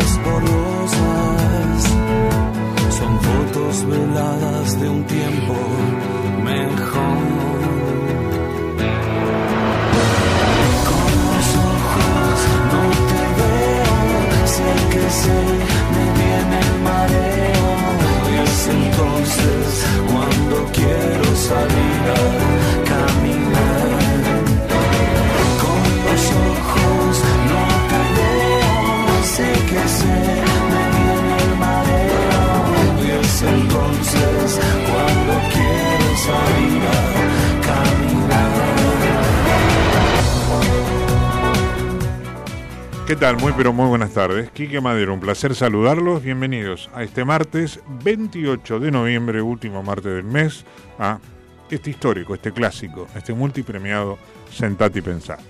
Amargas 0.00 0.24
borrosas, 0.24 1.82
son 2.98 3.20
fotos 3.20 3.86
veladas 3.86 4.80
de 4.80 4.88
un 4.88 5.04
tiempo 5.04 5.54
mejor. 6.42 7.18
Con 10.88 11.10
los 11.26 11.46
ojos 11.56 12.38
no 12.72 12.82
te 13.10 13.22
veo, 13.40 13.96
sé 14.46 14.70
que 14.92 15.04
sé, 15.10 15.40
me 15.94 16.04
viene 16.18 16.56
el 16.60 16.72
mareo. 16.82 17.70
Y 18.30 18.34
es 18.48 18.68
entonces 18.68 19.66
cuando 20.10 20.56
quiero 20.72 21.36
salir 21.36 22.59
¿Qué 43.10 43.16
tal? 43.16 43.38
Muy 43.38 43.52
pero 43.54 43.72
muy 43.72 43.88
buenas 43.88 44.12
tardes. 44.12 44.52
Quique 44.52 44.80
Madero, 44.80 45.12
un 45.12 45.18
placer 45.18 45.56
saludarlos. 45.56 46.22
Bienvenidos 46.22 46.88
a 46.94 47.02
este 47.02 47.24
martes 47.24 47.80
28 48.04 48.78
de 48.78 48.92
noviembre, 48.92 49.42
último 49.42 49.82
martes 49.82 50.14
del 50.14 50.22
mes, 50.22 50.64
a 50.96 51.18
este 51.68 51.90
histórico, 51.90 52.34
este 52.36 52.52
clásico, 52.52 53.08
este 53.16 53.34
multipremiado 53.34 54.16
Sentate 54.48 55.00
y 55.00 55.02
Pensar. 55.02 55.40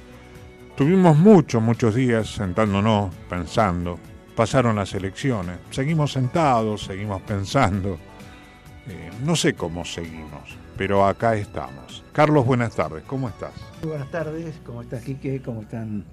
Tuvimos 0.74 1.18
muchos, 1.18 1.60
muchos 1.60 1.94
días 1.94 2.30
sentándonos, 2.30 3.14
pensando. 3.28 3.98
Pasaron 4.34 4.76
las 4.76 4.94
elecciones. 4.94 5.58
Seguimos 5.70 6.12
sentados, 6.12 6.84
seguimos 6.84 7.20
pensando. 7.20 7.98
Eh, 8.88 9.10
no 9.22 9.36
sé 9.36 9.52
cómo 9.52 9.84
seguimos, 9.84 10.56
pero 10.78 11.04
acá 11.04 11.36
estamos. 11.36 12.04
Carlos, 12.12 12.46
buenas 12.46 12.74
tardes. 12.74 13.04
¿Cómo 13.06 13.28
estás? 13.28 13.52
Buenas 13.82 14.10
tardes, 14.10 14.58
¿cómo 14.64 14.80
estás, 14.80 15.04
Quique? 15.04 15.42
¿Cómo 15.42 15.60
están? 15.60 16.06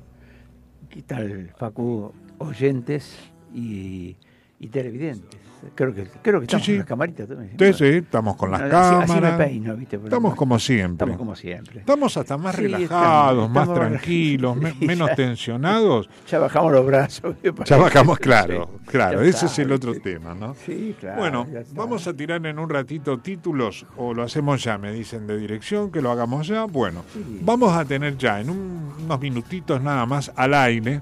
¿Qué 0.98 1.04
tal, 1.04 1.54
Facu? 1.60 2.12
Oyentes 2.40 3.20
y, 3.54 4.16
y 4.60 4.68
televidentes. 4.70 5.47
Creo 5.74 5.94
que, 5.94 6.04
creo 6.22 6.40
que 6.40 6.46
estamos 6.46 6.66
sí. 6.66 6.72
con 6.74 6.78
las 6.78 6.86
camaritas 6.88 7.28
también. 7.28 7.56
Sí, 7.58 7.74
sí, 7.74 7.86
estamos 7.86 8.36
con 8.36 8.52
las 8.52 8.62
cámaras. 8.62 9.10
Así 9.10 9.22
me 9.22 9.32
peino, 9.34 9.76
¿viste? 9.76 9.98
Pero 9.98 10.08
Estamos 10.08 10.36
como 10.36 10.60
siempre. 10.60 10.94
Estamos 10.94 11.18
como 11.18 11.36
siempre. 11.36 11.80
Estamos 11.80 12.16
hasta 12.18 12.38
más 12.38 12.56
Sí, 12.56 12.62
relajados, 12.62 13.46
estamos- 13.46 13.50
más 13.52 13.68
estamos 13.68 13.90
tranquilos, 13.90 14.56
me- 14.62 14.74
menos 14.86 15.10
ya. 15.10 15.16
tensionados. 15.16 16.10
Ya 16.30 16.40
bajamos 16.40 16.72
los 16.72 16.86
brazos. 16.86 17.36
Ya 17.66 17.78
bajamos, 17.78 18.20
claro, 18.20 18.70
claro, 18.86 19.22
ese 19.22 19.48
es 19.48 19.60
el 19.60 19.72
otro 19.72 19.94
tema, 20.00 20.36
¿no? 20.36 20.54
Sí, 20.66 20.96
claro. 21.00 21.18
bueno, 21.20 21.48
vamos 21.74 22.06
a 22.08 22.14
tirar 22.14 22.46
en 22.46 22.60
un 22.60 22.70
ratito 22.70 23.18
títulos 23.20 23.86
o 23.98 24.14
lo 24.14 24.24
hacemos 24.24 24.64
ya, 24.64 24.78
me 24.78 24.92
dicen 24.94 25.26
de 25.26 25.38
dirección 25.38 25.92
que 25.92 26.02
lo 26.02 26.12
hagamos 26.12 26.48
ya. 26.48 26.66
Bueno, 26.66 27.04
vamos 27.42 27.74
a 27.76 27.84
tener 27.84 28.16
ya 28.18 28.40
en 28.40 28.50
un- 28.52 28.94
unos 29.06 29.20
minutitos 29.20 29.82
nada 29.82 30.06
más 30.06 30.32
al 30.36 30.54
aire 30.54 31.02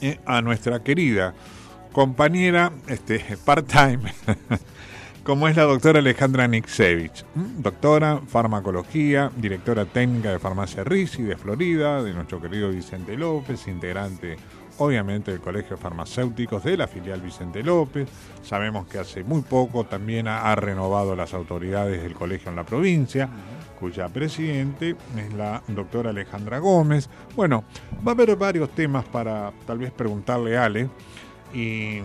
eh, 0.00 0.18
a 0.26 0.40
nuestra 0.42 0.80
querida 0.82 1.34
compañera 1.92 2.72
este, 2.88 3.24
part-time, 3.44 4.12
como 5.24 5.46
es 5.46 5.56
la 5.56 5.64
doctora 5.64 6.00
Alejandra 6.00 6.48
Niksevich, 6.48 7.24
doctora 7.34 8.20
farmacología, 8.26 9.30
directora 9.36 9.84
técnica 9.84 10.30
de 10.30 10.38
farmacia 10.38 10.84
RISI 10.84 11.22
de 11.22 11.36
Florida, 11.36 12.02
de 12.02 12.14
nuestro 12.14 12.40
querido 12.40 12.70
Vicente 12.70 13.16
López, 13.16 13.68
integrante 13.68 14.36
obviamente 14.78 15.30
del 15.30 15.40
Colegio 15.40 15.76
Farmacéuticos 15.76 16.64
de 16.64 16.76
la 16.76 16.88
filial 16.88 17.20
Vicente 17.20 17.62
López. 17.62 18.08
Sabemos 18.42 18.86
que 18.86 18.98
hace 18.98 19.22
muy 19.22 19.42
poco 19.42 19.84
también 19.84 20.26
ha, 20.28 20.50
ha 20.50 20.54
renovado 20.56 21.14
las 21.14 21.34
autoridades 21.34 22.02
del 22.02 22.14
colegio 22.14 22.50
en 22.50 22.56
la 22.56 22.64
provincia, 22.64 23.28
cuya 23.78 24.08
presidente 24.08 24.96
es 25.16 25.34
la 25.34 25.62
doctora 25.68 26.10
Alejandra 26.10 26.58
Gómez. 26.58 27.10
Bueno, 27.36 27.64
va 28.06 28.12
a 28.12 28.14
haber 28.14 28.34
varios 28.36 28.70
temas 28.70 29.04
para 29.04 29.52
tal 29.66 29.78
vez 29.78 29.90
preguntarle 29.92 30.56
a 30.56 30.64
Ale. 30.64 30.88
Y, 31.54 31.98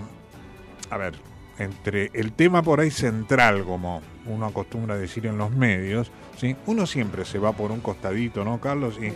a 0.90 0.98
ver, 0.98 1.14
entre 1.60 2.12
el 2.14 2.34
tema 2.34 2.62
por 2.62 2.80
ahí 2.80 2.92
central, 2.92 3.64
como 3.64 4.02
uno 4.26 4.46
acostumbra 4.46 4.96
a 4.96 4.98
decir 4.98 5.26
en 5.26 5.38
los 5.38 5.52
medios, 5.52 6.12
¿sí? 6.38 6.56
uno 6.66 6.86
siempre 6.86 7.26
se 7.26 7.40
va 7.40 7.54
por 7.54 7.72
un 7.72 7.80
costadito, 7.80 8.44
¿no, 8.44 8.60
Carlos? 8.60 8.98
Y 8.98 9.10
Sí. 9.10 9.16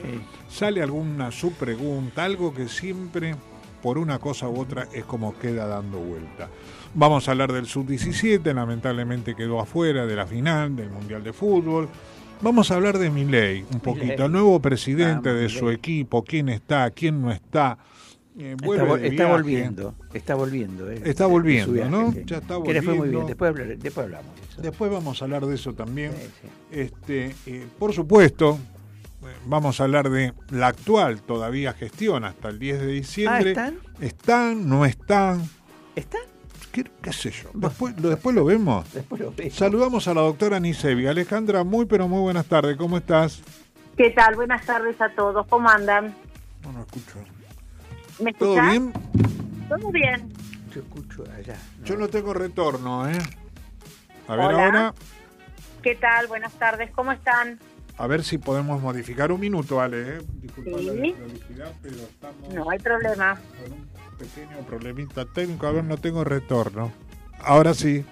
sale 0.50 0.82
alguna 0.82 1.32
subpregunta, 1.32 2.24
algo 2.24 2.54
que 2.54 2.68
siempre, 2.68 3.36
por 3.84 3.98
una 3.98 4.20
cosa 4.20 4.48
u 4.48 4.60
otra, 4.60 4.88
es 4.94 5.04
como 5.06 5.38
queda 5.38 5.68
dando 5.68 6.00
vuelta. 6.00 6.50
Vamos 6.94 7.28
a 7.28 7.32
hablar 7.32 7.54
del 7.54 7.68
sub-17, 7.68 8.54
lamentablemente 8.54 9.36
quedó 9.36 9.60
afuera 9.60 10.06
de 10.06 10.16
la 10.16 10.26
final 10.28 10.76
del 10.76 10.90
Mundial 10.90 11.24
de 11.24 11.34
Fútbol. 11.34 11.88
Vamos 12.42 12.72
a 12.72 12.76
hablar 12.76 12.98
de 12.98 13.10
Milei 13.12 13.64
un 13.72 13.80
poquito, 13.82 14.26
el 14.26 14.32
nuevo 14.32 14.60
presidente 14.60 15.30
Vamos, 15.30 15.42
de 15.42 15.50
su 15.50 15.70
equipo, 15.70 16.24
quién 16.24 16.50
está, 16.50 16.90
quién 16.90 17.22
no 17.22 17.32
está. 17.32 17.78
Eh, 18.38 18.52
Está, 18.54 18.66
vuelve 18.66 18.86
vol- 18.86 19.00
de 19.02 19.08
está 19.08 19.24
viaje. 19.24 19.32
volviendo, 19.32 19.96
está 20.14 20.36
volviendo. 20.36 20.90
eh, 20.92 21.02
Está 21.04 21.26
volviendo, 21.26 21.74
viaje, 21.74 21.90
¿no? 21.90 22.12
sí. 22.14 22.24
Ya 22.26 22.38
está 22.38 22.64
Que 22.64 22.74
le 22.74 22.82
fue 22.82 22.94
muy 22.94 22.98
volviendo. 23.00 23.18
bien, 23.20 23.28
después, 23.28 23.50
hablar- 23.50 23.78
después 23.78 24.04
hablamos 24.06 24.36
de 24.36 24.42
eso. 24.48 24.62
Después 24.62 24.92
vamos 24.92 25.22
a 25.22 25.26
hablar 25.26 25.46
de 25.46 25.56
eso 25.56 25.74
también. 25.74 26.12
Sí, 26.14 26.30
sí. 26.42 26.48
Este, 26.80 27.36
eh, 27.46 27.68
por 27.78 27.92
supuesto, 27.94 28.58
vamos 29.46 29.80
a 29.80 29.84
hablar 29.84 30.10
de 30.10 30.34
la 30.50 30.68
actual 30.68 31.22
todavía 31.22 31.74
gestión 31.74 32.24
hasta 32.24 32.48
el 32.50 32.58
10 32.60 32.80
de 32.80 32.88
diciembre. 32.88 33.54
Ah, 33.58 33.68
¿están? 33.68 33.80
¿Están? 34.00 34.70
¿No 34.70 34.86
están? 34.86 35.42
¿Están? 35.96 36.22
¿Qué, 36.72 36.86
qué 37.02 37.12
sé 37.12 37.32
yo? 37.32 37.50
Después, 37.54 38.00
lo, 38.02 38.10
después 38.12 38.34
lo 38.34 38.46
vemos. 38.46 38.86
Después 38.94 39.20
lo 39.22 39.34
veo. 39.36 39.52
Saludamos 39.52 40.08
a 40.08 40.14
la 40.14 40.22
doctora 40.22 40.58
Nisevi. 40.58 41.06
Alejandra, 41.06 41.66
muy 41.66 41.86
pero 41.86 42.08
muy 42.08 42.22
buenas 42.22 42.46
tardes. 42.46 42.78
¿Cómo 42.78 42.96
estás? 42.98 43.42
¿Qué 43.98 44.10
tal? 44.12 44.36
Buenas 44.36 44.66
tardes 44.66 45.00
a 45.02 45.10
todos. 45.10 45.46
¿Cómo 45.48 45.68
andan? 45.70 46.16
No, 46.64 46.72
no 46.72 46.80
escucho. 46.84 47.20
¿Me 48.22 48.34
¿Todo 48.34 48.54
bien? 48.62 48.94
Todo 49.70 49.92
bien. 49.92 50.32
Yo 50.74 50.82
escucho 50.82 51.24
allá. 51.38 51.58
Yo 51.84 51.98
no 51.98 52.08
tengo 52.08 52.34
retorno, 52.34 53.10
¿eh? 53.10 53.18
A 54.28 54.36
ver 54.36 54.46
Hola. 54.48 54.66
ahora, 54.66 54.94
¿Qué 55.82 55.96
tal? 55.96 56.28
Buenas 56.28 56.54
tardes, 56.54 56.92
¿cómo 56.92 57.12
están? 57.12 57.60
a 57.98 58.08
ver 58.08 58.24
si 58.24 58.40
podemos 58.40 58.82
modificar 58.82 59.32
un 59.32 59.40
minuto, 59.40 59.80
Ale. 59.80 60.18
¿eh? 60.18 60.22
Disculpa 60.42 60.80
Sí. 60.80 61.16
la 61.56 61.72
pero 61.84 61.96
estamos 61.98 62.54
No 62.54 62.70
hay 62.70 62.80
problema. 62.80 63.40
con 63.62 63.74
un 63.74 63.88
pequeño 64.18 64.58
problemita 64.68 65.26
técnico. 65.26 65.68
A 65.68 65.72
ver, 65.72 65.84
no 65.84 65.98
tengo 65.98 66.24
retorno. 66.24 66.92
Ahora 67.44 67.74
sí. 67.76 68.04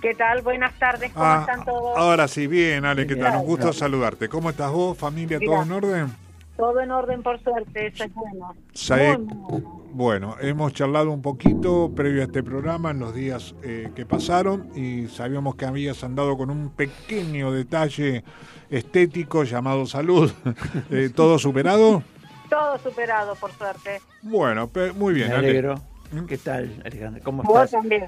¿Qué 0.00 0.14
tal? 0.14 0.40
Buenas 0.42 0.78
tardes, 0.78 1.12
¿cómo 1.12 1.24
Ah, 1.26 1.38
están 1.46 1.64
todos? 1.66 1.96
ahora 1.98 2.28
sí, 2.28 2.46
bien, 2.46 2.84
Ale, 2.84 3.06
¿qué 3.06 3.14
Bien, 3.14 3.26
tal? 3.26 3.40
Un 3.40 3.46
gusto 3.46 3.72
saludarte. 3.72 4.28
¿Cómo 4.28 4.50
estás 4.50 4.70
vos, 4.70 4.96
familia? 4.96 5.38
Mira. 5.40 5.52
¿Todo 5.52 5.62
en 5.62 5.72
orden? 5.72 6.12
Todo 6.56 6.80
en 6.80 6.90
orden, 6.90 7.22
por 7.22 7.38
suerte, 7.42 7.88
eso 7.88 8.04
es 8.04 8.14
bueno. 8.14 8.54
Sae- 8.72 9.18
Muy, 9.18 9.26
muy 9.34 9.60
bueno. 9.60 9.86
Bueno, 9.96 10.36
hemos 10.40 10.72
charlado 10.74 11.10
un 11.10 11.22
poquito 11.22 11.90
previo 11.94 12.20
a 12.20 12.24
este 12.24 12.42
programa 12.42 12.90
en 12.90 12.98
los 12.98 13.14
días 13.14 13.54
eh, 13.62 13.90
que 13.94 14.04
pasaron 14.04 14.68
y 14.76 15.06
sabíamos 15.08 15.54
que 15.56 15.64
habías 15.64 16.04
andado 16.04 16.36
con 16.36 16.50
un 16.50 16.68
pequeño 16.70 17.50
detalle 17.50 18.22
estético 18.70 19.44
llamado 19.44 19.86
salud. 19.86 20.30
Eh, 20.90 21.10
¿Todo 21.14 21.38
superado? 21.38 22.02
Todo 22.50 22.78
superado, 22.78 23.34
por 23.36 23.50
suerte. 23.52 24.00
Bueno, 24.22 24.70
muy 24.96 25.14
bien. 25.14 25.28
Me 25.28 25.34
Ale. 25.34 25.48
alegro. 25.48 25.74
¿Mm? 26.12 26.24
¿Qué 26.26 26.38
tal, 26.38 26.82
Alejandro? 26.84 27.22
¿Cómo 27.24 27.42
Vos 27.42 27.64
estás? 27.64 27.80
también. 27.80 28.04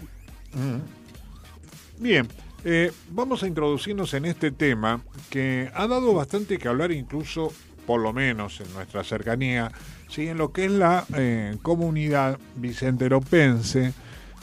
Mm. 0.53 2.03
Bien, 2.03 2.29
eh, 2.65 2.93
vamos 3.11 3.43
a 3.43 3.47
introducirnos 3.47 4.12
en 4.15 4.27
este 4.27 4.51
tema 4.53 5.01
que 5.31 5.71
ha 5.75 5.87
dado 5.87 6.15
bastante 6.15 6.59
que 6.59 6.69
hablar 6.69 6.93
incluso, 6.93 7.53
por 7.88 8.02
lo 8.02 8.12
menos 8.12 8.61
en 8.61 8.70
nuestra 8.75 9.02
cercanía, 9.02 9.73
¿sí? 10.11 10.29
en 10.29 10.37
lo 10.37 10.52
que 10.52 10.67
es 10.67 10.70
la 10.70 11.06
eh, 11.17 11.56
comunidad 11.62 12.38
vicenteropense, 12.55 13.94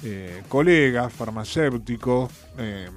eh, 0.02 0.42
colegas, 0.50 1.14
farmacéuticos, 1.14 2.32
eh, 2.58 2.90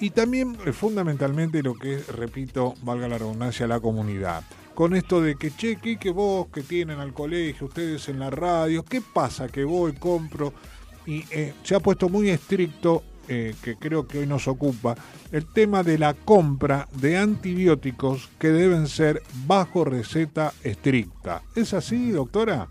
y 0.00 0.08
también 0.08 0.56
eh, 0.64 0.72
fundamentalmente 0.72 1.62
lo 1.62 1.74
que 1.74 1.96
es, 1.96 2.08
repito, 2.08 2.76
valga 2.80 3.08
la 3.08 3.18
redundancia, 3.18 3.66
la 3.66 3.78
comunidad. 3.78 4.42
Con 4.74 4.96
esto 4.96 5.20
de 5.20 5.36
que, 5.36 5.50
che, 5.50 5.76
¿qué 5.76 5.98
que 5.98 6.12
vos 6.12 6.46
que 6.48 6.62
tienen 6.62 6.98
al 6.98 7.12
colegio, 7.12 7.66
ustedes 7.66 8.08
en 8.08 8.20
la 8.20 8.30
radio, 8.30 8.86
¿qué 8.86 9.02
pasa 9.02 9.48
que 9.48 9.64
voy, 9.64 9.92
compro? 9.92 10.54
Y 11.04 11.24
se 11.62 11.74
ha 11.74 11.80
puesto 11.80 12.08
muy 12.08 12.30
estricto, 12.30 13.02
eh, 13.28 13.54
que 13.62 13.76
creo 13.76 14.06
que 14.08 14.18
hoy 14.20 14.26
nos 14.26 14.48
ocupa, 14.48 14.94
el 15.32 15.46
tema 15.46 15.82
de 15.82 15.98
la 15.98 16.14
compra 16.14 16.88
de 16.92 17.18
antibióticos 17.18 18.28
que 18.38 18.48
deben 18.48 18.86
ser 18.88 19.22
bajo 19.46 19.84
receta 19.84 20.52
estricta. 20.64 21.42
¿Es 21.54 21.74
así, 21.74 22.10
doctora? 22.10 22.66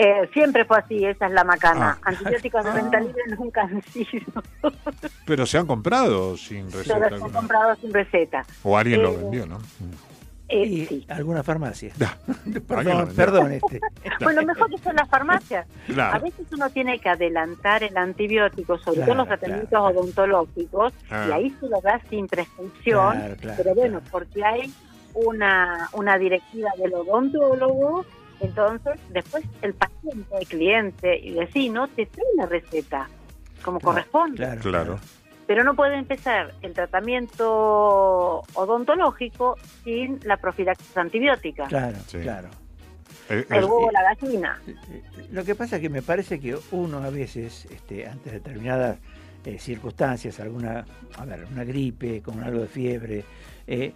Eh, 0.00 0.30
siempre 0.32 0.64
fue 0.64 0.78
así, 0.78 1.04
esa 1.04 1.26
es 1.26 1.32
la 1.32 1.42
macana. 1.42 1.98
Ah. 2.02 2.10
Antibióticos 2.10 2.64
de 2.64 2.70
venta 2.70 3.00
libre 3.00 3.22
nunca 3.36 3.62
han 3.62 3.82
sido. 3.82 4.42
Pero 5.26 5.44
se 5.44 5.58
han 5.58 5.66
comprado 5.66 6.36
sin 6.36 6.70
Se 6.70 6.78
receta 6.78 6.98
los 7.00 7.10
he 7.10 7.14
alguna. 7.14 7.38
comprado 7.40 7.76
sin 7.76 7.92
receta. 7.92 8.44
O 8.62 8.76
alguien 8.78 9.02
lo 9.02 9.10
Eh, 9.12 9.16
vendió, 9.16 9.46
¿no? 9.46 9.58
Eh, 10.48 10.64
Y 10.66 10.86
sí. 10.86 11.06
alguna 11.08 11.42
farmacia. 11.42 11.92
Ya. 11.98 12.16
Alguien 12.26 12.54
lo 12.98 13.06
Perdón, 13.06 13.14
perdón, 13.14 13.52
este. 13.52 13.80
Bueno, 14.22 14.42
mejor 14.44 14.70
que 14.70 14.78
son 14.78 14.96
las 14.96 15.08
farmacias. 15.08 15.66
A 15.98 16.18
veces 16.18 16.46
uno 16.52 16.70
tiene 16.70 16.98
que 16.98 17.08
adelantar 17.08 17.82
el 17.82 17.96
antibiótico, 17.96 18.78
sobre 18.78 18.96
Claro, 18.96 19.06
todo 19.12 19.14
los 19.18 19.28
tratamientos 19.28 19.68
claro. 19.68 19.84
odontológicos, 19.86 20.92
Ah. 21.10 21.26
y 21.28 21.32
ahí 21.32 21.56
se 21.60 21.68
lo 21.68 21.80
da 21.82 22.00
sin 22.08 22.26
prescripción, 22.26 23.16
Claro, 23.16 23.36
claro, 23.36 23.54
pero 23.62 23.74
bueno, 23.74 24.00
claro. 24.00 24.06
porque 24.10 24.44
hay 24.44 24.72
una, 25.14 25.88
una 25.92 26.16
directiva 26.18 26.70
del 26.78 26.94
odontólogo, 26.94 28.04
entonces 28.40 28.94
después 29.10 29.44
el 29.62 29.74
paciente, 29.74 30.34
el 30.40 30.46
cliente 30.46 31.18
y 31.18 31.32
vecino 31.34 31.88
te 31.88 32.06
trae 32.06 32.26
la 32.36 32.46
receta, 32.46 33.08
como 33.62 33.80
corresponde. 33.80 34.36
Claro, 34.36 34.60
Claro. 34.62 34.98
Pero 35.48 35.64
no 35.64 35.74
puede 35.74 35.96
empezar 35.96 36.52
el 36.60 36.74
tratamiento 36.74 38.42
odontológico 38.52 39.56
sin 39.82 40.20
la 40.24 40.36
profilaxis 40.36 40.94
antibiótica. 40.96 41.66
Claro, 41.66 41.96
Sí. 42.06 42.18
claro. 42.18 42.48
Eh, 43.30 43.46
El 43.48 43.56
eh, 43.56 43.64
huevo, 43.64 43.90
la 43.90 44.14
gallina. 44.14 44.60
Lo 45.32 45.44
que 45.44 45.54
pasa 45.54 45.76
es 45.76 45.82
que 45.82 45.88
me 45.88 46.02
parece 46.02 46.38
que 46.38 46.56
uno 46.72 46.98
a 46.98 47.08
veces, 47.08 47.64
este, 47.70 48.06
ante 48.06 48.30
determinadas 48.30 48.98
eh, 49.46 49.58
circunstancias, 49.58 50.38
alguna, 50.38 50.84
a 51.16 51.24
ver, 51.24 51.46
una 51.50 51.64
gripe 51.64 52.20
con 52.20 52.42
algo 52.42 52.60
de 52.60 52.68
fiebre, 52.68 53.24
eh, 53.66 53.94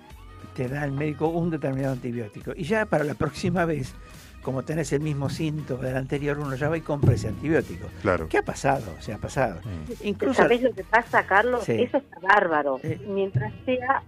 te 0.55 0.69
da 0.69 0.85
el 0.85 0.93
médico 0.93 1.29
un 1.29 1.51
determinado 1.51 1.93
antibiótico. 1.93 2.53
Y 2.57 2.65
ya 2.65 2.87
para 2.87 3.05
la 3.05 3.15
próxima 3.15 3.67
vez, 3.67 3.95
como 4.43 4.65
tenés 4.65 4.93
el 4.93 5.01
mismo 5.01 5.29
síntoma 5.31 5.85
del 5.85 5.97
anterior, 5.97 6.39
uno 6.39 6.55
ya 6.57 6.69
va 6.69 6.77
y 6.77 6.81
compra 6.81 7.15
ese 7.15 7.29
antibiótico. 7.29 7.89
claro. 8.03 8.29
¿Qué 8.29 8.39
ha 8.39 8.43
pasado? 8.43 8.95
Se 9.01 9.13
ha 9.13 9.19
pasado. 9.19 9.61
Mm. 9.65 10.07
Incluso, 10.07 10.43
¿Sabés 10.43 10.63
lo 10.63 10.73
que 10.73 10.85
pasa, 10.85 11.25
Carlos? 11.27 11.65
Sí. 11.65 11.81
Eso 11.83 11.99
está 11.99 12.19
bárbaro. 12.21 12.81
Eh. 12.83 13.01
Mientras 13.07 13.53
sea 13.65 14.03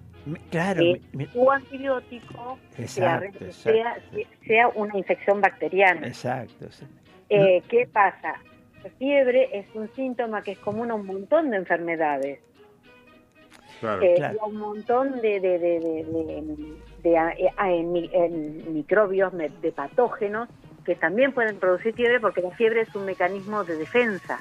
claro, 0.51 0.81
eh, 0.83 1.01
tu 1.33 1.51
antibiótico, 1.51 2.59
sea, 2.77 2.85
exacto, 3.23 3.53
sea, 3.53 3.97
sea 4.47 4.69
una 4.69 4.97
infección 4.99 5.41
bacteriana. 5.41 6.07
exacto. 6.07 6.67
sí. 6.71 6.85
Eh, 7.31 7.63
¿Qué 7.69 7.87
pasa? 7.91 8.35
La 8.83 8.91
fiebre 8.99 9.49
es 9.59 9.67
un 9.75 9.89
síntoma 9.95 10.43
que 10.43 10.53
es 10.53 10.59
común 10.59 10.91
a 10.91 10.95
un 10.95 11.07
montón 11.07 11.51
de 11.51 11.57
enfermedades. 11.57 12.39
Claro. 13.81 14.03
eh, 14.03 14.15
Claro. 14.17 14.35
y 14.35 14.39
a 14.41 14.45
un 14.47 14.57
montón 14.57 15.21
de, 15.21 15.41
de, 15.41 15.59
de, 15.59 15.81
de- 15.81 16.75
de- 17.05 17.17
ah, 17.19 17.33
eh, 17.39 17.53
en 17.59 17.95
en 18.13 18.75
microbios, 18.75 19.33
de 19.37 19.71
patógenos, 19.73 20.49
que 20.85 20.97
también 20.97 21.33
pueden 21.33 21.59
producir 21.59 21.95
fiebre 21.95 22.19
porque 22.19 22.41
la 22.43 22.51
fiebre 22.51 22.81
es 22.81 22.95
un 22.97 23.05
mecanismo 23.05 23.63
de 23.63 23.77
defensa. 23.77 24.41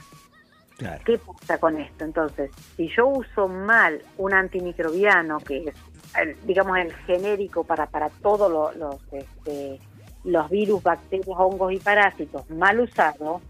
Claro. 0.78 1.02
¿Qué 1.06 1.20
pasa 1.20 1.60
con 1.60 1.78
esto? 1.80 2.04
Entonces, 2.04 2.50
si 2.76 2.90
yo 2.90 3.06
uso 3.08 3.48
mal 3.48 4.02
un 4.18 4.34
antimicrobiano, 4.34 5.38
que 5.40 5.58
es, 5.70 5.76
el- 6.20 6.36
digamos, 6.48 6.78
el 6.80 6.92
genérico 7.06 7.64
para, 7.64 7.86
para 7.86 8.10
todos 8.10 8.52
lo- 8.52 8.72
los, 8.74 8.96
este, 9.14 9.80
los 10.24 10.50
virus, 10.50 10.82
bacterias, 10.82 11.28
hongos 11.38 11.74
y 11.74 11.78
parásitos, 11.80 12.50
mal 12.50 12.80
usado, 12.80 13.42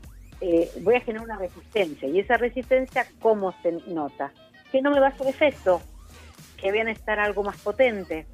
eh, 0.42 0.70
voy 0.82 0.96
a 0.96 1.00
generar 1.02 1.26
una 1.26 1.38
resistencia. 1.38 2.08
Y 2.10 2.20
esa 2.20 2.36
resistencia, 2.38 3.06
¿cómo 3.22 3.54
se 3.64 3.72
nota? 3.88 4.32
Que 4.72 4.82
no 4.82 4.92
me 4.92 5.00
va 5.00 5.08
a 5.08 5.10
hacer 5.10 5.28
efecto, 5.28 5.82
que 6.58 6.70
voy 6.72 6.80
a 6.80 6.84
necesitar 6.84 7.20
algo 7.20 7.44
más 7.44 7.58
potente, 7.62 8.26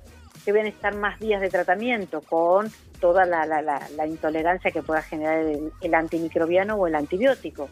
que 0.45 0.51
voy 0.51 0.61
a 0.61 0.63
necesitar 0.63 0.95
más 0.95 1.19
días 1.19 1.41
de 1.41 1.49
tratamiento 1.49 2.21
con 2.21 2.71
toda 2.99 3.25
la, 3.25 3.45
la- 3.45 3.61
la- 3.61 3.87
la 3.95 4.07
intolerancia 4.07 4.71
que 4.71 4.81
pueda 4.81 5.01
generar 5.01 5.39
el, 5.39 5.71
el 5.81 5.93
antimicrobiano 5.93 6.75
o 6.75 6.87
el 6.87 6.95
antibiótico. 6.95 7.69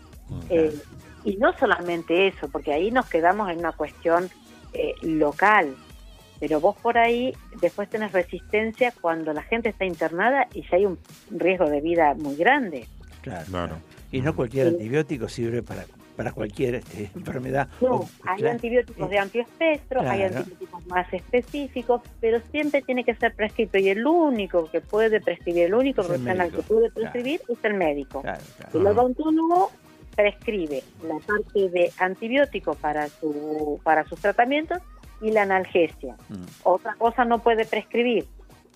Eh, 0.49 0.73
y 1.23 1.37
no 1.37 1.53
solamente 1.57 2.27
eso, 2.27 2.47
porque 2.49 2.73
ahí 2.73 2.91
nos 2.91 3.07
quedamos 3.07 3.49
en 3.49 3.59
una 3.59 3.71
cuestión 3.73 4.29
eh, 4.73 4.93
local, 5.01 5.75
pero 6.39 6.59
vos 6.59 6.75
por 6.77 6.97
ahí 6.97 7.33
después 7.61 7.89
tenés 7.89 8.11
resistencia 8.11 8.93
cuando 9.01 9.33
la 9.33 9.41
gente 9.43 9.69
está 9.69 9.85
internada 9.85 10.47
y 10.53 10.61
ya 10.63 10.77
hay 10.77 10.85
un 10.85 10.99
riesgo 11.31 11.69
de 11.69 11.81
vida 11.81 12.13
muy 12.15 12.35
grande. 12.35 12.87
Claro, 13.21 13.45
Claro. 13.45 13.45
claro. 13.49 13.77
Y 14.11 14.21
no 14.21 14.35
cualquier 14.35 14.67
Sí. 14.67 14.73
antibiótico 14.75 15.27
sirve 15.27 15.61
para, 15.63 15.85
para 16.17 16.31
cualquier 16.33 16.75
este, 16.75 17.11
enfermedad. 17.15 17.69
No, 17.79 17.91
O- 17.97 18.09
hay 18.25 18.37
claro. 18.39 18.53
antibióticos 18.55 19.09
de 19.09 19.19
amplio 19.19 19.43
espectro, 19.43 20.01
hay 20.01 20.23
antibióticos 20.23 20.85
más 20.87 21.13
específicos, 21.13 22.01
pero 22.19 22.39
siempre 22.51 22.81
tiene 22.81 23.03
que 23.05 23.13
ser 23.15 23.33
prescrito 23.35 23.77
y 23.77 23.89
el 23.89 24.05
único 24.05 24.69
que 24.69 24.81
puede 24.81 25.21
prescribir, 25.21 25.65
el 25.67 25.75
único 25.75 26.01
Es 26.01 26.07
el 26.07 26.13
profesional 26.15 26.47
que 26.49 26.57
médico. 26.57 26.73
puede 26.73 26.91
prescribir 26.91 27.41
es 27.47 27.57
el 27.63 27.73
médico. 27.75 28.23
El 28.73 28.87
odontólogo 28.87 29.71
prescribe 30.15 30.83
la 31.03 31.19
parte 31.19 31.69
de 31.69 31.91
antibiótico 31.99 32.73
para 32.73 33.07
su 33.07 33.79
para 33.83 34.03
sus 34.05 34.19
tratamientos 34.19 34.79
y 35.21 35.31
la 35.31 35.43
analgesia. 35.43 36.15
Mm, 36.29 36.43
Otra 36.63 36.95
cosa 36.95 37.23
no 37.25 37.39
puede 37.39 37.65
prescribir. 37.65 38.25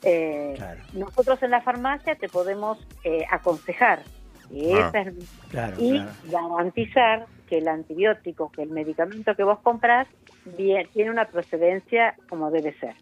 Eh, 0.04 0.54
Claro. 0.56 0.82
Nosotros 0.94 1.42
en 1.44 1.52
la 1.52 1.62
farmacia 1.62 2.16
te 2.16 2.28
podemos 2.30 2.78
eh, 3.04 3.26
aconsejar 3.32 4.04
y, 4.53 4.72
Ah. 4.74 4.88
esa 4.89 5.01
es- 5.01 5.15
Claro, 5.50 5.75
y 5.79 5.91
claro. 5.91 6.12
garantizar 6.25 7.25
que 7.48 7.58
el 7.58 7.67
antibiótico, 7.67 8.50
que 8.51 8.63
el 8.63 8.70
medicamento 8.70 9.36
que 9.36 9.43
vos 9.43 9.60
compras, 9.60 10.08
bien, 10.58 10.88
tiene 10.93 11.12
una 11.12 11.25
procedencia 11.25 12.15
como 12.29 12.50
debe 12.51 12.74
ser. 12.79 12.96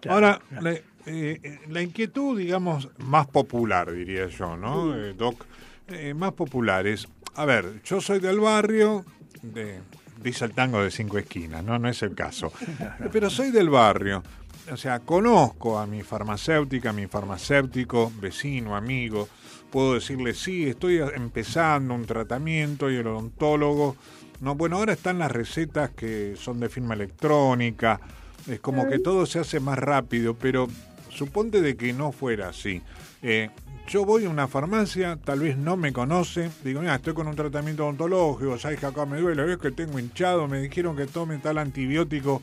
claro, 0.00 0.14
Ahora, 0.26 0.40
claro. 0.48 0.62
la, 0.64 0.72
eh, 0.72 0.82
eh, 1.06 1.58
la 1.68 1.80
inquietud, 1.82 2.38
digamos, 2.38 2.88
más 2.98 3.26
popular, 3.28 3.90
diría 3.92 4.26
yo, 4.26 4.56
¿no, 4.56 4.94
eh, 4.96 5.14
Doc? 5.14 5.46
Eh, 5.88 6.12
más 6.14 6.32
popular 6.32 6.86
es, 6.86 7.08
a 7.34 7.44
ver, 7.44 7.82
yo 7.84 8.00
soy 8.00 8.18
del 8.20 8.40
barrio, 8.40 9.04
de, 9.42 9.80
dice 10.22 10.44
el 10.44 10.52
tango 10.52 10.82
de 10.82 10.90
cinco 10.90 11.18
esquinas, 11.18 11.64
¿no? 11.64 11.78
No 11.78 11.88
es 11.88 12.02
el 12.02 12.14
caso. 12.14 12.52
Pero 13.12 13.30
soy 13.30 13.50
del 13.50 13.68
barrio. 13.70 14.22
O 14.70 14.76
sea, 14.76 15.00
conozco 15.00 15.78
a 15.78 15.86
mi 15.86 16.02
farmacéutica, 16.02 16.90
a 16.90 16.92
mi 16.92 17.06
farmacéutico, 17.06 18.12
vecino, 18.20 18.76
amigo. 18.76 19.28
Puedo 19.72 19.94
decirle, 19.94 20.34
sí, 20.34 20.68
estoy 20.68 20.98
empezando 20.98 21.94
un 21.94 22.04
tratamiento 22.04 22.90
y 22.90 22.96
el 22.96 23.06
odontólogo. 23.06 23.96
No, 24.42 24.54
bueno, 24.54 24.76
ahora 24.76 24.92
están 24.92 25.18
las 25.18 25.32
recetas 25.32 25.90
que 25.90 26.34
son 26.36 26.60
de 26.60 26.68
firma 26.68 26.92
electrónica. 26.92 27.98
Es 28.46 28.60
como 28.60 28.86
que 28.86 28.98
todo 28.98 29.24
se 29.24 29.38
hace 29.38 29.60
más 29.60 29.78
rápido, 29.78 30.34
pero 30.34 30.68
suponte 31.08 31.62
de 31.62 31.74
que 31.74 31.94
no 31.94 32.12
fuera 32.12 32.50
así. 32.50 32.82
Eh, 33.22 33.48
yo 33.88 34.04
voy 34.04 34.26
a 34.26 34.28
una 34.28 34.46
farmacia, 34.46 35.16
tal 35.16 35.40
vez 35.40 35.56
no 35.56 35.78
me 35.78 35.92
conoce, 35.92 36.50
digo, 36.62 36.80
mira, 36.80 36.96
estoy 36.96 37.14
con 37.14 37.26
un 37.26 37.34
tratamiento 37.34 37.84
odontológico, 37.84 38.58
sabes 38.58 38.78
que 38.78 38.86
acá 38.86 39.06
me 39.06 39.20
duele, 39.20 39.42
ves 39.42 39.58
que 39.58 39.70
tengo 39.70 39.98
hinchado, 39.98 40.48
me 40.48 40.60
dijeron 40.60 40.96
que 40.96 41.06
tome 41.06 41.38
tal 41.38 41.56
antibiótico, 41.56 42.42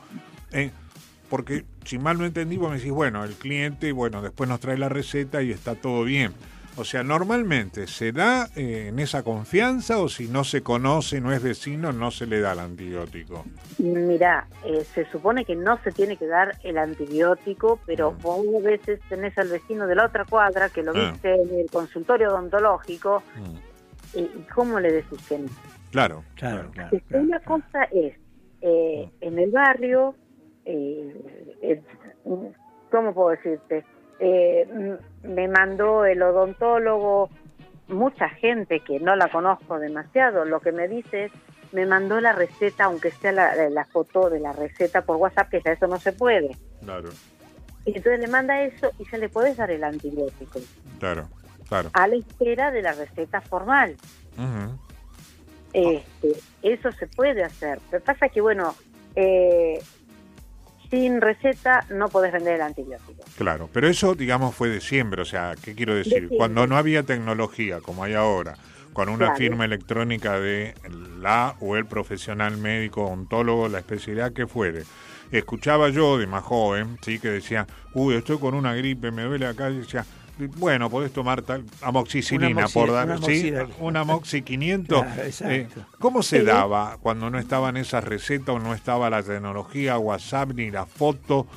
eh, 0.52 0.72
porque 1.30 1.64
si 1.86 2.00
mal 2.00 2.18
no 2.18 2.26
entendí, 2.26 2.58
vos 2.58 2.72
me 2.72 2.78
decís, 2.78 2.92
bueno, 2.92 3.24
el 3.24 3.36
cliente, 3.36 3.92
bueno, 3.92 4.22
después 4.22 4.50
nos 4.50 4.60
trae 4.60 4.78
la 4.78 4.90
receta 4.90 5.44
y 5.44 5.52
está 5.52 5.76
todo 5.76 6.04
bien. 6.04 6.34
O 6.78 6.84
sea, 6.86 7.04
normalmente 7.04 7.88
se 7.88 8.12
da 8.14 8.48
eh, 8.56 8.88
en 8.90 9.00
esa 9.00 9.22
confianza 9.24 10.00
o 10.00 10.08
si 10.08 10.28
no 10.30 10.44
se 10.46 10.62
conoce, 10.64 11.20
no 11.20 11.34
es 11.34 11.44
vecino, 11.44 11.92
no 11.92 12.10
se 12.10 12.26
le 12.26 12.40
da 12.40 12.54
el 12.54 12.60
antibiótico. 12.60 13.44
Mira, 13.80 14.48
eh, 14.66 14.86
se 14.94 15.06
supone 15.06 15.44
que 15.46 15.56
no 15.56 15.78
se 15.84 15.92
tiene 15.92 16.16
que 16.16 16.26
dar 16.28 16.56
el 16.64 16.78
antibiótico, 16.78 17.80
pero 17.86 18.12
Mm. 18.12 18.22
vos 18.22 18.46
a 18.58 18.64
veces 18.64 19.00
tenés 19.10 19.38
al 19.38 19.50
vecino 19.50 19.88
de 19.88 19.96
la 19.96 20.06
otra 20.06 20.24
cuadra 20.26 20.70
que 20.70 20.84
lo 20.84 20.94
Ah. 20.96 21.12
viste 21.12 21.34
en 21.34 21.60
el 21.60 21.70
consultorio 21.70 22.30
odontológico 22.30 23.24
Mm. 23.36 24.18
y, 24.18 24.22
y 24.22 24.46
¿cómo 24.54 24.80
le 24.80 24.92
decís 24.92 25.20
que 25.28 25.38
no? 25.40 25.50
Claro, 25.92 26.24
Claro, 26.36 26.70
claro. 26.72 26.98
Claro, 27.08 27.24
Una 27.26 27.40
claro. 27.40 27.62
cosa 27.62 27.84
es, 27.92 28.16
eh, 28.62 29.10
en 29.22 29.40
el 29.40 29.52
barrio, 29.52 30.16
eh, 30.66 31.56
eh, 31.62 31.82
¿cómo 32.92 33.14
puedo 33.14 33.30
decirte? 33.32 33.84
Eh, 34.20 34.98
me 35.24 35.48
mandó 35.48 36.06
el 36.06 36.22
odontólogo, 36.22 37.30
mucha 37.88 38.30
gente 38.30 38.82
que 38.82 39.00
no 39.00 39.16
la 39.16 39.30
conozco 39.30 39.80
demasiado, 39.80 40.46
lo 40.46 40.60
que 40.60 40.72
me 40.72 40.88
dice 40.88 41.26
es, 41.26 41.32
me 41.72 41.86
mandó 41.86 42.20
la 42.20 42.34
receta, 42.34 42.86
aunque 42.86 43.12
sea 43.12 43.32
la, 43.32 43.70
la 43.70 43.86
foto 43.86 44.30
de 44.30 44.40
la 44.40 44.54
receta 44.54 45.02
por 45.04 45.18
WhatsApp, 45.18 45.50
que 45.50 45.62
ya 45.62 45.72
eso 45.72 45.88
no 45.88 46.00
se 46.00 46.12
puede. 46.14 46.56
claro, 46.84 47.10
Y 47.86 47.96
entonces 47.96 48.20
le 48.20 48.28
manda 48.28 48.62
eso 48.64 48.92
y 48.98 49.06
ya 49.10 49.18
le 49.18 49.30
puedes 49.30 49.56
dar 49.58 49.72
el 49.72 49.84
antibiótico, 49.84 50.60
claro, 51.00 51.28
claro. 51.68 51.90
a 51.94 52.08
la 52.08 52.16
espera 52.16 52.72
de 52.72 52.82
la 52.82 52.94
receta 52.94 53.42
formal. 53.42 53.96
Este, 55.74 56.34
eso 56.64 56.92
se 56.92 57.08
puede 57.08 57.44
hacer. 57.44 57.80
Lo 57.92 58.00
que 58.00 58.06
pasa 58.06 58.26
es 58.26 58.32
que, 58.32 58.42
bueno, 58.42 58.76
eh, 59.16 59.80
sin 60.90 61.22
receta 61.22 61.86
no 61.90 62.10
podés 62.10 62.32
vender 62.34 62.56
el 62.56 62.62
antibiótico. 62.62 63.24
Claro, 63.38 63.70
pero 63.72 63.88
eso, 63.88 64.16
digamos, 64.16 64.56
fue 64.56 64.70
de 64.70 64.82
siempre. 64.82 65.22
O 65.22 65.26
sea, 65.26 65.56
¿qué 65.64 65.76
quiero 65.76 65.96
decir? 65.96 66.30
Cuando 66.36 66.66
no 66.68 66.78
había 66.78 67.04
tecnología 67.04 67.80
como 67.82 68.04
hay 68.04 68.14
ahora, 68.14 68.56
con 68.94 69.08
una 69.10 69.26
Claro. 69.26 69.36
firma 69.38 69.66
electrónica 69.66 70.40
de 70.40 70.74
la 71.20 71.56
o 71.60 71.76
el 71.76 71.86
profesional 71.86 72.58
médico, 72.58 73.06
ontólogo, 73.06 73.68
la 73.68 73.80
especialidad 73.80 74.34
que 74.34 74.48
fuere, 74.48 74.84
escuchaba 75.32 75.90
yo 75.90 76.18
de 76.18 76.26
más 76.28 76.44
joven, 76.44 76.98
sí, 77.02 77.20
que 77.20 77.30
decía, 77.30 77.68
uy, 77.94 78.16
estoy 78.16 78.40
con 78.40 78.56
una 78.56 78.74
gripe, 78.74 79.12
me 79.12 79.24
duele 79.24 79.46
acá, 79.46 79.70
y 79.70 79.78
decía, 79.78 80.06
bueno, 80.48 80.90
podés 80.90 81.12
tomar 81.12 81.42
tal 81.42 81.64
amoxicilina, 81.82 82.68
por 82.68 82.92
dar, 82.92 83.08
una 83.08 83.18
sí, 83.28 83.54
una 83.80 84.02
amoxi 84.02 84.42
500. 84.42 85.02
Claro, 85.06 85.24
exacto. 85.24 85.80
Eh, 85.82 85.84
¿Cómo 86.00 86.24
se 86.24 86.40
Sí. 86.40 86.46
daba 86.46 86.98
cuando 87.02 87.30
no 87.30 87.38
estaban 87.40 87.78
esas 87.78 88.04
recetas 88.04 88.50
o 88.56 88.60
no 88.60 88.74
estaba 88.74 89.10
la 89.10 89.22
tecnología, 89.24 89.98
WhatsApp 89.98 90.52
ni 90.56 90.72
la 90.72 90.86
foto? 90.86 91.48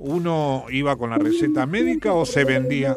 ¿Uno 0.00 0.66
iba 0.70 0.94
con 0.94 1.10
la 1.10 1.18
receta 1.18 1.66
médica 1.66 2.12
o 2.12 2.24
se 2.24 2.44
vendía? 2.44 2.96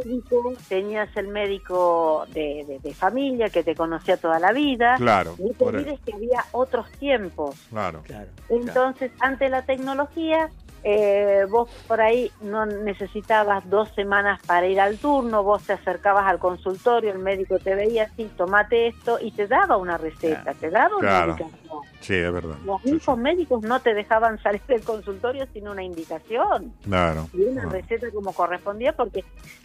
Tenías 0.69 1.09
el 1.17 1.29
médico 1.29 2.25
de, 2.31 2.63
de- 2.67 2.79
de 2.79 2.93
familia 2.93 3.49
que 3.49 3.63
te 3.63 3.73
conocía 3.75 4.17
toda 4.17 4.37
la 4.39 4.51
vida. 4.51 4.97
Claro, 4.97 5.35
No 5.39 5.49
te 5.71 5.97
que 6.05 6.13
había 6.13 6.45
otros 6.51 6.85
tiempos. 6.99 7.55
claro, 7.71 8.03
Claro, 8.05 8.29
Entonces, 8.49 9.11
ante 9.19 9.49
la 9.49 9.63
tecnología, 9.63 10.49
eh, 10.83 11.45
vos 11.49 11.69
por 11.87 12.01
ahí 12.01 12.31
no 12.41 12.65
necesitabas 12.65 13.69
dos 13.69 13.89
semanas 13.95 14.39
para 14.45 14.67
ir 14.67 14.79
al 14.79 14.97
turno, 14.97 15.43
vos 15.43 15.63
te 15.63 15.73
acercabas 15.73 16.25
al 16.25 16.39
consultorio, 16.39 17.11
el 17.11 17.19
médico 17.19 17.59
te 17.59 17.75
veía 17.75 18.03
así, 18.05 18.29
tomate 18.37 18.87
esto 18.87 19.17
y 19.21 19.31
te 19.31 19.47
daba 19.47 19.77
una 19.77 19.97
receta, 19.97 20.41
Claro. 20.43 20.59
te 20.59 20.69
daba 20.69 20.97
una 20.97 21.07
Claro. 21.07 21.31
indicación. 21.31 21.81
sí, 21.99 22.15
es 22.15 22.31
verdad. 22.33 22.55
Los 22.65 22.81
Sí, 22.81 22.91
mismos 22.93 23.15
sí. 23.17 23.21
médicos 23.21 23.61
no 23.63 23.79
te 23.81 23.93
dejaban 23.93 24.39
salir 24.43 24.61
del 24.67 24.83
consultorio 24.83 25.45
sin 25.53 25.67
una 25.67 25.83
indicación 25.83 26.73
Claro. 26.83 27.27
y 27.33 27.41
una 27.43 27.63
Ah, 27.63 27.69
receta 27.71 28.09
como 28.11 28.33
correspondía 28.33 28.93
porque 28.93 29.23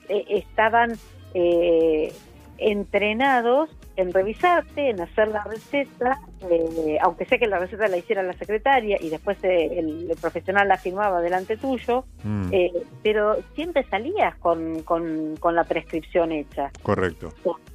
eh, 0.09 0.25
estaban 0.29 0.93
eh, 1.35 2.13
entrenados 2.59 3.71
en 3.97 4.13
revisarte, 4.13 4.91
en 4.91 5.01
hacer 5.01 5.29
la 5.29 5.43
receta, 5.45 6.21
eh, 6.51 6.99
aunque 7.01 7.25
sea 7.25 7.39
que 7.39 7.47
la 7.47 7.59
receta 7.59 7.89
la 7.89 7.97
hiciera 7.97 8.23
la 8.23 8.35
secretaria 8.35 8.99
y 9.01 9.09
después 9.09 9.43
eh, 9.43 9.79
el, 9.79 10.11
el 10.11 10.17
profesional 10.17 10.69
la 10.69 10.77
firmaba 10.77 11.21
delante 11.21 11.57
tuyo, 11.57 12.05
mm, 12.23 12.49
eh, 12.53 12.73
pero 13.03 13.37
siempre 13.55 13.85
salías 13.85 14.37
con, 14.37 14.83
con, 14.83 15.37
con 15.39 15.55
la 15.55 15.65
prescripción 15.65 16.33
hecha. 16.33 16.71
correcto. 16.83 17.33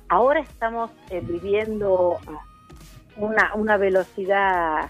Ahora 0.10 0.42
estamos 0.42 0.92
eh, 1.10 1.22
viviendo 1.24 2.20
una, 3.16 3.54
una 3.56 3.78
velocidad 3.78 4.90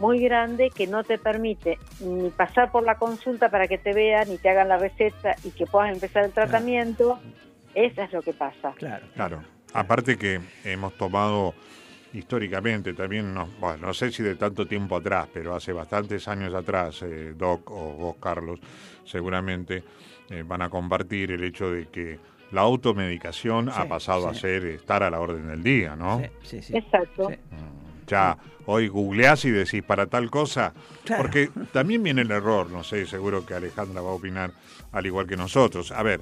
muy 0.00 0.20
grande 0.20 0.70
que 0.70 0.86
no 0.86 1.04
te 1.04 1.18
permite 1.18 1.78
ni 2.00 2.30
pasar 2.30 2.70
por 2.70 2.82
la 2.84 2.96
consulta 2.96 3.50
para 3.50 3.68
que 3.68 3.78
te 3.78 3.92
vean, 3.92 4.28
ni 4.28 4.38
te 4.38 4.48
hagan 4.48 4.68
la 4.68 4.78
receta 4.78 5.36
y 5.44 5.50
que 5.50 5.66
puedas 5.66 5.92
empezar 5.92 6.24
el 6.24 6.32
tratamiento. 6.32 7.18
Eso 7.74 8.02
es 8.02 8.12
lo 8.12 8.22
que 8.22 8.32
pasa. 8.32 8.72
claro. 8.76 9.06
Claro. 9.14 9.42
Aparte 9.72 10.16
que 10.18 10.40
hemos 10.64 10.94
tomado 10.96 11.54
históricamente 12.12 12.92
también, 12.92 13.32
no, 13.32 13.46
bueno, 13.60 13.86
no 13.86 13.94
sé 13.94 14.10
si 14.10 14.22
de 14.22 14.34
tanto 14.34 14.66
tiempo 14.66 14.96
atrás, 14.96 15.28
pero 15.32 15.54
hace 15.54 15.72
bastantes 15.72 16.26
años 16.26 16.52
atrás, 16.54 17.02
eh, 17.02 17.34
Doc 17.36 17.70
o 17.70 17.92
vos, 17.94 18.16
Carlos, 18.20 18.58
seguramente 19.04 19.84
eh, 20.28 20.42
van 20.44 20.62
a 20.62 20.68
compartir 20.70 21.30
el 21.30 21.44
hecho 21.44 21.70
de 21.70 21.86
que 21.86 22.18
la 22.50 22.62
automedicación 22.62 23.68
ha 23.68 23.82
Sí, 23.82 23.88
pasado 23.88 24.28
a 24.28 24.34
ser 24.34 24.64
estar 24.66 25.04
a 25.04 25.10
la 25.10 25.20
orden 25.20 25.46
del 25.46 25.62
día, 25.62 25.94
¿no? 25.94 26.18
Sí, 26.42 26.58
sí, 26.58 26.62
sí. 26.62 26.76
Exacto. 26.76 27.28
Sí. 27.30 27.36
Mm, 27.52 28.06
Ya 28.08 28.36
hoy 28.66 28.88
googleás 28.88 29.44
y 29.44 29.50
decís 29.52 29.84
para 29.84 30.06
tal 30.06 30.30
cosa, 30.32 30.72
Claro. 31.04 31.22
porque 31.22 31.48
también 31.72 32.02
viene 32.02 32.22
el 32.22 32.30
error, 32.32 32.68
no 32.70 32.82
sé, 32.82 33.06
seguro 33.06 33.46
que 33.46 33.54
Alejandra 33.54 34.00
va 34.00 34.10
a 34.10 34.14
opinar 34.14 34.50
al 34.90 35.06
igual 35.06 35.28
que 35.28 35.36
nosotros. 35.36 35.92
A 35.92 36.02
ver, 36.02 36.20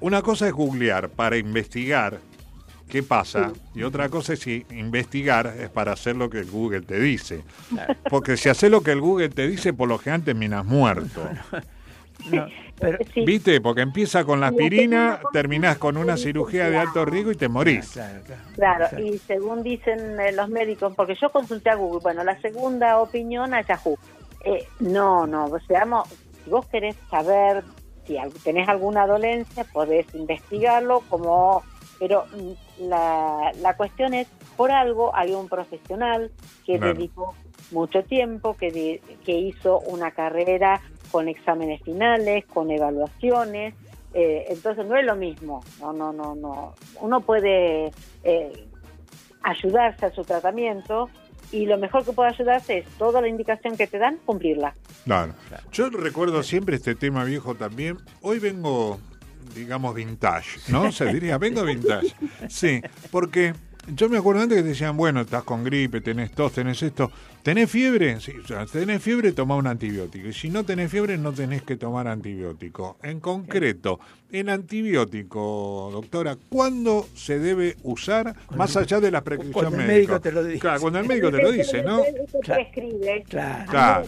una 0.00 0.22
cosa 0.22 0.46
es 0.46 0.52
googlear 0.52 1.08
para 1.08 1.36
investigar 1.36 2.18
qué 2.88 3.02
pasa 3.02 3.52
y 3.74 3.82
otra 3.82 4.08
cosa 4.08 4.32
es 4.32 4.40
si 4.40 4.64
investigar 4.70 5.46
es 5.58 5.68
para 5.68 5.92
hacer 5.92 6.16
lo 6.16 6.30
que 6.30 6.38
el 6.38 6.50
Google 6.50 6.82
te 6.82 6.98
dice. 6.98 7.42
Claro. 7.68 7.94
Porque 8.08 8.36
si 8.36 8.48
haces 8.48 8.70
lo 8.70 8.82
que 8.82 8.92
el 8.92 9.00
Google 9.00 9.28
te 9.28 9.46
dice, 9.46 9.72
por 9.72 9.88
lo 9.88 9.98
general 9.98 10.22
terminas 10.22 10.64
muerto. 10.64 11.28
No, 12.32 12.46
pero, 12.80 12.98
Sí. 13.14 13.24
¿Viste? 13.24 13.60
Porque 13.60 13.80
empieza 13.82 14.24
con 14.24 14.40
la 14.40 14.48
aspirina, 14.48 15.20
terminás 15.32 15.78
con 15.78 15.96
una 15.96 16.16
cirugía 16.16 16.68
de 16.68 16.76
alto 16.76 17.04
riesgo 17.04 17.30
y 17.30 17.36
te 17.36 17.48
morís. 17.48 17.90
claro, 17.90 18.20
claro. 18.26 18.42
Claro, 18.54 18.84
Exacto. 18.86 19.04
y 19.06 19.18
según 19.18 19.62
dicen 19.62 20.18
eh, 20.20 20.32
los 20.32 20.48
médicos, 20.48 20.94
porque 20.96 21.14
yo 21.20 21.30
consulté 21.30 21.70
a 21.70 21.76
Google, 21.76 22.00
bueno, 22.02 22.24
la 22.24 22.40
segunda 22.40 22.98
opinión 22.98 23.54
a 23.54 23.62
Yahoo. 23.62 23.96
Eh, 24.44 24.66
no, 24.80 25.26
no, 25.26 25.48
seamos, 25.68 26.08
si 26.44 26.50
vos 26.50 26.66
querés 26.66 26.96
saber 27.08 27.62
si 28.08 28.16
tenés 28.42 28.68
alguna 28.68 29.06
dolencia, 29.06 29.64
podés 29.72 30.06
investigarlo, 30.14 31.02
como, 31.08 31.62
pero 31.98 32.24
mm, 32.32 32.88
la, 32.88 33.52
la 33.60 33.74
cuestión 33.76 34.14
es, 34.14 34.26
por 34.56 34.72
algo 34.72 35.14
hay 35.14 35.32
un 35.34 35.48
profesional 35.48 36.30
que 36.64 36.78
Claro. 36.78 36.94
dedicó 36.94 37.34
mucho 37.70 38.02
tiempo, 38.04 38.54
que, 38.56 38.70
de- 38.72 39.02
que 39.24 39.32
hizo 39.32 39.80
una 39.80 40.10
carrera 40.12 40.80
con 41.10 41.28
exámenes 41.28 41.82
finales, 41.82 42.46
con 42.46 42.70
evaluaciones, 42.70 43.74
eh, 44.14 44.46
entonces 44.48 44.86
no 44.86 44.96
es 44.96 45.04
lo 45.04 45.16
mismo, 45.16 45.60
no, 45.80 45.92
no, 45.92 46.12
no, 46.14 46.34
no. 46.34 46.72
Uno 47.00 47.20
puede 47.20 47.92
eh, 48.24 48.68
ayudarse 49.42 50.06
a 50.06 50.10
su 50.10 50.22
tratamiento 50.24 51.10
y 51.52 51.66
lo 51.66 51.78
mejor 51.78 52.04
que 52.04 52.12
puede 52.12 52.30
ayudarse 52.30 52.78
es 52.78 52.86
toda 52.98 53.20
la 53.20 53.28
indicación 53.28 53.76
que 53.76 53.86
te 53.86 53.98
dan, 53.98 54.18
cumplirla. 54.24 54.74
Claro. 55.04 55.34
Yo 55.72 55.90
recuerdo 55.90 56.42
siempre 56.42 56.76
este 56.76 56.94
tema 56.94 57.24
viejo 57.24 57.54
también. 57.54 57.98
Hoy 58.20 58.38
vengo, 58.38 59.00
digamos, 59.54 59.94
vintage, 59.94 60.60
¿no? 60.68 60.92
Se 60.92 61.06
diría, 61.12 61.38
vengo 61.38 61.64
vintage. 61.64 62.14
Sí, 62.48 62.82
porque 63.10 63.54
yo 63.94 64.08
me 64.08 64.18
acuerdo 64.18 64.42
antes 64.42 64.58
que 64.58 64.68
decían, 64.68 64.96
bueno, 64.96 65.22
estás 65.22 65.44
con 65.44 65.64
gripe, 65.64 66.00
tenés 66.00 66.32
tos, 66.32 66.52
tenés 66.52 66.82
esto. 66.82 67.10
¿Tenés 67.42 67.70
fiebre? 67.70 68.20
Sí, 68.20 68.32
o 68.42 68.46
sea, 68.46 68.66
tenés 68.66 69.02
fiebre, 69.02 69.32
toma 69.32 69.56
un 69.56 69.66
antibiótico. 69.66 70.28
Y 70.28 70.32
si 70.32 70.50
no 70.50 70.64
tenés 70.64 70.90
fiebre, 70.90 71.16
no 71.16 71.32
tenés 71.32 71.62
que 71.62 71.76
tomar 71.76 72.06
antibiótico. 72.08 72.96
En 73.02 73.20
concreto, 73.20 74.00
el 74.30 74.48
antibiótico, 74.48 75.88
doctora, 75.92 76.36
¿cuándo 76.50 77.06
se 77.14 77.38
debe 77.38 77.76
usar 77.82 78.34
más 78.54 78.76
allá 78.76 79.00
de 79.00 79.10
la 79.10 79.22
prescripción 79.22 79.64
cuando 79.64 79.80
el 79.80 79.86
médico 79.86 80.20
te 80.20 80.32
lo 80.32 80.44
dice. 80.44 80.58
Claro, 80.58 80.80
cuando 80.80 80.98
el 80.98 81.06
médico 81.06 81.30
te 81.30 81.42
lo 81.42 81.50
dice, 81.50 81.82
¿no? 81.82 82.02
Claro. 82.42 82.62
prescribe. 82.62 83.24
Claro. 83.28 84.04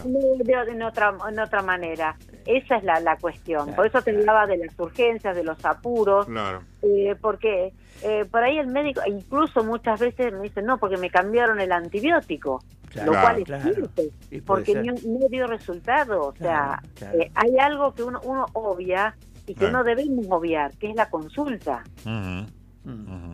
En 0.68 0.82
otra, 0.82 1.14
en 1.28 1.38
otra 1.38 1.62
manera. 1.62 2.16
Esa 2.46 2.76
es 2.76 2.84
la, 2.84 3.00
la 3.00 3.16
cuestión. 3.16 3.64
Claro, 3.64 3.76
Por 3.76 3.86
eso 3.86 4.02
te 4.02 4.10
claro. 4.12 4.20
hablaba 4.20 4.46
de 4.46 4.58
las 4.58 4.78
urgencias, 4.78 5.36
de 5.36 5.44
los 5.44 5.64
apuros. 5.64 6.26
Claro. 6.26 6.62
Eh, 6.82 7.14
porque 7.20 7.72
eh, 8.02 8.24
por 8.30 8.42
ahí 8.42 8.58
el 8.58 8.66
médico, 8.68 9.00
incluso 9.06 9.62
muchas 9.64 10.00
veces 10.00 10.32
me 10.32 10.40
dice, 10.42 10.62
no, 10.62 10.78
porque 10.78 10.96
me 10.96 11.10
cambiaron 11.10 11.60
el 11.60 11.72
antibiótico, 11.72 12.62
Claro, 12.90 13.12
lo 13.12 13.20
cual 13.20 13.38
es 13.38 13.44
claro. 13.44 13.64
puede 13.94 14.42
porque 14.44 14.74
no, 14.74 14.92
no 15.06 15.28
dio 15.28 15.46
resultado. 15.46 16.26
O 16.28 16.34
sea, 16.34 16.80
Claro, 16.94 17.12
claro. 17.12 17.18
eh, 17.20 17.30
hay 17.34 17.58
algo 17.58 17.94
que 17.94 18.02
uno, 18.02 18.20
uno 18.24 18.46
obvia 18.54 19.14
y 19.46 19.54
que 19.54 19.70
no 19.70 19.84
debemos 19.84 20.26
obviar, 20.28 20.72
que 20.76 20.90
es 20.90 20.96
la 20.96 21.08
consulta. 21.08 21.84
Mm. 22.04 22.40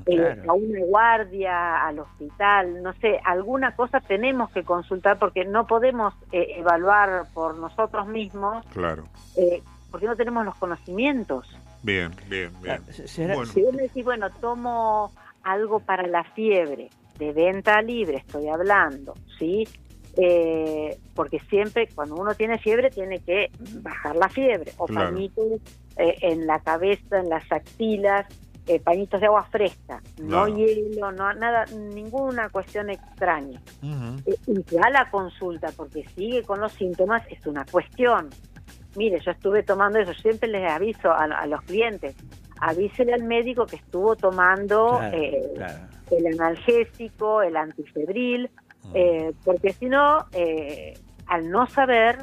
Eh, 0.07 0.17
Claro. 0.17 0.51
a 0.51 0.55
una 0.55 0.81
guardia, 0.87 1.87
al 1.87 2.01
hospital, 2.01 2.83
no 2.83 2.93
sé, 2.95 3.21
alguna 3.25 3.77
cosa 3.77 4.01
tenemos 4.01 4.51
que 4.51 4.65
consultar 4.65 5.19
porque 5.19 5.45
no 5.45 5.67
podemos 5.69 6.15
eh, 6.33 6.55
evaluar 6.59 7.27
por 7.33 7.57
nosotros 7.57 8.09
mismos 8.09 8.65
Claro. 8.73 9.05
eh, 9.37 9.63
porque 9.91 10.07
no 10.07 10.17
tenemos 10.17 10.45
los 10.45 10.57
conocimientos. 10.57 11.57
Bien, 11.87 12.11
bien, 12.29 12.51
bien. 12.61 12.83
Ah, 12.85 12.93
será- 12.93 13.35
Bueno. 13.37 13.53
Si 13.53 13.63
vos 13.63 13.73
me 13.73 13.83
decís, 13.85 14.05
bueno, 14.05 14.29
tomo 14.41 15.13
algo 15.45 15.79
para 15.79 16.05
la 16.09 16.25
fiebre, 16.25 16.91
de 17.17 17.33
venta 17.33 17.81
libre 17.81 18.17
estoy 18.19 18.49
hablando, 18.49 19.15
¿sí? 19.39 19.63
Eh, 20.17 20.99
porque 21.15 21.39
siempre 21.49 21.89
cuando 21.95 22.17
uno 22.17 22.35
tiene 22.35 22.59
fiebre 22.59 22.91
tiene 22.91 23.21
que 23.21 23.51
bajar 23.83 24.17
la 24.17 24.29
fiebre, 24.29 24.73
o 24.79 24.87
Claro. 24.87 25.11
pañitos 25.11 25.45
eh, 25.97 26.17
en 26.23 26.47
la 26.47 26.59
cabeza, 26.59 27.21
en 27.21 27.29
las 27.29 27.45
axilas, 27.53 28.27
eh, 28.67 28.81
pañitos 28.81 29.21
de 29.21 29.27
agua 29.27 29.45
fresca, 29.45 30.03
no 30.21 30.49
hielo, 30.49 31.13
no 31.13 31.33
nada, 31.35 31.67
ninguna 31.67 32.49
cuestión 32.49 32.91
extraña. 32.91 33.63
Eh, 34.27 34.35
y 34.49 34.63
ya 34.75 34.91
la 34.91 35.09
consulta, 35.09 35.69
porque 35.77 36.05
sigue 36.17 36.43
con 36.43 36.61
los 36.61 36.73
síntomas, 36.73 37.23
es 37.31 37.47
una 37.47 37.65
cuestión. 37.65 38.29
Mire, 38.97 39.21
yo 39.21 39.31
estuve 39.31 39.63
tomando 39.63 39.99
eso, 39.99 40.15
siempre 40.15 40.49
les 40.49 40.69
aviso 40.71 41.11
a, 41.11 41.25
a 41.25 41.47
los 41.47 41.61
clientes, 41.63 42.17
avísele 42.61 43.13
al 43.15 43.23
médico 43.25 43.67
que 43.67 43.77
estuvo 43.77 44.17
tomando 44.17 44.97
Claro, 44.99 45.17
eh, 45.17 45.53
claro. 45.55 45.79
el 46.11 46.27
analgésico, 46.41 47.43
el 47.43 47.57
antifebril, 47.57 48.51
Mm. 48.85 48.93
eh, 48.95 49.33
porque 49.45 49.73
si 49.73 49.87
no, 49.87 50.27
eh, 50.33 50.95
al 51.27 51.51
no 51.51 51.67
saber, 51.67 52.19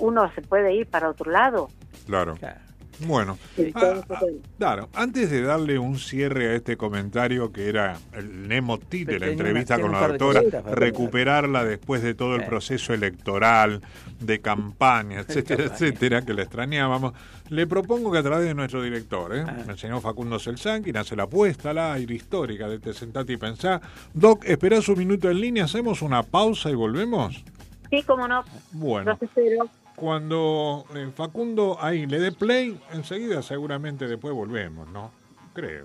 uno 0.00 0.28
se 0.34 0.42
puede 0.42 0.74
ir 0.74 0.86
para 0.88 1.08
otro 1.08 1.30
lado. 1.30 1.68
Claro. 2.06 2.34
claro. 2.34 2.58
Bueno, 3.06 3.38
Ah, 3.74 4.02
ah, 4.10 4.20
claro, 4.58 4.88
antes 4.94 5.30
de 5.30 5.42
darle 5.42 5.78
un 5.78 5.98
cierre 5.98 6.48
a 6.50 6.54
este 6.56 6.76
comentario 6.76 7.50
que 7.50 7.68
era 7.68 7.98
el 8.12 8.46
Nemotí 8.46 9.04
de 9.04 9.18
la 9.18 9.26
una- 9.26 9.32
entrevista 9.32 9.76
con 9.76 9.86
un 9.86 9.92
la 9.92 10.08
de 10.08 10.18
doctora, 10.18 10.42
recuperarla 10.74 11.64
después 11.64 12.02
de 12.02 12.14
todo 12.14 12.34
el 12.36 12.42
Sí. 12.42 12.46
proceso 12.48 12.92
electoral, 12.92 13.80
de 14.20 14.40
campaña, 14.40 15.20
etcétera, 15.20 15.64
campaña. 15.64 15.74
etcétera, 15.74 16.22
que 16.22 16.34
la 16.34 16.42
extrañábamos, 16.42 17.14
le 17.48 17.66
propongo 17.66 18.12
que 18.12 18.18
a 18.18 18.22
través 18.22 18.46
de 18.46 18.54
nuestro 18.54 18.82
director, 18.82 19.34
¿eh? 19.34 19.44
Ah. 19.46 19.56
el 19.68 19.78
señor 19.78 20.02
Facundo 20.02 20.38
Selsan, 20.38 20.82
quien 20.82 20.96
hace 20.98 21.16
la 21.16 21.22
apuesta 21.22 21.70
al 21.70 21.78
aire 21.78 22.14
histórica 22.14 22.68
de 22.68 22.78
Te 22.80 22.92
Sentate 22.92 23.32
y 23.32 23.36
Pensá. 23.38 23.80
Doc, 24.12 24.44
espera 24.44 24.80
su 24.82 24.94
minuto 24.94 25.30
en 25.30 25.40
línea, 25.40 25.64
hacemos 25.64 26.02
una 26.02 26.22
pausa 26.22 26.70
y 26.70 26.74
volvemos. 26.74 27.42
sí, 27.90 28.02
cómo 28.06 28.28
no, 28.28 28.44
Bueno. 28.72 29.12
los 29.12 29.22
espero. 29.22 29.68
Cuando 30.00 30.86
eh, 30.94 31.12
Facundo 31.14 31.76
ahí 31.78 32.06
le 32.06 32.18
dé 32.18 32.32
play, 32.32 32.80
enseguida 32.92 33.42
seguramente 33.42 34.08
después 34.08 34.32
volvemos, 34.32 34.88
¿no? 34.88 35.12
Creo. 35.52 35.84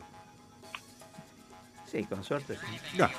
Sí, 1.86 2.06
con 2.06 2.24
suerte. 2.24 2.56
sí. 2.56 2.98
Ya. 2.98 3.12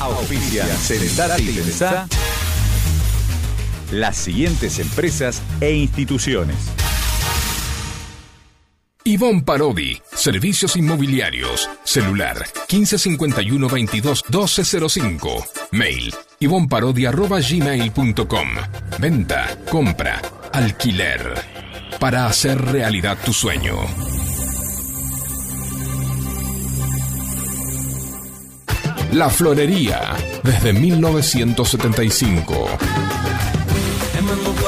Auspicia 0.00 0.66
Sentate 0.66 1.42
y 1.42 1.52
Pensá 1.52 2.08
las 3.92 4.16
siguientes 4.16 4.80
empresas 4.80 5.40
e 5.60 5.72
instituciones. 5.72 6.56
Ivonne 9.06 9.42
Parodi, 9.42 10.00
Servicios 10.14 10.76
Inmobiliarios, 10.76 11.68
celular 11.84 12.38
1551 12.70 13.68
22 13.68 14.24
1205, 14.30 15.44
mail 15.72 16.14
ivonparodi.gmail.com, 16.38 18.48
venta, 18.98 19.58
compra, 19.70 20.22
alquiler, 20.54 21.34
para 22.00 22.24
hacer 22.24 22.58
realidad 22.58 23.18
tu 23.22 23.34
sueño. 23.34 23.76
La 29.12 29.28
Florería, 29.28 30.16
desde 30.42 30.72
1975. 30.72 32.68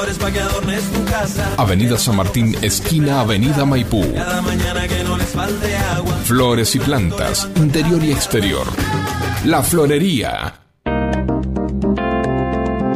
Flores 0.06 0.32
que 0.32 0.40
adornes 0.40 0.84
tu 0.92 1.04
casa. 1.04 1.54
Avenida 1.56 1.98
San 1.98 2.16
Martín, 2.16 2.56
esquina 2.62 3.20
Avenida 3.20 3.64
Maipú. 3.64 4.04
Cada 4.14 4.40
mañana 4.40 4.86
que 4.86 5.02
no 5.02 5.16
les 5.16 5.28
falte 5.28 5.76
agua. 5.76 6.14
Flores 6.24 6.74
y 6.76 6.78
plantas, 6.78 7.48
interior 7.56 8.02
y 8.04 8.12
exterior. 8.12 8.66
La 9.44 9.62
Florería. 9.62 10.65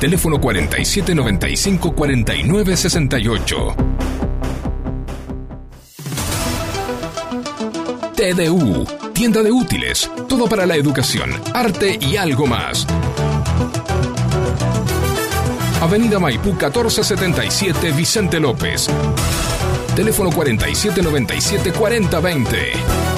Teléfono 0.00 0.40
4795 0.40 1.92
4968. 1.92 3.76
TDU, 8.14 8.86
tienda 9.12 9.42
de 9.42 9.50
útiles, 9.50 10.08
todo 10.28 10.48
para 10.48 10.66
la 10.66 10.76
educación, 10.76 11.30
arte 11.52 11.98
y 12.00 12.16
algo 12.16 12.46
más. 12.46 12.86
Avenida 15.80 16.20
Maipú 16.20 16.50
1477 16.50 17.90
Vicente 17.92 18.38
López. 18.38 18.88
Teléfono 19.96 20.30
4797 20.30 21.72
4020. 21.72 23.17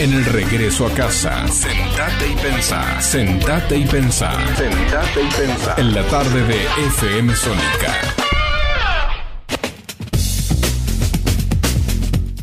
En 0.00 0.12
el 0.12 0.26
regreso 0.26 0.86
a 0.86 0.90
casa, 0.90 1.48
sentate 1.48 2.30
y 2.30 2.36
pensá. 2.36 3.00
Sentate 3.00 3.78
y 3.78 3.86
pensá. 3.86 4.32
Sentate 4.54 5.22
y 5.22 5.28
pensá. 5.30 5.76
En 5.78 5.94
la 5.94 6.06
tarde 6.08 6.42
de 6.42 6.62
FM 6.88 7.34
Sónica. 7.34 8.19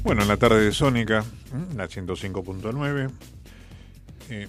Bueno, 0.08 0.22
en 0.22 0.30
la 0.30 0.38
tarde 0.38 0.64
de 0.64 0.72
Sónica, 0.72 1.26
¿m? 1.54 1.76
la 1.76 1.90
105.9. 1.90 3.12
eh, 4.30 4.48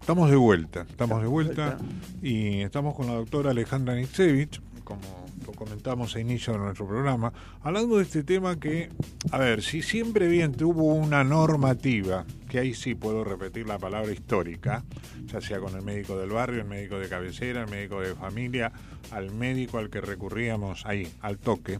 estamos 0.00 0.30
de 0.30 0.36
vuelta, 0.36 0.86
estamos 0.88 1.20
de 1.20 1.28
vuelta 1.28 1.76
y 2.22 2.62
estamos 2.62 2.94
con 2.96 3.06
la 3.06 3.12
doctora 3.12 3.50
Alejandra 3.50 3.94
Nitsevich, 3.94 4.62
como 4.84 5.27
lo 5.48 5.54
comentamos 5.54 6.14
a 6.14 6.20
inicio 6.20 6.52
de 6.52 6.58
nuestro 6.58 6.86
programa, 6.86 7.32
hablando 7.62 7.96
de 7.96 8.02
este 8.02 8.22
tema 8.22 8.60
que, 8.60 8.90
a 9.30 9.38
ver, 9.38 9.62
si 9.62 9.80
siempre 9.80 10.28
bien 10.28 10.52
tuvo 10.52 10.92
una 10.94 11.24
normativa, 11.24 12.26
que 12.50 12.58
ahí 12.58 12.74
sí 12.74 12.94
puedo 12.94 13.24
repetir 13.24 13.66
la 13.66 13.78
palabra 13.78 14.12
histórica, 14.12 14.84
ya 15.24 15.40
sea 15.40 15.58
con 15.58 15.74
el 15.74 15.82
médico 15.82 16.18
del 16.18 16.30
barrio, 16.30 16.60
el 16.62 16.68
médico 16.68 16.98
de 16.98 17.08
cabecera, 17.08 17.62
el 17.62 17.70
médico 17.70 18.00
de 18.00 18.14
familia, 18.14 18.70
al 19.10 19.30
médico 19.30 19.78
al 19.78 19.88
que 19.88 20.02
recurríamos 20.02 20.84
ahí, 20.84 21.10
al 21.22 21.38
toque, 21.38 21.78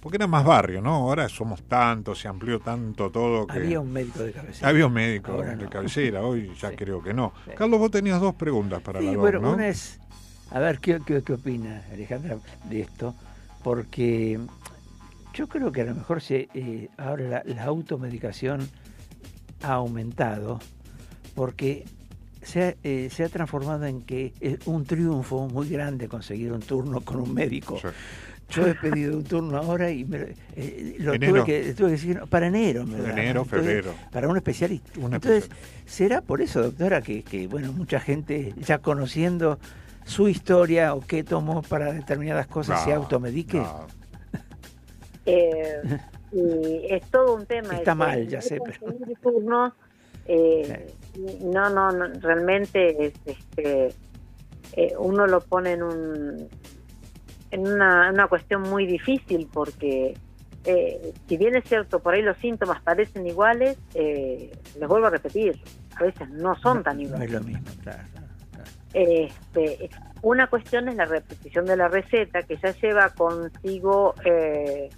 porque 0.00 0.16
era 0.16 0.28
más 0.28 0.44
barrio, 0.44 0.80
¿no? 0.80 0.94
Ahora 0.94 1.28
somos 1.28 1.62
tantos, 1.62 2.20
se 2.20 2.28
amplió 2.28 2.60
tanto 2.60 3.10
todo 3.10 3.46
que... 3.48 3.54
Había 3.58 3.80
un 3.80 3.92
médico 3.92 4.20
de 4.22 4.32
cabecera. 4.32 4.68
Había 4.68 4.86
un 4.86 4.92
médico 4.92 5.32
Ahora 5.32 5.56
de 5.56 5.64
no. 5.64 5.70
cabecera, 5.70 6.22
hoy 6.22 6.52
ya 6.60 6.70
Sí. 6.72 6.76
creo 6.76 7.02
que 7.02 7.12
no. 7.14 7.32
Sí. 7.46 7.50
Carlos, 7.56 7.80
vos 7.80 7.90
tenías 7.90 8.20
dos 8.20 8.34
preguntas 8.36 8.80
para 8.80 9.00
Sí, 9.00 9.06
la 9.06 9.16
bueno, 9.16 9.40
¿no? 9.40 9.54
una 9.54 9.68
es, 9.68 9.98
a 10.52 10.58
ver, 10.60 10.78
¿qué, 10.78 11.00
qué, 11.06 11.22
qué 11.22 11.32
opina 11.32 11.82
Alejandra 11.92 12.38
de 12.68 12.80
esto? 12.80 13.14
Porque 13.62 14.38
yo 15.34 15.48
creo 15.48 15.72
que 15.72 15.80
a 15.80 15.84
lo 15.84 15.94
mejor 15.94 16.20
se, 16.20 16.48
eh, 16.54 16.88
ahora 16.98 17.24
la, 17.24 17.42
la 17.44 17.64
automedicación 17.64 18.68
ha 19.62 19.72
aumentado 19.74 20.60
porque 21.34 21.84
se 22.42 22.62
ha, 22.62 22.74
eh, 22.82 23.08
se 23.10 23.24
ha 23.24 23.28
transformado 23.28 23.86
en 23.86 24.02
que 24.02 24.32
es 24.40 24.66
un 24.66 24.84
triunfo 24.84 25.48
muy 25.48 25.68
grande 25.68 26.08
conseguir 26.08 26.52
un 26.52 26.60
turno 26.60 27.00
con 27.00 27.20
un 27.20 27.32
médico. 27.32 27.78
Sí. 27.80 27.88
Yo 28.50 28.66
he 28.66 28.74
pedido 28.74 29.16
un 29.16 29.24
turno 29.24 29.56
ahora 29.56 29.90
y 29.90 30.04
me, 30.04 30.34
eh, 30.56 30.96
lo 30.98 31.12
tuve 31.18 31.44
que, 31.44 31.72
tuve 31.72 31.86
que 31.86 31.92
decir 31.92 32.20
para 32.28 32.48
enero. 32.48 32.84
me 32.84 32.98
da. 32.98 33.12
Enero, 33.12 33.42
Entonces, 33.42 33.60
febrero. 33.60 33.94
Para 34.10 34.28
un 34.28 34.36
especialista. 34.36 34.90
Entonces, 34.94 35.44
especialista. 35.44 35.56
¿será 35.86 36.20
por 36.20 36.42
eso, 36.42 36.62
doctora, 36.62 37.00
que, 37.00 37.22
que, 37.22 37.46
bueno, 37.46 37.72
mucha 37.72 37.98
gente 37.98 38.52
ya 38.58 38.78
conociendo 38.78 39.58
su 40.04 40.28
historia 40.28 40.94
o 40.94 41.00
qué 41.00 41.22
tomó 41.24 41.62
para 41.62 41.92
determinadas 41.92 42.46
cosas 42.46 42.82
se 42.84 42.90
No, 42.90 42.96
automedique? 42.96 43.58
no. 43.58 43.86
Eh, 45.24 45.98
y 46.32 46.86
es 46.92 47.08
todo 47.10 47.34
un 47.36 47.46
tema. 47.46 47.74
Está 47.76 47.92
el- 47.92 47.98
mal, 47.98 48.26
ya 48.28 48.42
sé, 48.42 48.58
pero- 48.60 48.92
turnos, 49.22 49.72
eh, 50.26 50.92
no, 51.42 51.70
no, 51.70 51.92
no, 51.92 52.08
realmente 52.20 53.06
es, 53.06 53.14
este, 53.24 53.94
eh, 54.72 54.94
uno 54.98 55.26
lo 55.28 55.40
pone 55.40 55.72
en 55.72 55.82
un 55.84 56.48
en 57.52 57.68
una, 57.68 58.10
una 58.10 58.26
cuestión 58.28 58.62
muy 58.62 58.86
difícil 58.86 59.48
porque 59.52 60.16
eh, 60.64 61.12
si 61.28 61.36
bien 61.36 61.54
es 61.54 61.64
cierto 61.68 62.00
por 62.00 62.14
ahí 62.14 62.22
los 62.22 62.36
síntomas 62.38 62.80
parecen 62.82 63.26
iguales, 63.26 63.76
eh, 63.94 64.50
les 64.80 64.88
vuelvo 64.88 65.06
a 65.06 65.10
repetir, 65.10 65.60
a 65.96 66.02
veces 66.02 66.28
no 66.30 66.56
son 66.56 66.82
tan 66.82 66.96
No 66.96 67.02
iguales. 67.02 67.26
es 67.28 67.32
lo 67.32 67.40
mismo, 67.42 67.68
claro. 67.82 68.02
Este, 68.94 69.90
una 70.22 70.46
cuestión 70.48 70.88
es 70.88 70.96
la 70.96 71.04
repetición 71.06 71.64
de 71.66 71.76
la 71.76 71.88
receta 71.88 72.42
que 72.42 72.56
ya 72.56 72.72
lleva 72.72 73.10
consigo, 73.10 74.14
eh, 74.24 74.90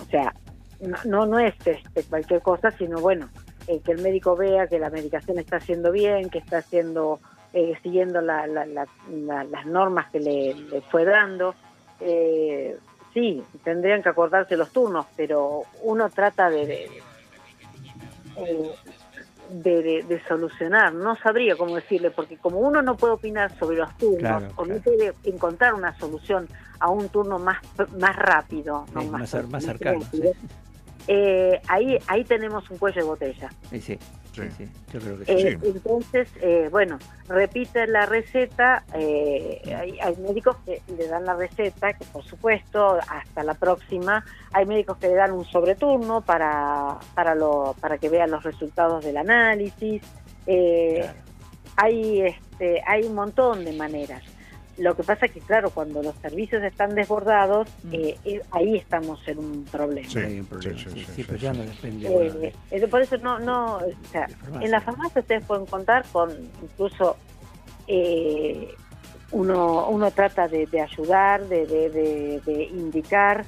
o 0.00 0.10
sea, 0.10 0.34
no, 1.04 1.26
no, 1.26 1.38
es 1.38 1.54
este, 1.64 2.02
cualquier 2.04 2.42
cosa, 2.42 2.70
sino 2.72 2.98
bueno, 3.00 3.28
eh, 3.68 3.80
que 3.84 3.92
el 3.92 4.02
médico 4.02 4.34
vea 4.36 4.66
que 4.66 4.78
la 4.80 4.90
medicación 4.90 5.38
está 5.38 5.56
haciendo 5.58 5.92
bien, 5.92 6.28
que 6.28 6.38
está 6.38 6.58
haciendo, 6.58 7.20
eh, 7.52 7.74
siguiendo 7.82 8.20
la- 8.20 8.46
la- 8.48 8.66
la- 8.66 8.88
la- 9.10 9.44
las 9.44 9.66
normas 9.66 10.10
que 10.10 10.18
le, 10.20 10.80
fue 10.90 11.04
dando. 11.04 11.54
Eh, 12.00 12.76
sí, 13.14 13.42
tendrían 13.62 14.02
que 14.02 14.08
acordarse 14.08 14.56
los 14.56 14.72
turnos, 14.72 15.06
pero 15.16 15.62
uno 15.82 16.10
trata 16.10 16.50
de, 16.50 16.66
de, 16.66 16.90
de, 19.52 19.82
de- 19.82 20.02
de 20.02 20.22
solucionar. 20.26 20.92
No 20.94 21.16
sabría 21.16 21.56
cómo 21.56 21.76
decirle, 21.76 22.10
porque 22.10 22.36
como 22.38 22.58
uno 22.58 22.82
no 22.82 22.96
puede 22.96 23.14
opinar 23.14 23.56
sobre 23.58 23.76
los 23.76 23.96
turnos 23.98 24.18
Claro, 24.18 24.48
o 24.56 24.64
no 24.64 24.76
puede 24.80 25.14
encontrar 25.24 25.74
una 25.74 25.96
solución 25.98 26.48
a 26.80 26.88
un 26.90 27.08
turno 27.08 27.38
más 27.38 27.58
más 27.98 28.16
rápido, 28.16 28.84
Sí, 28.88 28.94
más, 28.94 29.06
más 29.06 29.34
cer- 29.34 29.42
más 29.42 29.50
más 29.50 29.64
cercano, 29.64 30.00
eh, 31.08 31.60
ahí 31.68 31.98
ahí 32.06 32.24
tenemos 32.24 32.68
un 32.70 32.78
cuello 32.78 33.00
de 33.02 33.06
botella. 33.06 33.50
Sí, 33.70 33.98
sí, 34.32 34.40
Sí. 34.42 34.48
sí, 34.56 34.66
sí, 34.66 34.72
yo 34.92 35.00
creo 35.00 35.18
que 35.18 35.24
sí. 35.24 35.32
Eh, 35.48 35.58
Entonces, 35.62 36.28
eh, 36.40 36.68
bueno, 36.70 36.98
repite 37.28 37.86
la 37.86 38.06
receta. 38.06 38.84
eh, 38.94 39.60
hay, 39.76 39.98
hay 40.00 40.16
médicos 40.16 40.56
que 40.64 40.80
le 40.96 41.06
dan 41.08 41.24
la 41.24 41.34
receta, 41.34 41.92
que 41.92 42.04
por 42.06 42.24
supuesto, 42.24 42.98
hasta 43.08 43.42
la 43.44 43.54
próxima. 43.54 44.24
Hay 44.52 44.66
médicos 44.66 44.96
que 44.98 45.08
le 45.08 45.14
dan 45.14 45.32
un 45.32 45.44
sobreturno 45.44 46.20
para, 46.22 46.98
para, 47.14 47.34
lo, 47.34 47.74
para 47.80 47.98
que 47.98 48.08
vean 48.08 48.30
los 48.30 48.42
resultados 48.42 49.04
del 49.04 49.16
análisis. 49.18 50.02
Eh, 50.46 51.00
Claro. 51.02 51.18
hay, 51.76 52.20
este, 52.22 52.82
hay 52.86 53.04
un 53.04 53.14
montón 53.14 53.64
de 53.64 53.72
maneras. 53.72 54.22
Lo 54.82 54.96
que 54.96 55.04
pasa 55.04 55.26
es 55.26 55.32
que, 55.32 55.40
claro, 55.40 55.70
cuando 55.70 56.02
los 56.02 56.16
servicios 56.16 56.60
están 56.64 56.94
desbordados, 56.96 57.68
Mm. 57.84 57.94
eh, 57.94 58.18
eh, 58.24 58.40
ahí 58.50 58.76
estamos 58.76 59.20
en 59.28 59.38
un 59.38 59.64
problema. 59.64 60.08
Sí, 60.08 60.18
Hay 60.18 60.40
un 60.40 60.46
problema, 60.46 60.76
sí, 60.76 60.84
sí, 60.84 60.90
sí, 60.90 60.98
sí, 61.00 61.06
sí, 61.06 61.12
sí, 61.14 61.24
pero 61.24 61.38
sí. 61.38 61.44
ya 61.44 61.52
no 61.52 61.62
depende. 61.62 62.08
Eh, 62.08 62.52
eh, 62.72 62.88
por 62.88 63.00
eso 63.02 63.16
no, 63.18 63.38
no, 63.38 63.76
o 63.76 63.82
sea, 64.10 64.26
en 64.60 64.70
la 64.72 64.80
farmacia 64.80 65.20
ustedes 65.20 65.44
pueden 65.44 65.66
contar 65.66 66.04
con 66.10 66.32
incluso 66.60 67.16
eh, 67.86 68.74
uno, 69.30 69.88
uno 69.88 70.10
trata 70.10 70.48
de, 70.48 70.66
de 70.66 70.80
ayudar, 70.80 71.46
de, 71.48 71.64
de, 71.66 71.90
de- 71.90 72.40
de 72.44 72.62
indicar, 72.64 73.44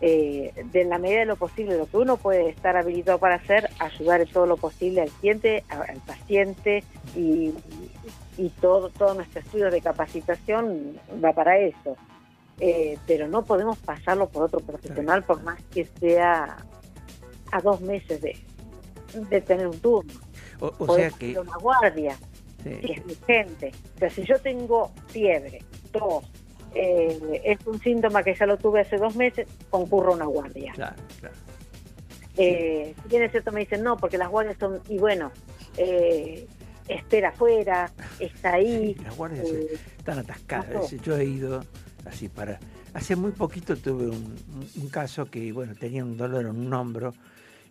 eh, 0.00 0.52
de 0.72 0.82
en 0.82 0.90
la 0.90 0.98
medida 0.98 1.20
de 1.20 1.24
lo 1.26 1.36
posible, 1.36 1.78
lo 1.78 1.86
que 1.86 1.96
uno 1.96 2.18
puede 2.18 2.50
estar 2.50 2.76
habilitado 2.76 3.18
para 3.18 3.36
hacer, 3.36 3.70
ayudar 3.78 4.20
en 4.20 4.26
todo 4.28 4.44
lo 4.46 4.56
posible 4.58 5.00
al 5.00 5.08
cliente, 5.10 5.64
al 5.68 5.96
paciente 6.06 6.84
y, 7.16 7.20
y 7.48 7.54
todo, 8.60 8.90
todo 8.90 9.14
nuestro 9.14 9.40
estudio 9.40 9.70
de 9.70 9.80
capacitación 9.80 10.98
va 11.24 11.32
para 11.32 11.58
eso. 11.58 11.96
Eh, 12.60 12.98
pero 13.06 13.26
no 13.26 13.44
podemos 13.44 13.78
pasarlo 13.78 14.28
por 14.28 14.44
otro 14.44 14.60
profesional 14.60 15.24
por 15.24 15.42
más 15.42 15.60
que 15.72 15.84
sea 15.98 16.56
a 17.50 17.60
dos 17.60 17.80
meses 17.80 18.20
de, 18.20 18.36
de 19.28 19.40
tener 19.40 19.66
un 19.66 19.78
turno. 19.80 20.12
O, 20.60 20.66
o 20.66 20.86
Podés 20.86 21.12
sea 21.14 21.18
que... 21.18 21.38
una 21.38 21.56
guardia 21.56 22.16
sí, 22.62 22.78
si 22.80 22.92
es 22.92 23.04
urgente. 23.04 23.72
O 23.96 23.98
sea, 23.98 24.10
si 24.10 24.24
yo 24.24 24.38
tengo 24.40 24.92
fiebre, 25.08 25.62
tos, 25.90 26.24
eh, 26.74 27.40
es 27.44 27.66
un 27.66 27.80
síntoma 27.80 28.22
que 28.22 28.34
ya 28.34 28.46
lo 28.46 28.56
tuve 28.56 28.80
hace 28.80 28.96
dos 28.96 29.16
meses, 29.16 29.48
concurro 29.70 30.12
a 30.12 30.16
una 30.16 30.26
guardia. 30.26 30.72
claro, 30.74 30.96
claro. 31.20 31.34
Eh, 32.36 32.94
si 33.00 33.08
bien 33.08 33.22
es 33.22 33.30
cierto, 33.30 33.52
me 33.52 33.60
dicen 33.60 33.84
no, 33.84 33.96
porque 33.96 34.18
las 34.18 34.28
guardias 34.28 34.56
son, 34.58 34.80
y 34.88 34.98
bueno, 34.98 35.30
eh, 35.76 36.46
espera 36.88 37.30
afuera, 37.30 37.90
está 38.18 38.54
ahí. 38.54 38.94
Sí, 38.96 39.04
las 39.04 39.16
guardias 39.16 39.46
eh, 39.48 39.78
están 39.98 40.18
atascadas. 40.18 40.92
no. 40.92 40.98
Yo 41.02 41.16
he 41.16 41.24
ido 41.24 41.64
así 42.06 42.28
para... 42.28 42.58
Hace 42.92 43.16
muy 43.16 43.32
poquito 43.32 43.76
tuve 43.76 44.06
un, 44.06 44.88
caso 44.88 45.26
que, 45.26 45.50
bueno, 45.52 45.74
tenía 45.74 46.04
un 46.04 46.16
dolor 46.16 46.46
en 46.46 46.56
un 46.56 46.72
hombro 46.72 47.12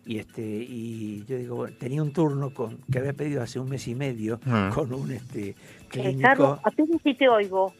y 0.04 0.18
este 0.18 0.42
y 0.42 1.24
yo 1.26 1.38
digo, 1.38 1.56
bueno, 1.56 1.74
tenía 1.78 2.02
un 2.02 2.12
turno 2.12 2.52
con 2.52 2.76
que 2.92 2.98
había 2.98 3.14
pedido 3.14 3.42
hace 3.42 3.58
un 3.58 3.70
mes 3.70 3.88
y 3.88 3.94
medio 3.94 4.38
Ah. 4.44 4.70
con 4.74 4.92
un 4.92 5.12
este 5.12 5.48
eh, 5.50 5.54
clínico. 5.88 6.20
Carlos, 6.20 6.58
apenas 6.62 7.00
si 7.02 7.14
te 7.14 7.26
oigo. 7.26 7.72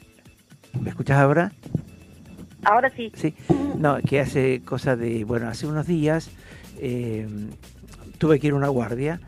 ¿Me 0.81 0.89
escuchás 0.89 1.19
ahora? 1.19 1.53
Ahora 2.65 2.89
sí. 2.89 3.13
Sí, 3.15 3.35
no, 3.79 3.99
que 3.99 4.21
hace 4.21 4.63
cosa 4.65 4.97
de, 4.97 5.25
bueno, 5.25 5.49
hace 5.49 5.67
unos 5.67 5.87
días 5.87 6.31
eh, 6.79 7.29
tuve 8.17 8.41
que 8.41 8.47
ir 8.47 8.55
a 8.55 8.57
una 8.57 8.69
guardia 8.69 9.21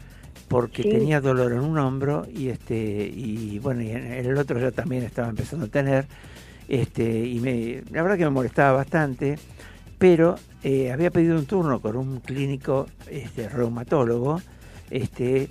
porque 0.49 0.83
Sí. 0.83 0.91
tenía 0.91 1.21
dolor 1.21 1.53
en 1.53 1.61
un 1.61 1.79
hombro 1.79 2.27
y 2.33 2.49
este 2.49 2.77
y 3.15 3.59
bueno, 3.59 3.83
y 3.83 3.91
en 3.91 4.07
el 4.13 4.37
otro 4.39 4.59
yo 4.61 4.73
también 4.73 5.03
estaba 5.03 5.29
empezando 5.29 5.67
a 5.67 5.69
tener 5.69 6.07
este 6.69 7.25
y 7.27 7.41
me 7.41 7.83
la 7.91 8.03
verdad 8.03 8.17
que 8.17 8.25
me 8.25 8.31
molestaba 8.31 8.73
bastante, 8.79 9.39
pero 9.99 10.37
eh, 10.63 10.93
había 10.93 11.11
pedido 11.11 11.37
un 11.39 11.47
turno 11.47 11.81
con 11.81 11.97
un 11.97 12.21
clínico 12.21 12.87
este 13.11 13.49
reumatólogo 13.49 14.41
este 14.91 15.49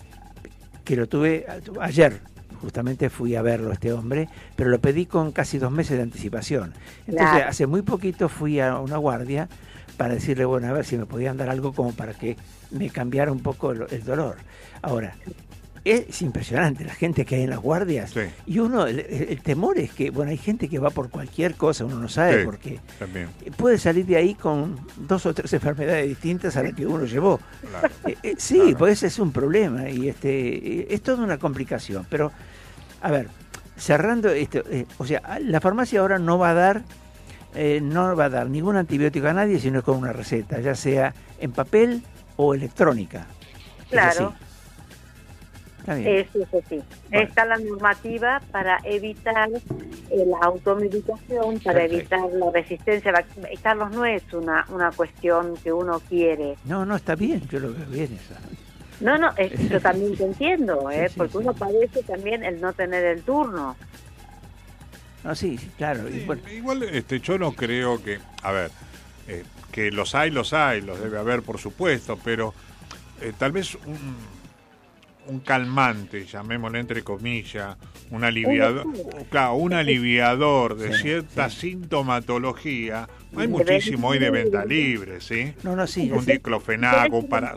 que 0.84 0.96
lo 0.96 1.08
tuve 1.08 1.46
ayer 1.82 2.20
justamente 2.62 3.10
fui 3.10 3.36
a 3.36 3.42
verlo 3.42 3.72
este 3.72 3.92
hombre, 3.94 4.28
pero 4.56 4.70
lo 4.70 4.80
pedí 4.80 5.06
con 5.06 5.32
casi 5.32 5.58
dos 5.60 5.72
meses 5.72 5.98
de 5.98 6.04
anticipación. 6.04 6.74
Entonces, 7.06 7.44
hace 7.46 7.68
muy 7.68 7.84
poquito 7.84 8.28
fui 8.28 8.60
a 8.60 8.80
una 8.80 8.98
guardia 8.98 9.48
para 9.98 10.14
decirle, 10.16 10.46
bueno, 10.46 10.68
a 10.68 10.72
ver 10.74 10.86
si 10.86 10.98
me 10.98 11.06
podían 11.06 11.38
dar 11.38 11.50
algo 11.50 11.74
como 11.74 11.94
para 11.94 12.14
que 12.14 12.38
me 12.72 12.90
cambiara 12.90 13.32
un 13.32 13.40
poco 13.42 13.72
el, 13.72 13.86
el 13.92 14.04
dolor. 14.04 14.38
Ahora, 14.82 15.16
es 15.84 16.22
impresionante 16.24 16.84
la 16.84 16.96
gente 16.96 17.26
que 17.26 17.36
hay 17.36 17.44
en 17.44 17.52
las 17.52 17.60
guardias. 17.60 18.10
Sí. 18.12 18.22
Y 18.48 18.58
uno, 18.58 18.88
el, 18.88 19.00
el 19.02 19.40
temor 19.42 19.78
es 19.78 19.92
que, 19.92 20.10
bueno, 20.10 20.32
hay 20.32 20.38
gente 20.38 20.68
que 20.68 20.80
va 20.80 20.90
por 20.90 21.10
cualquier 21.12 21.54
cosa, 21.54 21.86
uno 21.86 22.00
no 22.00 22.10
sabe 22.10 22.40
Sí. 22.40 22.46
por 22.46 22.58
qué. 22.58 22.80
También. 22.98 23.28
Puede 23.56 23.78
salir 23.78 24.04
de 24.08 24.16
ahí 24.16 24.34
con 24.34 24.80
dos 24.98 25.26
o 25.28 25.34
tres 25.36 25.54
enfermedades 25.54 26.08
distintas 26.08 26.58
a 26.58 26.64
las 26.64 26.74
que 26.74 26.88
uno 26.88 27.06
llevó. 27.06 27.40
Claro. 27.70 27.90
Eh, 28.08 28.18
eh, 28.24 28.36
sí, 28.38 28.60
Claro. 28.60 28.78
pues 28.80 28.94
ese 28.94 29.08
es 29.08 29.20
un 29.20 29.32
problema 29.32 29.88
y 29.90 30.10
este 30.10 30.80
eh, 30.82 30.88
es 30.90 31.02
toda 31.04 31.24
una 31.24 31.38
complicación. 31.38 32.08
Pero, 32.10 32.32
a 33.02 33.12
ver, 33.12 33.28
cerrando 33.78 34.30
esto, 34.30 34.64
eh, 34.72 34.88
o 34.98 35.06
sea, 35.06 35.22
la 35.40 35.62
farmacia 35.62 36.00
ahora 36.00 36.18
no 36.18 36.40
va 36.40 36.50
a 36.50 36.54
dar, 36.56 36.82
eh, 37.56 37.80
no 37.82 38.16
va 38.16 38.26
a 38.26 38.30
dar 38.30 38.50
ningún 38.50 38.76
antibiótico 38.76 39.28
a 39.28 39.34
nadie 39.34 39.60
sino 39.60 39.82
con 39.84 39.98
una 39.98 40.14
receta, 40.14 40.60
ya 40.60 40.76
sea 40.76 41.14
en 41.40 41.52
papel 41.52 42.02
o 42.38 42.54
electrónica. 42.54 43.26
¿Es 43.80 43.86
Claro. 43.90 44.28
así? 44.28 44.46
Está 45.80 45.96
bien. 45.96 46.08
Eso 46.16 46.40
es 46.42 46.66
así. 46.66 46.82
Está 47.12 47.46
la 47.46 47.58
normativa 47.58 48.42
para 48.52 48.80
evitar 48.84 49.50
eh, 49.52 50.26
la 50.26 50.40
automedicación, 50.48 51.60
para 51.60 51.82
Perfecto. 51.82 52.16
evitar 52.16 52.40
la 52.40 52.52
resistencia. 52.52 53.14
Carlos, 53.62 53.92
no 53.92 54.04
es 54.06 54.24
una, 54.34 54.66
una 54.70 54.92
cuestión 54.92 55.54
que 55.64 55.72
uno 55.72 56.00
quiere. 56.10 56.56
No, 56.66 56.86
no, 56.86 56.96
está 56.96 57.16
bien, 57.16 57.48
yo 57.50 57.60
lo 57.60 57.72
veo 57.72 57.86
bien 57.88 58.14
eso. 58.14 58.34
No, 59.00 59.18
no, 59.20 59.32
es- 59.38 59.70
yo 59.70 59.80
también 59.80 60.16
te 60.18 60.24
entiendo, 60.24 60.90
¿eh? 60.90 61.04
Sí, 61.08 61.14
sí, 61.14 61.18
porque 61.18 61.34
sí. 61.34 61.38
uno 61.40 61.54
padece 61.54 62.02
también 62.04 62.44
el 62.44 62.60
no 62.60 62.74
tener 62.74 63.06
el 63.06 63.22
turno. 63.22 63.76
No, 65.26 65.34
sí, 65.34 65.58
sí, 65.58 65.72
claro. 65.76 66.08
Sí, 66.08 66.24
bueno, 66.26 66.42
Igual 66.50 66.84
este, 66.84 67.20
yo 67.20 67.40
no 67.40 67.54
creo 67.54 68.02
que, 68.04 68.20
a 68.44 68.52
ver, 68.52 68.72
eh, 69.28 69.44
que 69.72 69.92
los 69.92 70.14
hay, 70.14 70.30
los 70.30 70.54
hay, 70.54 70.82
los 70.82 71.02
debe 71.02 71.18
haber 71.18 71.42
por 71.42 71.58
supuesto, 71.58 72.20
pero 72.24 72.54
eh, 73.22 73.34
tal 73.36 73.52
vez 73.52 73.74
un, 73.74 74.16
un 75.28 75.40
calmante, 75.40 76.28
llamémosle 76.28 76.80
entre 76.80 77.04
comillas, 77.04 77.76
un 78.12 78.24
aliviador, 78.24 78.86
claro, 79.32 79.56
un 79.56 79.74
aliviador 79.74 80.78
de 80.78 80.94
Sí, 80.94 81.02
cierta 81.02 81.50
sintomatología. 81.50 83.10
Hay 83.36 83.48
muchísimo 83.48 84.10
hoy 84.10 84.20
de 84.20 84.30
venta 84.30 84.64
libre, 84.64 85.22
¿sí? 85.22 85.56
no, 85.64 85.76
no, 85.76 85.88
sí. 85.88 86.12
Un 86.12 86.24
sí. 86.24 86.34
diclofenaco, 86.34 87.18
un 87.18 87.28
para... 87.28 87.56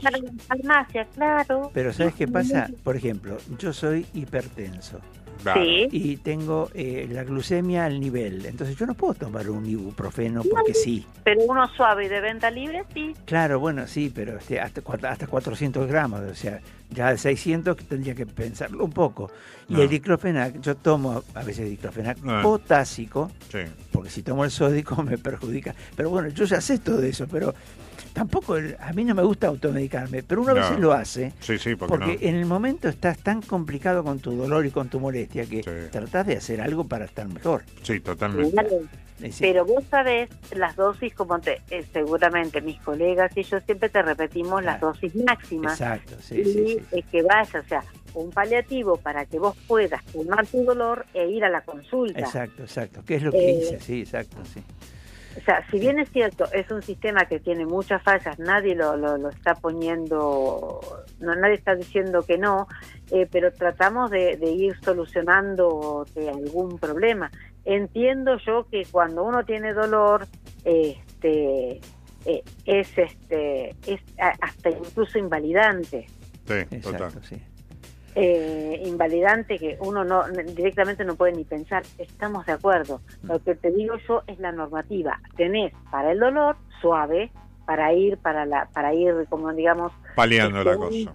Farmacia, 0.49 1.05
claro. 1.15 1.71
Pero 1.75 1.93
¿sabes 1.93 2.15
qué 2.15 2.27
pasa? 2.27 2.71
Por 2.83 2.97
ejemplo, 2.97 3.37
yo 3.59 3.75
soy 3.75 4.07
hipertenso 4.15 5.03
Claro. 5.43 5.61
Sí. 5.63 5.89
y 5.93 6.17
tengo 6.17 6.71
eh, 6.75 7.09
la 7.11 7.25
glucemia 7.25 7.85
al 7.85 8.01
nivel. 8.01 8.45
Entonces 8.47 8.77
yo 8.77 8.87
no 8.87 8.95
puedo 8.95 9.15
tomar 9.15 9.49
un 9.49 9.65
ibuprofeno 9.67 10.43
porque 10.43 10.75
sí. 10.75 11.07
Pero 11.25 11.41
uno 11.43 11.69
suave 11.77 12.07
y 12.07 12.09
de 12.09 12.21
venta 12.21 12.51
libre, 12.51 12.85
sí. 12.95 13.15
Claro, 13.25 13.61
bueno, 13.61 13.87
sí, 13.87 14.11
pero 14.15 14.39
este, 14.39 14.61
hasta, 14.61 14.83
hasta 15.09 15.27
400 15.27 15.87
gramos, 15.87 16.21
o 16.21 16.35
sea, 16.35 16.61
ya 16.91 17.11
de 17.11 17.19
600 17.19 17.77
tendría 17.77 18.15
que 18.15 18.27
pensarlo 18.27 18.85
un 18.85 18.93
poco. 18.93 19.31
Y 19.69 19.81
el 19.81 19.89
diclofenac, 19.89 20.61
yo 20.61 20.75
tomo 20.77 21.23
a 21.35 21.43
veces 21.45 21.69
diclofenac 21.69 22.19
No. 22.23 22.43
potásico, 22.43 23.31
Sí. 23.51 23.59
porque 23.93 24.09
si 24.11 24.23
tomo 24.23 24.45
el 24.45 24.51
sódico 24.51 25.03
me 25.03 25.19
perjudica. 25.19 25.75
Pero 25.97 26.11
bueno, 26.11 26.29
yo 26.29 26.45
ya 26.47 26.61
sé 26.61 26.79
todo 26.79 27.03
eso, 27.03 27.27
pero 27.31 27.55
tampoco, 28.13 28.57
el- 28.57 28.77
a 28.81 28.93
mí 28.93 29.05
no 29.05 29.15
me 29.15 29.23
gusta 29.23 29.47
automedicarme, 29.49 30.23
pero 30.23 30.43
uno 30.43 30.53
a 30.53 30.55
No. 30.55 30.61
veces 30.61 30.79
lo 30.81 30.93
hace. 30.93 31.33
Sí, 31.41 31.59
sí, 31.59 31.75
porque, 31.77 31.91
Porque 31.97 32.19
no. 32.23 32.29
en 32.29 32.35
el 32.37 32.47
momento 32.47 32.89
estás 32.89 33.19
tan 33.19 33.43
complicado 33.43 34.03
con 34.05 34.19
tu 34.21 34.33
dolor 34.33 34.67
y 34.67 34.71
con 34.71 34.89
tu 34.89 35.01
molestia 35.01 35.47
que 35.47 35.63
Sí. 35.63 35.71
tratás 35.91 36.27
de 36.27 36.37
hacer 36.37 36.61
algo 36.61 36.85
para 36.85 37.05
estar 37.05 37.27
mejor. 37.29 37.63
Sí, 37.83 38.01
totalmente. 38.01 38.57
Pero 39.41 39.65
vos 39.65 39.83
sabés 39.91 40.31
las 40.55 40.77
dosis, 40.77 41.13
como 41.13 41.41
te, 41.41 41.61
eh, 41.71 41.85
seguramente 41.93 42.61
mis 42.61 42.79
colegas 42.81 43.37
y 43.37 43.43
yo 43.43 43.59
siempre 43.61 43.89
te 43.89 44.01
repetimos 44.01 44.63
las 44.63 44.81
dosis 44.81 45.13
máximas. 45.17 45.73
exacto, 45.73 46.15
sí, 46.21 46.41
y 46.41 46.45
sí, 46.45 46.77
sí. 46.93 47.03
que 47.11 47.23
vaya, 47.25 47.59
o 47.61 47.69
sea, 47.69 47.83
un 48.15 48.31
paliativo 48.31 48.97
para 48.97 49.27
que 49.27 49.41
vos 49.41 49.57
puedas 49.67 50.03
calmar 50.13 50.47
tu 50.47 50.65
dolor 50.65 51.05
e 51.15 51.29
ir 51.29 51.45
a 51.45 51.51
la 51.51 51.63
consulta. 51.63 52.21
Exacto, 52.21 52.63
exacto. 52.63 53.03
¿Qué 53.05 53.17
es 53.17 53.23
lo 53.25 53.33
que 53.33 53.39
Eh, 53.51 53.59
hice? 53.61 53.81
Sí, 53.81 54.01
exacto, 54.03 54.37
sí. 54.45 54.61
O 55.39 55.45
sea, 55.45 55.65
si 55.71 55.79
bien 55.79 55.99
es 56.01 56.11
cierto, 56.11 56.45
es 56.53 56.71
un 56.71 56.83
sistema 56.83 57.27
que 57.27 57.39
tiene 57.39 57.65
muchas 57.65 58.03
fallas, 58.03 58.39
nadie 58.39 58.75
lo, 58.75 58.97
lo, 58.97 59.17
lo 59.17 59.29
está 59.29 59.55
poniendo, 59.55 60.81
no, 61.21 61.35
nadie 61.37 61.55
está 61.55 61.77
diciendo 61.77 62.25
que 62.25 62.39
no, 62.39 62.67
eh, 63.13 63.29
pero 63.31 63.53
tratamos 63.53 64.11
de, 64.11 64.37
de 64.37 64.51
ir 64.51 64.77
solucionando 64.83 66.05
de 66.15 66.29
algún 66.29 66.79
problema. 66.79 67.31
Entiendo 67.65 68.39
yo 68.45 68.67
que 68.71 68.85
cuando 68.91 69.23
uno 69.23 69.45
tiene 69.45 69.75
dolor, 69.75 70.27
este, 70.65 71.81
eh, 72.25 72.43
es 72.65 72.99
este, 72.99 73.71
es 73.87 74.01
hasta 74.19 74.71
incluso 74.71 75.19
invalidante. 75.19 76.07
Sí, 76.47 76.81
total. 76.81 77.03
Exacto, 77.03 77.23
sí. 77.23 77.41
Eh, 78.15 78.83
invalidante 78.85 79.59
que 79.59 79.77
uno 79.81 80.05
no 80.05 80.25
directamente 80.29 81.05
no 81.05 81.15
puede 81.17 81.33
ni 81.33 81.45
pensar. 81.45 81.83
Estamos 81.99 82.45
de 82.47 82.53
acuerdo. 82.53 83.01
Lo 83.23 83.39
que 83.43 83.55
te 83.55 83.71
digo 83.71 83.97
yo 84.09 84.23
es 84.27 84.39
la 84.39 84.53
normativa. 84.53 85.21
Tenés 85.37 85.73
para 85.91 86.13
el 86.13 86.19
dolor 86.19 86.57
suave 86.81 87.31
para 87.67 87.93
ir 87.93 88.17
para 88.19 88.47
la 88.47 88.67
para 88.73 88.95
ir 88.95 89.27
como 89.29 89.53
digamos 89.53 89.93
Paliando 90.17 90.65
la 90.65 90.73
este, 90.73 91.05
cosa. 91.07 91.13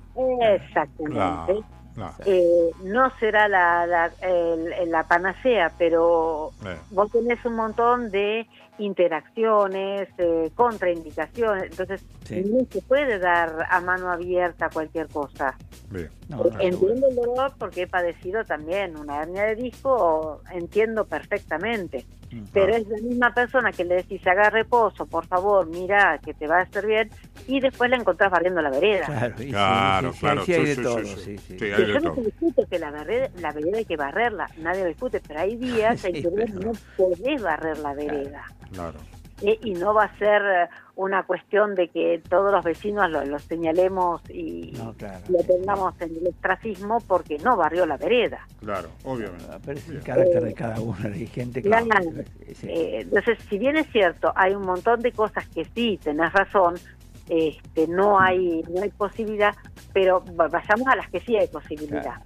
Exactamente. 0.54 1.14
Claro, 1.16 1.66
claro. 1.96 2.14
Eh, 2.26 2.70
no 2.84 3.12
será 3.20 3.48
la, 3.48 3.86
la, 3.88 4.12
el- 4.22 4.90
la 4.92 5.04
panacea, 5.08 5.72
pero 5.78 6.52
Eh, 6.66 6.78
vos 6.92 7.12
tenés 7.12 7.44
un 7.46 7.56
montón 7.56 8.10
de 8.12 8.48
interacciones, 8.80 10.10
eh, 10.18 10.50
contraindicaciones, 10.56 11.66
entonces 11.72 12.04
Sí. 12.26 12.44
no 12.46 12.66
se 12.72 12.82
puede 12.82 13.20
dar 13.20 13.68
a 13.70 13.80
mano 13.82 14.10
abierta 14.12 14.70
cualquier 14.70 15.08
cosa. 15.10 15.56
bien. 15.90 16.10
No. 16.38 16.60
Entiendo 16.60 17.08
el 17.08 17.16
dolor 17.16 17.54
porque 17.58 17.84
he 17.84 17.88
padecido 17.88 18.44
también 18.44 18.98
una 18.98 19.22
hernia 19.22 19.44
de 19.44 19.56
disco, 19.56 20.42
entiendo 20.52 21.06
perfectamente. 21.06 22.06
Pero 22.52 22.76
es 22.76 22.88
la 22.88 22.98
misma 22.98 23.32
persona 23.32 23.72
que 23.72 23.84
le 23.86 23.96
decís, 23.98 24.26
haga 24.26 24.50
reposo, 24.50 25.06
por 25.06 25.28
favor, 25.28 25.68
mira 25.68 26.18
que 26.18 26.34
te 26.34 26.48
va 26.48 26.58
a 26.58 26.62
hacer 26.64 26.88
bien, 26.88 27.10
y 27.48 27.60
después 27.60 27.92
la 27.92 27.98
encontrás 27.98 28.32
barriendo 28.32 28.60
la 28.60 28.72
vereda. 28.72 29.06
Claro, 29.06 29.36
sí, 29.38 29.50
Claro, 29.52 30.12
sí, 30.12 30.14
sí, 30.16 30.20
claro. 30.20 30.46
sí 30.46 30.54
hay 30.54 30.60
Sí, 30.62 30.66
de 30.70 30.76
sí, 30.76 30.82
todo, 30.82 30.98
sí, 31.00 31.06
sí. 31.06 31.16
sí, 31.16 31.38
sí. 31.38 31.38
Sí, 31.50 31.58
Que 31.58 31.74
hay 31.76 31.86
de 31.86 31.94
yo 31.94 32.00
no 32.00 32.14
te 32.14 32.22
discuto 32.22 32.66
que 32.68 32.80
la 32.80 32.90
vereda, 32.90 33.30
la 33.40 33.52
vereda 33.52 33.78
hay 33.78 33.86
que 33.86 33.98
barrerla, 33.98 34.50
nadie 34.58 34.82
lo 34.82 34.88
discute, 34.88 35.22
pero 35.28 35.40
hay 35.42 35.56
días 35.58 36.04
en 36.06 36.14
que 36.14 36.28
vos 36.28 36.34
pero- 36.48 36.60
no 36.60 36.72
podés 36.98 37.42
barrer 37.44 37.78
la 37.78 37.94
vereda. 37.94 38.44
Claro. 38.72 38.98
¿Eh? 39.44 39.60
Y 39.64 39.74
no 39.74 39.94
va 39.94 40.06
a 40.06 40.18
ser 40.18 40.42
eh, 40.42 40.70
una 40.96 41.24
cuestión 41.24 41.76
de 41.76 41.90
que 41.90 42.22
todos 42.30 42.52
los 42.52 42.64
vecinos 42.64 43.10
lo, 43.12 43.24
lo 43.26 43.38
señalemos 43.40 44.22
y 44.30 44.72
No, 44.78 44.94
claro. 44.94 45.24
lo 45.30 45.40
tengamos 45.44 45.94
en 46.02 46.16
el 46.18 46.28
ostracismo 46.28 47.00
porque 47.08 47.38
no 47.40 47.56
barrió 47.58 47.86
la 47.86 47.98
vereda. 47.98 48.48
Claro, 48.60 48.90
obviamente. 49.04 49.46
Ah, 49.50 49.60
Pero 49.66 49.80
es 49.80 49.90
el 49.90 50.02
carácter 50.02 50.44
de 50.44 50.54
cada 50.54 50.80
uno, 50.80 50.96
hay 51.04 51.28
gente 51.28 51.62
que... 51.62 51.70
Claro. 51.70 51.86
Sí. 52.56 52.68
Eh, 52.70 53.00
entonces, 53.02 53.38
si 53.50 53.58
bien 53.58 53.78
es 53.78 53.88
cierto, 53.92 54.32
hay 54.36 54.54
un 54.56 54.64
montón 54.66 55.02
de 55.02 55.12
cosas 55.12 55.48
que 55.50 55.66
sí, 55.76 56.00
tenés 56.04 56.32
razón, 56.34 56.76
este, 57.30 57.88
no 57.88 58.20
hay 58.20 58.64
no 58.70 58.82
hay 58.84 58.90
posibilidad, 58.90 59.56
pero 59.94 60.24
va- 60.40 60.48
vayamos 60.50 60.88
a 60.88 60.96
las 60.96 61.10
que 61.10 61.20
sí 61.22 61.36
hay 61.38 61.48
posibilidad. 61.48 62.22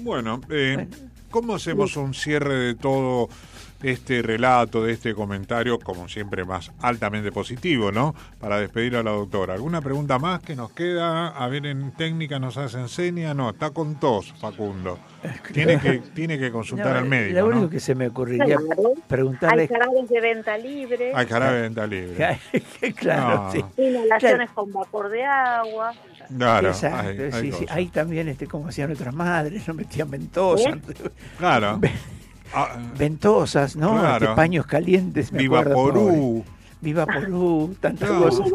Bueno, 0.00 0.40
eh, 0.50 0.74
Bueno. 0.76 0.96
¿cómo 1.30 1.54
hacemos 1.54 1.96
un 1.96 2.14
cierre 2.14 2.54
de 2.54 2.74
todo 2.74 3.28
este 3.82 4.22
relato, 4.22 4.82
de 4.84 4.92
este 4.92 5.14
comentario, 5.14 5.78
como 5.78 6.08
siempre 6.08 6.44
más 6.44 6.72
altamente 6.80 7.30
positivo, 7.30 7.92
¿no? 7.92 8.14
Para 8.40 8.58
despedir 8.58 8.96
a 8.96 9.02
la 9.02 9.12
doctora. 9.12 9.54
¿Alguna 9.54 9.80
pregunta 9.80 10.18
más 10.18 10.40
que 10.40 10.56
nos 10.56 10.72
queda? 10.72 11.28
A 11.28 11.46
ver, 11.48 11.66
en 11.66 11.92
técnica 11.92 12.38
nos 12.38 12.56
hace 12.56 12.78
enseña. 12.80 13.34
No, 13.34 13.50
está 13.50 13.70
con 13.70 14.00
tos, 14.00 14.34
Facundo. 14.40 14.98
Tiene 15.52 15.78
que, 15.78 15.98
tiene 16.14 16.38
que 16.38 16.50
consultar 16.50 16.92
No, 16.94 16.98
al 16.98 17.04
médico, 17.06 17.38
Lo 17.40 17.46
único 17.46 17.60
¿no? 17.62 17.70
que 17.70 17.80
se 17.80 17.94
me 17.94 18.08
ocurriría 18.08 18.56
Claro. 18.56 18.92
Hay 18.96 19.02
preguntarle... 19.06 19.68
jarabes 19.68 20.08
de 20.08 20.20
venta 20.20 20.58
libre, 20.58 21.12
Hay 21.14 21.26
jarabe 21.26 21.56
de 21.56 21.62
venta 21.62 21.86
libre. 21.86 22.38
claro, 22.96 23.44
No. 23.44 23.52
sí. 23.52 23.64
inhalaciones 23.76 24.50
con 24.50 24.72
vapor 24.72 25.08
de 25.08 25.24
agua. 25.24 25.92
Claro, 26.36 26.68
Exacto, 26.68 27.08
hay- 27.08 27.20
hay 27.20 27.32
sí, 27.32 27.40
sí. 27.42 27.50
cosas. 27.62 27.76
Ahí 27.76 27.86
también, 27.86 28.28
este, 28.28 28.46
como 28.46 28.68
hacían 28.68 28.88
nuestras 28.88 29.14
madres, 29.14 29.66
no 29.68 29.74
metían 29.74 30.10
ventosas, 30.10 30.74
Claro. 31.38 31.80
Ah, 32.54 32.76
ventosas, 32.96 33.76
¿no? 33.76 33.98
Claro. 33.98 34.24
Este, 34.26 34.36
paños 34.36 34.66
calientes, 34.66 35.32
me 35.32 35.38
Viva 35.40 35.60
acuerdo. 35.60 35.74
pobre. 35.74 35.92
Porú. 35.94 36.44
Viva 36.80 37.06
Porú, 37.06 37.76
tantas 37.80 38.08
No. 38.08 38.20
cosas. 38.22 38.48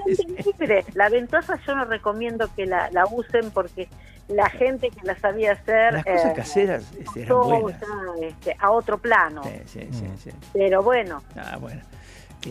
La 0.94 1.10
ventosa 1.10 1.60
yo 1.68 1.76
no 1.76 1.86
recomiendo 1.86 2.50
que 2.56 2.66
la, 2.66 2.90
la 2.92 3.06
usen 3.06 3.52
porque 3.52 3.90
la 4.30 4.50
gente 4.50 4.90
que 4.90 5.06
la 5.06 5.18
sabía 5.20 5.52
hacer 5.52 5.94
Las 5.94 6.06
cosas 6.06 6.26
eh, 6.32 6.34
caseras 6.34 6.84
este, 6.98 7.24
eran 7.24 7.38
pasó 7.38 7.60
buenas. 7.60 7.82
este, 8.22 8.56
a 8.60 8.72
otro 8.72 8.98
plano. 8.98 9.44
Sí, 9.44 9.52
sí, 9.66 9.88
sí, 9.92 10.06
sí. 10.24 10.30
Pero 10.54 10.82
bueno, 10.82 11.22
Ah, 11.36 11.58
bueno. 11.60 11.82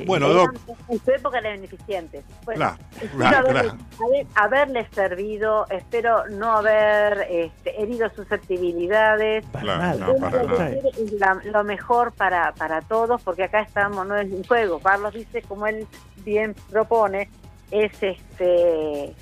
Bueno, 0.07 0.28
Doc. 0.28 0.55
en 0.88 1.05
su 1.05 1.11
época 1.11 1.38
eran 1.38 1.55
beneficientes. 1.55 2.24
Bueno, 2.44 2.59
Claro, 2.59 2.76
espero 2.94 3.16
claro, 3.18 3.38
haberles, 3.38 3.62
claro. 3.72 3.78
haber- 4.05 4.26
haberles 4.35 4.88
servido, 4.94 5.66
espero 5.70 6.28
no 6.31 6.52
haber 6.52 7.26
este, 7.31 7.83
herido 7.83 8.09
susceptibilidades. 8.14 9.44
para 9.46 9.94
no, 9.94 10.14
para 10.16 10.42
nada. 10.44 10.68
es 10.70 11.12
la- 11.12 11.40
lo 11.44 11.64
mejor 11.64 12.12
para, 12.12 12.52
para 12.52 12.81
todos, 12.83 13.22
porque 13.22 13.44
acá 13.44 13.61
estamos, 13.61 14.07
no 14.07 14.16
es 14.16 14.31
un 14.33 14.44
juego. 14.44 14.78
Carlos 14.81 15.14
dice, 15.14 15.42
como 15.42 15.66
él 15.66 15.87
bien 16.24 16.55
propone, 16.70 17.28
es 17.70 17.92
este 18.02 19.14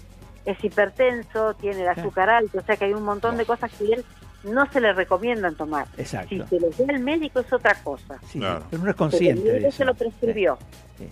es 0.46 0.64
hipertenso, 0.64 1.54
tiene 1.54 1.82
el 1.82 1.88
azúcar 1.88 2.30
alto, 2.30 2.58
o 2.58 2.62
sea 2.62 2.76
que 2.76 2.86
hay 2.86 2.94
un 2.94 3.02
montón 3.02 3.36
de 3.36 3.44
cosas 3.44 3.70
que 3.72 3.84
él 3.92 4.04
no 4.44 4.70
se 4.72 4.80
le 4.80 4.92
recomiendan 4.92 5.54
tomar. 5.54 5.86
Exacto. 5.98 6.28
Si 6.30 6.42
se 6.42 6.60
lo 6.60 6.70
da 6.70 6.92
el 6.94 7.00
médico 7.00 7.40
es 7.40 7.52
otra 7.52 7.74
cosa. 7.82 8.18
Sí, 8.30 8.38
Claro. 8.38 8.64
pero 8.70 8.82
uno 8.82 8.90
es 8.90 8.96
Pero 8.96 9.06
el 9.06 9.10
consciente 9.10 9.42
de 9.42 9.52
médico 9.52 9.68
eso. 9.68 9.76
se 9.78 9.84
lo 9.84 9.94
prescribió, 9.94 10.58
Sí, 10.98 11.08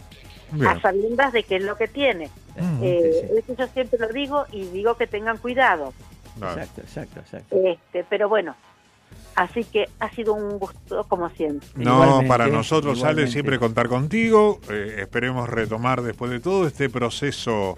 a 0.66 0.80
sabiendas 0.80 1.32
de 1.32 1.42
qué 1.42 1.56
es 1.56 1.62
lo 1.62 1.76
que 1.76 1.88
tiene. 1.88 2.30
Mm. 2.58 2.80
Eh, 2.82 3.10
sí, 3.12 3.28
sí. 3.28 3.38
Eso 3.38 3.54
yo 3.58 3.66
siempre 3.72 3.98
lo 3.98 4.08
digo 4.08 4.46
y 4.50 4.64
digo 4.68 4.96
que 4.96 5.06
tengan 5.06 5.36
cuidado. 5.38 5.92
Claro. 6.38 6.60
Exacto, 6.60 6.80
exacto, 6.80 7.20
exacto. 7.20 7.56
Este, 7.64 8.04
pero 8.08 8.28
bueno, 8.30 8.54
así 9.34 9.64
que 9.64 9.88
ha 10.00 10.08
sido 10.10 10.32
un 10.34 10.58
gusto 10.58 11.04
como 11.04 11.28
siempre. 11.30 11.68
No, 11.74 11.94
Igualmente, 12.02 12.28
para 12.28 12.46
nosotros 12.46 13.00
sale 13.00 13.26
siempre 13.26 13.58
contar 13.58 13.88
contigo. 13.88 14.60
Eh, 14.70 14.96
esperemos 15.00 15.48
retomar 15.48 16.00
después 16.02 16.30
de 16.30 16.40
todo 16.40 16.66
este 16.66 16.88
proceso 16.88 17.76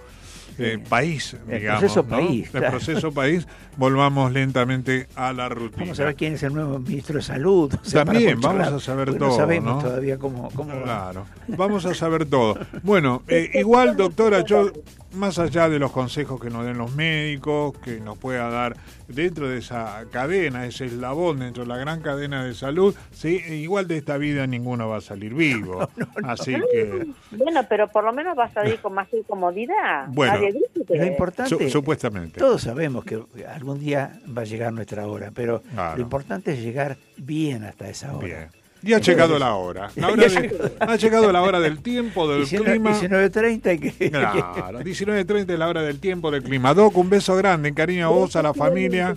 eh, 0.58 0.78
país, 0.88 1.36
El 1.48 1.60
digamos. 1.60 1.80
proceso 1.80 2.02
¿no? 2.02 2.08
país, 2.08 2.44
El 2.46 2.50
claro. 2.50 2.70
proceso 2.70 3.12
país, 3.14 3.46
volvamos 3.76 4.32
lentamente 4.32 5.08
a 5.14 5.32
la 5.32 5.48
rutina. 5.48 5.82
Vamos 5.84 6.00
a 6.00 6.04
ver 6.04 6.14
quién 6.16 6.34
es 6.34 6.42
el 6.42 6.54
nuevo 6.54 6.78
ministro 6.78 7.16
de 7.16 7.22
Salud. 7.22 7.72
o 7.82 7.84
sea, 7.84 8.04
para 8.04 8.18
También, 8.18 8.40
vamos 8.40 8.66
a 8.68 8.80
saber 8.80 9.14
todo, 9.16 9.28
No 9.30 9.36
sabemos 9.36 9.76
¿no? 9.76 9.82
todavía 9.82 10.18
cómo, 10.18 10.50
cómo 10.54 10.74
va. 10.76 10.82
Claro, 10.82 11.26
vamos 11.48 11.84
a 11.86 11.94
saber 11.94 12.26
todo. 12.26 12.58
Bueno, 12.82 13.22
eh, 13.28 13.50
igual, 13.54 13.96
doctora, 13.96 14.44
yo, 14.44 14.70
más 15.12 15.38
allá 15.38 15.68
de 15.68 15.78
los 15.78 15.90
consejos 15.92 16.40
que 16.40 16.50
nos 16.50 16.64
den 16.64 16.78
los 16.78 16.94
médicos, 16.94 17.76
que 17.78 18.00
nos 18.00 18.16
pueda 18.18 18.48
dar 18.48 18.76
dentro 19.08 19.48
de 19.48 19.58
esa 19.58 20.04
cadena, 20.12 20.66
ese 20.66 20.86
eslabón 20.86 21.40
dentro 21.40 21.64
de 21.64 21.68
la 21.68 21.76
gran 21.76 22.00
cadena 22.00 22.44
de 22.44 22.54
salud, 22.54 22.94
sí, 23.10 23.42
igual 23.48 23.88
de 23.88 23.96
esta 23.96 24.16
vida 24.18 24.46
ninguno 24.46 24.88
va 24.88 24.98
a 24.98 25.00
salir 25.00 25.34
vivo. 25.34 25.88
Así 26.22 26.54
que, 26.72 27.06
Bueno, 27.32 27.60
pero 27.68 27.88
por 27.88 28.04
lo 28.04 28.12
menos 28.12 28.36
vas 28.36 28.56
a 28.56 28.68
ir 28.68 28.78
con 28.80 28.94
más 28.94 29.08
comodidad. 29.26 30.06
Bueno, 30.08 30.38
que- 30.86 30.96
Lo 30.98 31.06
importante, 31.06 31.48
su- 31.64 31.70
supuestamente. 31.70 32.38
todos 32.40 32.62
sabemos 32.62 33.04
que 33.04 33.20
algún 33.48 33.80
día 33.80 34.20
va 34.36 34.42
a 34.42 34.44
llegar 34.44 34.72
nuestra 34.72 35.06
hora, 35.06 35.30
pero 35.34 35.60
Claro. 35.62 35.96
lo 35.96 36.02
importante 36.02 36.52
es 36.52 36.60
llegar 36.62 36.96
bien 37.16 37.64
hasta 37.64 37.88
esa 37.88 38.14
hora. 38.16 38.26
Bien. 38.26 38.48
Y 38.82 38.92
ha 38.94 38.98
llegado 39.00 39.38
la 39.38 39.54
hora. 39.54 39.90
La 39.96 40.08
hora 40.08 40.26
de- 40.26 40.72
ha 40.80 40.96
llegado 40.96 41.30
la 41.32 41.42
hora 41.42 41.60
del 41.60 41.80
tiempo, 41.82 42.28
del 42.28 42.38
19 42.40 42.70
clima. 42.72 42.90
19.30 42.92 43.74
y 43.74 43.78
que... 43.78 44.10
Claro, 44.10 44.80
19.30 44.80 45.50
es 45.52 45.58
la 45.58 45.68
hora 45.68 45.82
del 45.82 45.98
tiempo 46.00 46.30
del 46.30 46.42
clima. 46.42 46.72
Doc, 46.74 46.96
un 46.96 47.10
beso 47.10 47.36
grande, 47.36 47.72
cariño 47.74 48.06
a 48.06 48.10
vos, 48.10 48.36
a 48.36 48.42
la 48.42 48.54
familia, 48.54 49.14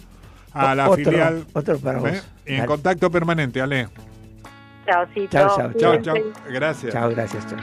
a 0.52 0.76
la 0.76 0.90
Otro- 0.90 1.06
filial. 1.06 1.46
otro 1.54 1.78
para 1.80 2.00
vos. 2.00 2.10
¿Eh? 2.10 2.22
En 2.46 2.56
Dale. 2.58 2.68
contacto 2.68 3.10
permanente, 3.10 3.62
Ale. 3.62 3.88
Chao, 4.86 5.06
chao, 5.30 5.30
Chao, 5.30 5.72
cuídense. 5.72 6.02
chao. 6.04 6.16
Gracias. 6.50 6.92
Chao, 6.94 7.10
gracias, 7.12 7.48
chao. 7.48 7.60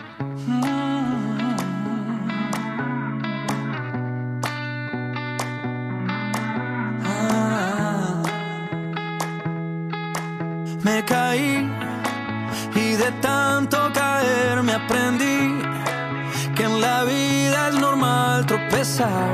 Me 10.84 11.02
caí 11.04 11.68
y 12.74 12.92
de 12.96 13.10
tanto 13.20 13.90
caer 13.92 14.62
me 14.62 14.72
aprendí 14.72 15.62
que 16.54 16.64
en 16.64 16.80
la 16.80 17.04
vida 17.04 17.68
es 17.68 17.74
normal 17.76 18.46
tropezar, 18.46 19.30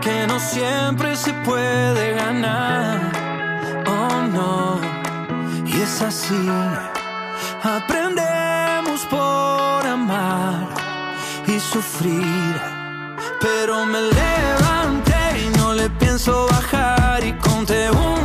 que 0.00 0.26
no 0.26 0.38
siempre 0.38 1.16
se 1.16 1.32
puede 1.48 2.14
ganar. 2.14 3.12
Oh 3.86 4.22
no, 4.36 4.80
y 5.64 5.80
es 5.80 6.02
así. 6.02 6.48
Aprendemos 7.62 9.00
por 9.10 9.86
amar 9.86 10.68
y 11.46 11.58
sufrir, 11.60 12.60
pero 13.40 13.86
me 13.86 14.00
levanté 14.00 15.22
y 15.44 15.58
no 15.58 15.74
le 15.74 15.88
pienso 15.90 16.46
bajar 16.50 17.24
y 17.24 17.32
conté 17.34 17.90
un, 17.90 18.15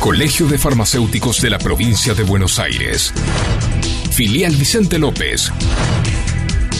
Colegio 0.00 0.48
de 0.48 0.56
Farmacéuticos 0.56 1.42
de 1.42 1.50
la 1.50 1.58
Provincia 1.58 2.14
de 2.14 2.22
Buenos 2.22 2.58
Aires. 2.58 3.12
Filial 4.10 4.56
Vicente 4.56 4.98
López. 4.98 5.52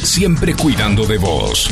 Siempre 0.02 0.54
cuidando 0.54 1.04
de 1.04 1.18
vos. 1.18 1.70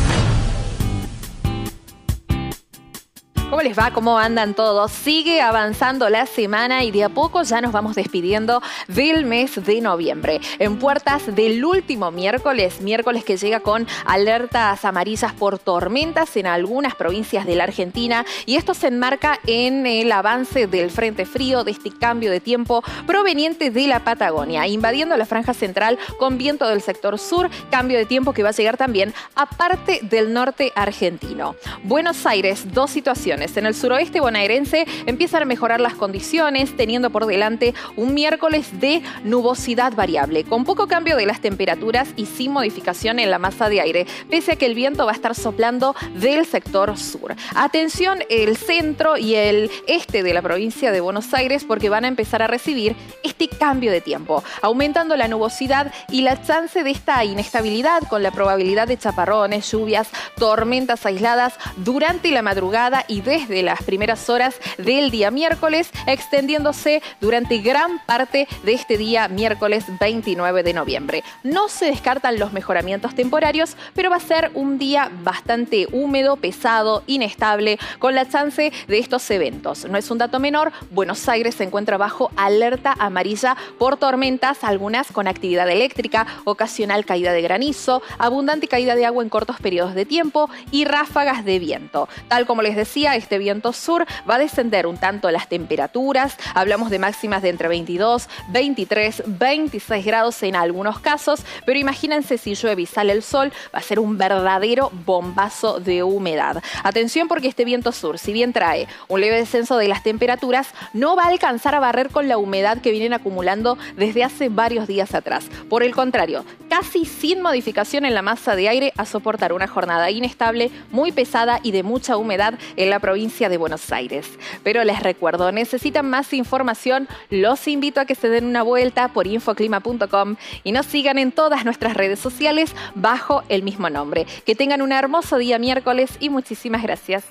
¿Cómo 3.59 3.69
les 3.69 3.77
va? 3.77 3.91
¿Cómo 3.91 4.19
andan 4.21 4.55
todos? 4.55 4.93
Sigue 4.93 5.41
avanzando 5.41 6.09
la 6.09 6.27
semana 6.27 6.85
y 6.85 6.93
de 6.93 7.03
a 7.03 7.09
poco 7.09 7.43
ya 7.43 7.61
nos 7.61 7.73
vamos 7.73 7.97
despidiendo 7.97 8.63
del 8.87 9.25
mes 9.25 9.65
de 9.65 9.81
noviembre. 9.81 10.41
En 10.61 10.79
puertas 10.79 11.35
del 11.35 11.65
último 11.65 12.13
miércoles, 12.13 12.81
miércoles 12.81 13.25
que 13.25 13.37
llega 13.37 13.59
con 13.59 13.89
alertas 14.07 14.85
amarillas 14.85 15.33
por 15.33 15.59
tormentas 15.59 16.37
en 16.37 16.47
algunas 16.47 16.95
provincias 16.95 17.47
de 17.47 17.57
la 17.57 17.65
Argentina 17.65 18.25
y 18.47 18.55
esto 18.55 18.75
se 18.75 18.87
enmarca 18.87 19.41
en 19.45 19.87
el 19.87 20.13
avance 20.13 20.69
del 20.69 20.93
frente 20.93 21.27
frío, 21.27 21.65
de 21.65 21.73
este 21.73 21.91
cambio 21.91 22.31
de 22.31 22.39
tiempo 22.39 22.85
proveniente 23.09 23.73
de 23.73 23.89
la 23.89 24.05
Patagonia, 24.05 24.69
invadiendo 24.69 25.17
la 25.17 25.27
franja 25.27 25.53
central 25.53 25.99
con 26.21 26.39
viento 26.39 26.69
del 26.69 26.81
sector 26.81 27.19
sur, 27.19 27.51
cambio 27.73 27.99
de 27.99 28.07
tiempo 28.07 28.33
que 28.33 28.45
va 28.45 28.51
a 28.51 28.53
llegar 28.53 28.77
también 28.77 29.13
a 29.35 29.47
parte 29.47 29.99
del 30.03 30.33
norte 30.33 30.71
argentino. 30.77 31.57
Buenos 31.83 32.25
Aires, 32.25 32.73
dos 32.73 32.93
situaciones. 32.93 33.48
En 33.57 33.67
el 33.67 33.75
suroeste 33.75 34.21
bonaerense 34.21 34.87
empiezan 35.07 35.43
a 35.43 35.47
mejorar 35.47 35.81
las 35.81 35.95
condiciones, 35.95 36.77
teniendo 36.77 37.11
por 37.11 37.27
delante 37.27 37.75
un 37.97 38.15
miércoles 38.15 38.81
de 38.81 39.03
nubosidad 39.25 39.95
variable, 39.95 40.45
con 40.45 40.65
poco 40.65 40.87
cambio 40.87 41.17
de 41.17 41.27
las 41.27 41.41
temperaturas 41.41 42.09
y 42.17 42.27
sin 42.27 42.53
modificación 42.53 43.19
en 43.19 43.31
la 43.31 43.39
masa 43.39 43.69
de 43.69 43.81
aire, 43.81 44.07
pese 44.31 44.53
a 44.53 44.57
que 44.57 44.67
el 44.67 44.75
viento 44.75 45.07
va 45.07 45.13
a 45.13 45.15
estar 45.15 45.35
soplando 45.35 45.95
del 46.15 46.47
sector 46.47 46.97
sur. 46.97 47.35
Atención, 47.55 48.19
el 48.29 48.57
centro 48.57 49.17
y 49.17 49.35
el 49.35 49.71
este 49.87 50.23
de 50.23 50.35
la 50.35 50.43
provincia 50.43 50.93
de 50.93 51.01
Buenos 51.01 51.33
Aires, 51.35 51.65
porque 51.65 51.89
van 51.89 52.05
a 52.05 52.09
empezar 52.09 52.43
a 52.43 52.47
recibir 52.47 52.95
este 53.23 53.49
cambio 53.49 53.91
de 53.91 54.01
tiempo, 54.01 54.43
aumentando 54.63 55.17
la 55.17 55.29
nubosidad 55.29 55.93
y 56.11 56.23
la 56.23 56.43
chance 56.43 56.83
de 56.83 56.91
esta 56.91 57.25
inestabilidad 57.25 58.03
con 58.09 58.23
la 58.23 58.31
probabilidad 58.31 58.89
de 58.89 58.99
chaparrones, 58.99 59.71
lluvias, 59.71 60.09
tormentas 60.37 61.05
aisladas 61.07 61.55
durante 61.77 62.31
la 62.31 62.43
madrugada 62.43 63.05
y 63.09 63.21
desde 63.39 63.63
las 63.63 63.83
primeras 63.83 64.29
horas 64.29 64.57
del 64.79 65.11
día 65.11 65.31
miércoles, 65.31 65.91
extendiéndose 66.07 67.03
durante 67.21 67.59
gran 67.59 68.05
parte 68.05 68.49
de 68.65 68.73
este 68.73 68.97
día 68.97 69.29
miércoles 69.29 69.85
29 70.01 70.63
de 70.63 70.73
noviembre. 70.73 71.25
No 71.45 71.69
se 71.69 71.87
descartan 71.87 72.39
los 72.39 72.53
mejoramientos 72.53 73.15
temporarios, 73.15 73.77
pero 73.95 74.11
va 74.11 74.17
a 74.17 74.21
ser 74.21 74.51
un 74.55 74.79
día 74.79 75.11
bastante 75.23 75.87
húmedo, 75.93 76.37
pesado, 76.37 77.05
inestable, 77.07 77.79
con 77.99 78.15
la 78.15 78.29
chance 78.29 78.73
de 78.89 78.99
estos 78.99 79.31
eventos. 79.31 79.85
No 79.85 79.99
es 79.99 80.11
un 80.11 80.19
dato 80.19 80.41
menor, 80.41 80.73
Buenos 80.91 81.29
Aires 81.29 81.55
se 81.55 81.65
encuentra 81.65 81.97
bajo 81.97 82.31
alerta 82.37 82.95
amarilla 82.99 83.57
por 83.79 83.97
tormentas, 83.99 84.65
algunas 84.65 85.13
con 85.13 85.29
actividad 85.29 85.69
eléctrica, 85.69 86.27
ocasional 86.45 87.05
caída 87.05 87.33
de 87.33 87.43
granizo, 87.43 88.03
abundante 88.19 88.67
caída 88.67 88.97
de 88.97 89.07
agua 89.07 89.23
en 89.23 89.29
cortos 89.29 89.61
periodos 89.61 89.95
de 89.95 90.07
tiempo 90.07 90.51
y 90.73 90.85
ráfagas 90.85 91.45
de 91.45 91.59
viento. 91.59 92.09
Tal 92.29 92.47
como 92.47 92.63
les 92.63 92.77
decía, 92.77 93.15
este 93.29 93.37
viento 93.37 93.75
sur 93.75 94.07
va 94.29 94.37
a 94.37 94.39
descender 94.39 94.87
un 94.87 94.97
tanto 94.97 95.31
las 95.31 95.51
temperaturas, 95.51 96.39
hablamos 96.55 96.89
de 96.89 96.99
máximas 96.99 97.43
de 97.43 97.51
entre 97.51 97.69
22, 97.69 98.27
23, 98.49 99.25
26 99.27 100.07
grados 100.07 100.43
en 100.45 100.57
algunos 100.57 100.99
casos, 101.01 101.43
pero 101.67 101.79
imagínense 101.79 102.39
si 102.39 102.55
llueve 102.55 102.83
y 102.83 102.87
sale 102.87 103.13
el 103.13 103.23
sol, 103.23 103.53
va 103.75 103.81
a 103.81 103.83
ser 103.83 104.01
un 104.01 104.17
verdadero 104.17 104.91
bombazo 105.05 105.79
de 105.79 106.03
humedad. 106.03 106.63
Atención 106.83 107.29
porque 107.29 107.49
este 107.49 107.67
viento 107.67 107.93
sur, 107.93 108.19
si 108.19 108.33
bien 108.33 108.55
trae 108.55 108.89
un 109.09 109.21
leve 109.21 109.37
descenso 109.37 109.77
de 109.77 109.89
las 109.89 110.03
temperaturas, 110.03 110.69
no 110.95 111.15
va 111.15 111.25
a 111.25 111.29
alcanzar 111.29 111.75
a 111.75 111.81
barrer 111.81 112.09
con 112.09 112.29
la 112.29 112.39
humedad 112.39 112.81
que 112.81 112.93
vienen 112.93 113.13
acumulando 113.13 113.77
desde 113.99 114.25
hace 114.25 114.49
varios 114.49 114.89
días 114.89 115.15
atrás. 115.15 115.51
Por 115.69 115.83
el 115.83 115.95
contrario, 115.95 116.47
casi 116.71 117.05
sin 117.05 117.43
modificación 117.43 118.07
en 118.07 118.15
la 118.15 118.23
masa 118.23 118.57
de 118.57 118.71
aire 118.71 118.95
a 118.97 119.05
soportar 119.05 119.53
una 119.53 119.69
jornada 119.69 120.11
inestable, 120.11 120.71
muy 120.91 121.13
pesada 121.13 121.61
y 121.63 121.73
de 121.73 121.83
mucha 121.83 122.17
humedad 122.17 122.55
en 122.77 122.89
la 122.89 123.01
provincia 123.01 123.18
de 123.19 123.57
Buenos 123.57 123.91
Aires. 123.93 124.27
Pero 124.63 124.85
les 124.85 125.03
recuerdo, 125.03 125.51
necesitan 125.51 126.09
más 126.09 126.33
información, 126.33 127.09
los 127.31 127.67
invito 127.67 128.01
a 128.01 128.05
que 128.05 128.15
se 128.15 128.29
den 128.29 128.45
una 128.45 128.63
vuelta 128.63 129.09
por 129.09 129.27
infoclima.com 129.27 130.37
y 130.63 130.73
nos 130.73 130.87
sigan 130.87 131.19
en 131.19 131.33
todas 131.33 131.65
nuestras 131.65 131.95
redes 131.95 132.21
sociales 132.21 132.75
bajo 132.95 133.43
el 133.49 133.65
mismo 133.65 133.91
nombre. 133.91 134.27
Que 134.47 134.55
tengan 134.55 134.83
un 134.83 134.93
hermoso 134.93 135.37
día 135.37 135.59
miércoles 135.59 136.11
y 136.21 136.31
muchísimas 136.31 136.83
gracias. 136.83 137.25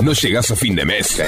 No 0.00 0.12
llegás 0.12 0.50
a 0.50 0.56
fin 0.56 0.76
de 0.76 0.84
mes. 0.84 1.22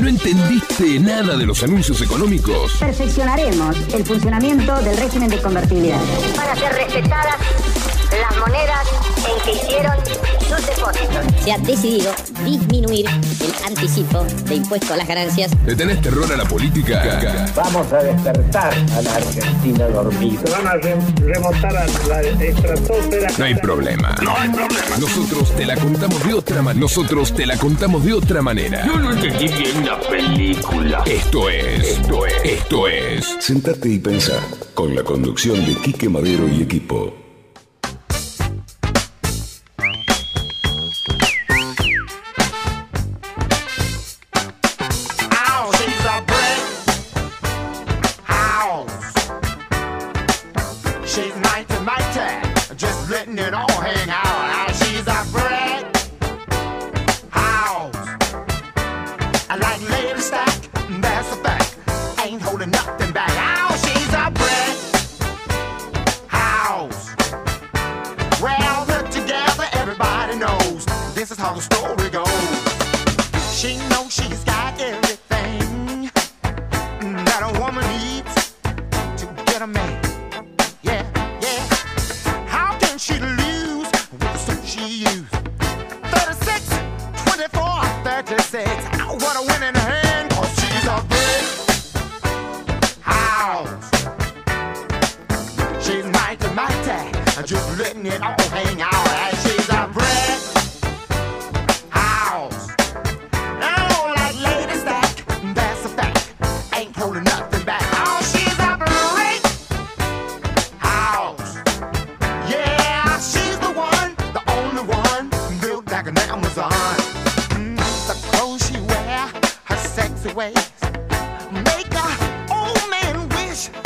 ¿No 0.00 0.08
entendiste 0.08 1.00
nada 1.00 1.36
de 1.36 1.46
los 1.46 1.62
anuncios 1.62 2.02
económicos? 2.02 2.76
Perfeccionaremos 2.78 3.76
el 3.94 4.04
funcionamiento 4.04 4.74
del 4.82 4.96
régimen 4.98 5.30
de 5.30 5.40
convertibilidad. 5.40 6.00
Para 6.36 6.54
ser 6.54 6.72
respetadas 6.74 7.95
las 8.10 8.36
monedas 8.38 8.86
en 9.18 9.44
que 9.44 9.52
hicieron 9.52 9.96
sus 10.40 10.66
depósitos. 10.66 11.44
Se 11.44 11.52
ha 11.52 11.58
decidido 11.58 12.12
disminuir 12.44 13.06
el 13.06 13.64
anticipo 13.66 14.24
de 14.44 14.54
impuesto 14.56 14.94
a 14.94 14.96
las 14.96 15.08
ganancias. 15.08 15.50
¿Le 15.64 15.74
tenés 15.74 16.00
terror 16.00 16.30
a 16.32 16.36
la 16.36 16.44
política? 16.44 17.46
Vamos 17.54 17.92
a 17.92 18.02
despertar 18.02 18.72
a 18.74 19.02
la 19.02 19.14
Argentina 19.16 19.86
dormida. 19.88 20.40
Van 20.50 20.66
a 20.66 20.74
remontar 20.74 21.76
a 21.76 21.86
la 22.08 22.20
estratosfera. 22.22 23.28
No 23.38 23.44
hay 23.44 23.54
problema. 23.56 24.14
No 24.22 24.36
hay 24.36 24.48
problema. 24.50 24.96
Nosotros 24.98 25.54
te 25.56 25.66
la 25.66 25.76
contamos 25.76 26.24
de 26.26 26.34
otra 26.34 26.62
manera. 26.62 26.80
Nosotros 26.80 27.34
te 27.34 27.46
la 27.46 27.56
contamos 27.56 28.04
de 28.04 28.12
otra 28.12 28.42
manera. 28.42 28.86
Yo 28.86 28.98
no 28.98 29.12
entendí 29.12 29.48
bien 29.48 29.84
la 29.84 30.00
película. 30.00 31.02
Esto 31.06 31.48
es, 31.48 31.98
esto 31.98 32.26
es, 32.26 32.34
esto 32.44 32.88
es. 32.88 33.36
Sentate 33.40 33.88
y 33.88 33.98
pensá 33.98 34.40
con 34.74 34.94
la 34.94 35.02
conducción 35.02 35.64
de 35.66 35.74
Quique 35.76 36.08
Madero 36.08 36.46
y 36.48 36.62
equipo. 36.62 37.25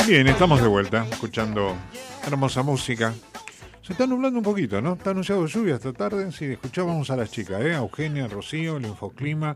Bien, 0.07 0.27
estamos 0.27 0.61
de 0.61 0.67
vuelta, 0.67 1.05
escuchando 1.09 1.75
hermosa 2.27 2.63
música. 2.63 3.13
Se 3.81 3.93
está 3.93 4.05
nublando 4.05 4.39
un 4.39 4.43
poquito, 4.43 4.81
¿no? 4.81 4.93
Está 4.93 5.11
anunciado 5.11 5.45
lluvia 5.45 5.75
esta 5.75 5.93
tarde. 5.93 6.31
Sí, 6.31 6.45
escuchábamos 6.45 7.09
a 7.09 7.15
las 7.15 7.31
chicas, 7.31 7.61
¿eh? 7.61 7.73
A 7.73 7.77
Eugenia, 7.77 8.25
a 8.25 8.27
Rocío, 8.27 8.77
el 8.77 8.85
infoclima 8.85 9.55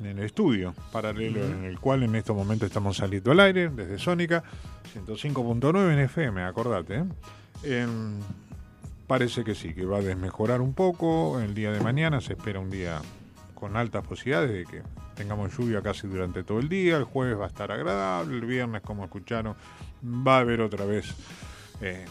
en 0.00 0.18
el 0.18 0.24
estudio 0.24 0.74
paralelo 0.92 1.44
en 1.44 1.64
el 1.64 1.78
cual 1.78 2.02
en 2.02 2.14
estos 2.16 2.36
momentos 2.36 2.66
estamos 2.66 2.96
saliendo 2.96 3.30
al 3.30 3.40
aire 3.40 3.68
desde 3.68 3.98
Sónica 3.98 4.42
105.9 4.94 5.92
en 5.92 5.98
FM, 6.00 6.42
acordate. 6.42 6.96
¿eh? 6.96 7.04
Em, 7.62 8.14
parece 9.06 9.44
que 9.44 9.54
sí, 9.54 9.74
que 9.74 9.84
va 9.84 9.98
a 9.98 10.02
desmejorar 10.02 10.60
un 10.60 10.74
poco. 10.74 11.40
El 11.40 11.54
día 11.54 11.70
de 11.70 11.80
mañana 11.80 12.20
se 12.20 12.32
espera 12.34 12.58
un 12.58 12.70
día 12.70 13.00
con 13.54 13.76
altas 13.76 14.06
posibilidades 14.06 14.50
de 14.52 14.64
que 14.66 14.82
tengamos 15.14 15.56
lluvia 15.56 15.80
casi 15.82 16.06
durante 16.06 16.42
todo 16.42 16.58
el 16.58 16.68
día. 16.68 16.96
El 16.96 17.04
jueves 17.04 17.38
va 17.38 17.44
a 17.44 17.48
estar 17.48 17.70
agradable. 17.72 18.34
El 18.36 18.44
viernes, 18.46 18.82
como 18.82 19.04
escucharon, 19.04 19.54
va 20.04 20.36
a 20.36 20.40
haber 20.40 20.60
otra 20.60 20.84
vez 20.84 21.14
eh, 21.80 22.04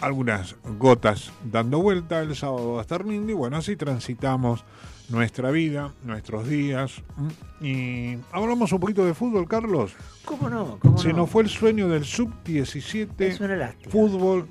algunas 0.00 0.56
gotas 0.78 1.32
dando 1.44 1.80
vuelta. 1.80 2.20
El 2.20 2.34
sábado 2.36 2.72
va 2.74 2.78
a 2.80 2.82
estar 2.82 3.04
lindo 3.04 3.32
y 3.32 3.34
bueno, 3.34 3.56
así 3.56 3.76
transitamos 3.76 4.64
nuestra 5.08 5.50
vida, 5.50 5.92
nuestros 6.04 6.46
días. 6.48 7.02
Mm, 7.16 7.64
Y 7.64 8.18
hablamos 8.32 8.70
un 8.72 8.80
poquito 8.80 9.04
de 9.04 9.14
fútbol, 9.14 9.48
Carlos. 9.48 9.92
¿Cómo 10.24 10.48
no? 10.50 10.78
¿Cómo 10.80 10.98
Se 10.98 11.08
no? 11.10 11.18
nos 11.18 11.30
fue 11.30 11.42
el 11.42 11.48
sueño 11.48 11.88
del 11.88 12.04
sub-17 12.04 13.08
Es 13.20 13.40
una 13.40 13.56
lástima. 13.56 13.90
fútbol 13.90 14.48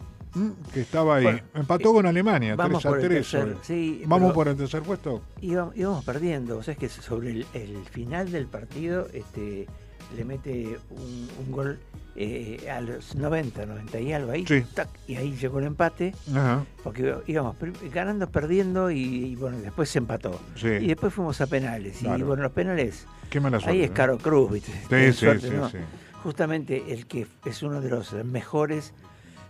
que 0.74 0.82
estaba 0.82 1.18
ahí. 1.18 1.24
Bueno, 1.24 1.40
Empató 1.54 1.94
con 1.94 2.06
Alemania, 2.06 2.56
vamos 2.56 2.82
3 2.82 2.86
a 2.86 2.90
por 2.90 3.00
el 3.00 3.08
3. 3.08 3.34
tercer- 3.34 3.44
hoy. 3.54 3.58
sí, 3.62 4.04
Vamos 4.06 4.34
por 4.34 4.48
el 4.48 4.56
tercer 4.58 4.82
puesto. 4.84 5.22
Íbamos, 5.42 5.76
íbamos 5.78 6.04
perdiendo. 6.06 6.58
O 6.58 6.64
sea, 6.64 6.74
es 6.74 6.78
que 6.80 6.90
sobre 6.90 7.32
el, 7.32 7.46
el 7.54 7.78
final 7.92 8.32
del 8.32 8.48
partido 8.48 9.08
este, 9.14 9.68
le 10.16 10.26
mete 10.26 10.78
un, 10.90 11.30
un 11.46 11.52
gol 11.52 11.80
eh, 12.20 12.68
a 12.72 12.82
los 12.82 13.14
90, 13.16 13.66
90 13.68 14.00
y 14.00 14.14
algo 14.14 14.32
ahí. 14.32 14.46
Sí. 14.48 14.64
tac, 14.74 14.90
y 15.08 15.16
ahí 15.18 15.36
llegó 15.38 15.60
el 15.60 15.66
empate. 15.66 16.14
Ajá. 16.32 16.66
Porque 16.84 17.16
íbamos 17.28 17.56
ganando, 17.94 18.28
perdiendo 18.30 18.90
y, 18.90 18.98
y, 19.04 19.36
bueno, 19.36 19.58
después 19.60 19.88
se 19.90 20.00
empató. 20.00 20.40
Sí. 20.56 20.68
Y 20.68 20.88
después 20.88 21.14
fuimos 21.14 21.40
a 21.42 21.48
penales. 21.48 22.02
Y 22.02 22.08
bueno, 22.24 22.44
los 22.44 22.52
penales. 22.54 23.06
Qué 23.30 23.40
mala 23.40 23.60
suerte. 23.60 23.78
Ahí 23.78 23.84
es. 23.86 23.92
Caro 23.92 24.18
Cruz, 24.18 24.52
¿viste? 24.52 24.72
Sí, 25.12 25.14
suerte. 25.14 25.52
Justamente 26.24 26.84
el 26.92 27.06
que 27.06 27.28
es 27.46 27.62
uno 27.64 27.80
de 27.80 27.90
los 27.90 28.14
mejores 28.26 28.94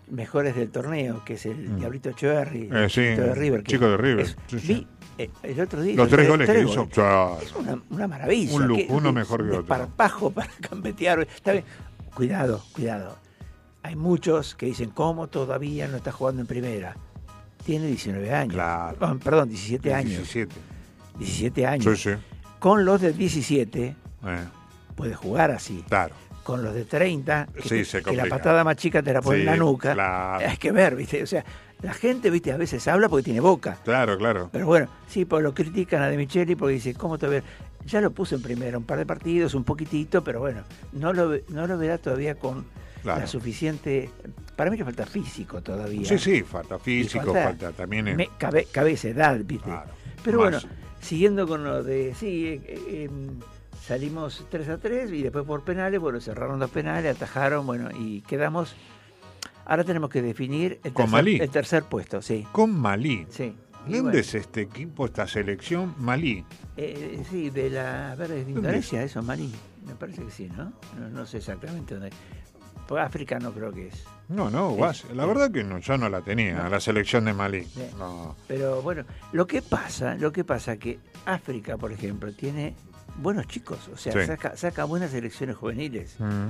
mejores 0.09 0.55
del 0.55 0.69
torneo, 0.69 1.23
que 1.25 1.33
es 1.33 1.45
el 1.45 1.69
Mm. 1.69 1.75
Diablito 1.77 2.09
Echeverry, 2.09 2.69
Eh, 2.71 2.87
sí, 2.89 3.01
de 3.01 3.33
River. 3.35 3.63
que 3.63 3.71
chico 3.73 3.87
de 3.89 3.97
River, 3.97 4.19
es- 4.25 4.37
sí, 4.47 4.59
sí. 4.59 4.73
vi, 4.73 4.87
eh, 5.23 5.29
el 5.43 5.59
otro 5.59 5.81
día 5.81 5.95
Los 5.95 6.09
tres 6.09 6.27
goles 6.27 6.49
que 6.49 6.59
hizo, 6.61 6.75
goles. 6.81 6.93
claro. 6.93 7.39
Es 7.41 7.53
una, 7.55 7.81
una 7.89 8.07
maravilla. 8.07 8.53
Un 8.55 8.75
que- 8.75 8.87
uno 8.89 9.11
mejor 9.11 9.41
que 9.43 9.49
otro. 9.49 9.57
desparpajo 9.59 10.31
para 10.31 10.49
campetear. 10.61 11.19
Está 11.21 11.51
bien. 11.53 11.63
Cuidado, 12.13 12.63
cuidado. 12.73 13.17
Hay 13.83 13.95
muchos 13.95 14.55
que 14.55 14.65
dicen, 14.65 14.89
¿cómo 14.89 15.27
todavía 15.27 15.87
no 15.87 15.97
está 15.97 16.11
jugando 16.11 16.41
en 16.41 16.47
primera? 16.47 16.95
Tiene 17.65 17.87
19 17.87 18.33
años. 18.33 18.57
Ah, 18.59 18.93
Perdón, 19.23 19.49
17 19.49 19.93
años. 19.93 20.11
17. 20.11 20.55
17 21.19 21.65
años. 21.67 22.07
Con 22.59 22.85
los 22.85 23.01
de 23.01 23.13
17 23.13 23.95
Eh, 24.25 24.37
puede 24.95 25.13
jugar 25.15 25.51
así. 25.51 25.83
claro. 25.87 26.15
Con 26.47 26.63
los 26.63 26.73
de 26.73 26.85
30, 26.85 27.49
que, 27.53 27.61
Sí, 27.63 27.69
te- 27.69 27.83
se 27.85 28.01
que 28.01 28.15
la 28.15 28.25
patada 28.25 28.63
más 28.63 28.77
chica 28.77 29.03
te 29.03 29.11
la 29.11 29.21
pone 29.21 29.39
Sí, 29.39 29.41
en 29.41 29.45
la 29.47 29.57
nuca. 29.57 29.93
claro. 29.93 30.47
Hay 30.49 30.55
que 30.55 30.71
ver, 30.71 30.95
¿viste? 30.95 31.21
O 31.21 31.27
sea, 31.27 31.43
la 31.81 31.91
gente, 31.93 32.29
¿viste? 32.29 32.53
A 32.53 32.57
veces 32.57 32.87
habla 32.87 33.09
porque 33.09 33.23
tiene 33.25 33.41
boca. 33.41 33.77
Claro, 33.83 34.17
claro. 34.17 34.47
Pero 34.53 34.65
bueno, 34.65 34.87
sí, 35.09 35.25
pues 35.25 35.43
lo 35.43 35.53
critican 35.53 36.01
a 36.01 36.07
De 36.07 36.15
Micheli 36.15 36.55
porque 36.55 36.75
dice, 36.75 36.93
¿cómo 36.93 37.17
te 37.17 37.27
ver? 37.27 37.43
Ya 37.85 37.99
lo 37.99 38.11
puso 38.11 38.35
en 38.35 38.41
primera 38.41 38.77
un 38.77 38.85
par 38.85 38.97
de 38.97 39.05
partidos, 39.05 39.55
un 39.55 39.65
poquitito, 39.65 40.23
pero 40.23 40.39
bueno, 40.39 40.61
no 40.93 41.11
lo, 41.11 41.33
no 41.49 41.67
lo 41.67 41.77
verá 41.77 41.97
todavía 41.97 42.35
con 42.35 42.65
Claro. 43.03 43.19
la 43.19 43.27
suficiente... 43.27 44.09
Para 44.55 44.71
mí 44.71 44.77
le 44.77 44.85
falta 44.85 45.05
físico 45.05 45.61
todavía. 45.61 46.05
Sí, 46.05 46.17
sí, 46.17 46.43
falta 46.43 46.79
físico, 46.79 47.33
falta, 47.33 47.71
también. 47.73 48.15
me- 48.15 48.29
cabe- 48.39 48.67
cabeza, 48.71 49.09
edad, 49.09 49.37
¿viste? 49.43 49.69
Pero 50.23 50.39
más. 50.39 50.63
bueno, 50.63 50.75
siguiendo 51.01 51.45
con 51.45 51.65
lo 51.65 51.83
de... 51.83 52.15
Sí, 52.15 52.47
eh, 52.47 52.61
eh, 52.65 53.03
em, 53.09 53.39
salimos 53.87 54.45
3 54.49 54.69
a 54.69 54.77
3 54.77 55.11
y 55.11 55.23
después 55.23 55.45
por 55.45 55.63
penales, 55.63 55.99
bueno, 55.99 56.19
cerraron 56.19 56.59
los 56.59 56.69
penales, 56.69 57.15
atajaron, 57.15 57.65
bueno, 57.65 57.89
y 57.97 58.21
quedamos... 58.21 58.75
Ahora 59.65 59.83
tenemos 59.83 60.09
que 60.09 60.21
definir 60.21 60.79
el, 60.83 60.93
Con 60.93 61.05
tercer, 61.05 61.11
Malí. 61.11 61.37
el 61.41 61.49
tercer 61.49 61.83
puesto, 61.83 62.21
sí. 62.21 62.47
Con 62.53 62.71
Malí. 62.79 63.25
Sí. 63.29 63.53
Y 63.85 63.91
¿De 63.91 63.97
dónde 63.97 64.01
bueno. 64.01 64.19
es 64.19 64.33
este 64.35 64.61
equipo, 64.61 65.05
esta 65.05 65.27
selección? 65.27 65.93
Malí. 65.97 66.45
Eh, 66.77 67.21
sí, 67.29 67.49
de 67.49 67.69
la. 67.69 68.11
A 68.11 68.15
ver, 68.15 68.31
es 68.31 68.45
de 68.45 68.53
¿Dónde 68.53 68.59
Indonesia, 68.59 69.03
eso, 69.03 69.21
Malí. 69.21 69.53
Me 69.85 69.95
parece 69.95 70.23
que 70.23 70.31
sí, 70.31 70.49
¿no? 70.55 70.71
No, 70.99 71.09
no 71.09 71.25
sé 71.25 71.37
exactamente 71.37 71.95
dónde. 71.95 72.11
África 72.97 73.37
no 73.39 73.51
creo 73.51 73.73
que 73.73 73.87
es. 73.87 74.05
No, 74.29 74.49
no, 74.49 74.89
Es- 74.89 75.03
la 75.13 75.25
verdad 75.25 75.51
que 75.51 75.61
no, 75.65 75.79
yo 75.79 75.97
no 75.97 76.07
la 76.07 76.21
tenía, 76.21 76.63
No. 76.63 76.69
la 76.69 76.79
selección 76.79 77.25
de 77.25 77.33
Malí. 77.33 77.63
Sí. 77.65 77.83
No. 77.97 78.37
Pero 78.47 78.81
bueno, 78.81 79.03
lo 79.33 79.45
que 79.45 79.61
pasa, 79.61 80.15
lo 80.15 80.31
que 80.31 80.45
pasa 80.45 80.77
que 80.77 80.99
África, 81.25 81.75
por 81.77 81.91
ejemplo, 81.91 82.31
tiene 82.33 82.75
buenos 83.17 83.47
chicos, 83.47 83.79
o 83.93 83.97
sea, 83.97 84.13
Sí. 84.13 84.25
saca, 84.25 84.55
saca 84.57 84.83
buenas 84.85 85.11
selecciones 85.11 85.55
juveniles. 85.55 86.15
Mm. 86.19 86.49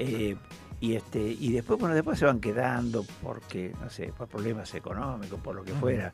Eh, 0.00 0.36
y 0.80 0.94
este 0.94 1.20
y 1.20 1.50
después 1.52 1.80
bueno 1.80 1.92
después 1.94 2.18
se 2.20 2.24
van 2.24 2.38
quedando 2.40 3.04
porque 3.20 3.72
no 3.82 3.90
sé 3.90 4.12
por 4.16 4.28
problemas 4.28 4.72
económicos 4.74 5.40
por 5.40 5.56
lo 5.56 5.64
que 5.64 5.72
Ujú. 5.72 5.80
fuera 5.80 6.12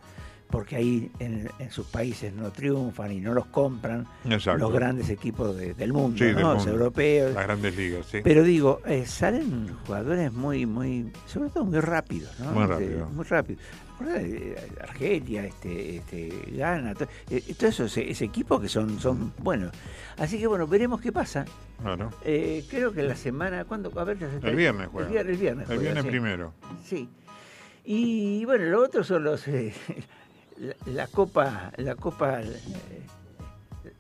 porque 0.49 0.77
ahí 0.77 1.11
en, 1.19 1.51
en 1.59 1.71
sus 1.71 1.87
países 1.89 2.33
no 2.33 2.51
triunfan 2.51 3.13
y 3.13 3.21
no 3.21 3.35
los 3.35 3.45
compran 3.47 4.07
Exacto. 4.25 4.61
los 4.65 4.73
grandes 4.73 5.11
equipos 5.11 5.55
de- 5.57 5.75
del 5.75 5.93
mundo, 5.93 6.17
Sí, 6.17 6.25
del 6.25 6.37
¿no? 6.41 6.55
los 6.55 6.67
europeos 6.67 7.35
Las 7.35 7.45
grandes 7.45 7.77
ligas, 7.77 8.07
sí. 8.07 8.21
pero 8.25 8.43
digo 8.43 8.81
eh, 8.87 9.05
salen 9.05 9.69
jugadores 9.87 10.33
muy 10.33 10.65
muy 10.65 11.13
sobre 11.27 11.51
todo 11.51 11.67
muy 11.67 11.81
rápidos 11.81 12.33
¿no? 12.41 12.53
Muy 12.53 12.63
Este, 12.63 12.73
rápido. 12.75 13.07
muy 13.11 13.25
rápido 13.27 13.61
Argelia 14.81 15.45
este 15.47 15.97
este 15.97 16.29
Ghana 16.53 16.95
to- 16.95 17.07
eh, 17.31 17.55
todo 17.57 17.69
eso 17.69 17.85
ese, 17.85 18.11
ese 18.11 18.25
equipo 18.25 18.61
que 18.61 18.69
son 18.69 18.99
son 19.01 19.33
buenos 19.39 19.73
así 20.19 20.39
que 20.39 20.47
bueno 20.47 20.67
veremos 20.67 21.01
qué 21.01 21.13
pasa 21.13 21.45
Bueno, 21.83 22.11
eh, 22.25 22.65
creo 22.71 22.93
que 22.93 23.03
la 23.03 23.17
semana, 23.17 23.65
¿cuándo? 23.65 23.93
A 23.99 24.05
ver, 24.05 24.17
el 24.43 24.57
viernes 24.57 24.89
juega. 24.91 25.07
El 25.09 25.13
viernes, 25.13 25.35
el 25.35 25.41
viernes, 25.41 25.63
El 25.71 25.77
juega, 25.77 25.83
viernes 25.83 26.05
sí. 26.05 26.11
primero. 26.11 26.53
Sí. 26.85 27.09
Y 27.85 28.45
bueno, 28.47 28.65
lo 28.67 28.83
otro 28.83 29.05
son 29.05 29.25
los 29.25 29.47
eh, 29.49 29.75
la, 30.59 30.75
la 30.87 31.07
Copa, 31.09 31.73
la 31.77 31.95
Copa 31.97 32.41
eh, 32.41 32.47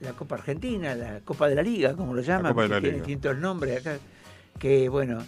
la 0.01 0.13
Copa 0.13 0.37
Argentina, 0.37 0.95
la 0.95 1.21
Copa 1.21 1.49
de 1.49 1.57
la 1.57 1.63
Liga, 1.63 1.95
como 1.95 2.15
lo 2.15 2.23
llaman, 2.23 2.53
Copa 2.53 2.63
de 2.63 2.69
la 2.69 2.75
que 2.77 2.81
tiene 2.83 2.97
distintos 2.99 3.37
nombres 3.39 3.81
acá, 3.81 3.99
que 4.59 4.89
bueno, 4.89 5.19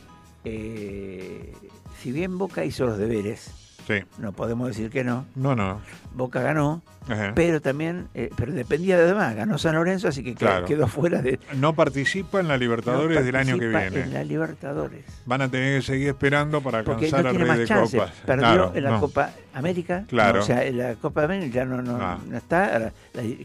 eh, 0.44 1.52
si 2.00 2.12
bien 2.12 2.38
Boca 2.38 2.64
hizo 2.64 2.86
los 2.86 2.96
deberes, 2.96 3.50
Sí. 3.86 4.02
No 4.18 4.32
podemos 4.32 4.68
decir 4.68 4.90
que 4.90 5.04
no. 5.04 5.26
No, 5.36 5.54
no. 5.54 5.80
Boca 6.14 6.40
ganó, 6.40 6.82
Ajá. 7.08 7.32
pero 7.34 7.60
también, 7.60 8.08
eh, 8.14 8.30
pero 8.36 8.52
dependía 8.52 8.98
de 8.98 9.06
demás. 9.06 9.34
Ganó 9.36 9.58
San 9.58 9.74
Lorenzo, 9.76 10.08
así 10.08 10.24
que 10.24 10.34
quedó- 10.34 10.48
Claro. 10.50 10.66
quedó 10.66 10.86
fuera 10.88 11.22
de. 11.22 11.38
No 11.54 11.74
participa 11.74 12.40
en 12.40 12.48
la 12.48 12.56
Libertadores 12.56 13.18
no 13.18 13.24
del 13.24 13.36
año 13.36 13.58
que 13.58 13.68
viene. 13.68 14.00
En 14.00 14.12
la 14.14 14.24
Libertadores. 14.24 15.04
Van 15.24 15.42
a 15.42 15.48
tener 15.48 15.78
que 15.80 15.86
seguir 15.86 16.08
esperando 16.08 16.60
para 16.62 16.78
alcanzar 16.78 17.22
no 17.22 17.30
al 17.30 17.36
Rey 17.36 17.58
de 17.58 17.66
chance. 17.66 17.96
Copas. 17.96 18.12
Perdió 18.26 18.42
Claro, 18.46 18.72
en 18.74 18.84
la 18.84 18.90
no. 18.90 19.00
Copa 19.00 19.30
América. 19.54 20.04
Claro. 20.08 20.40
o 20.40 20.42
sea, 20.42 20.64
en 20.64 20.78
la 20.78 20.94
Copa 20.96 21.22
América 21.24 21.54
ya 21.54 21.64
no, 21.64 21.80
no, 21.82 21.96
Ah. 22.00 22.18
está. 22.34 22.78
La- 22.78 22.92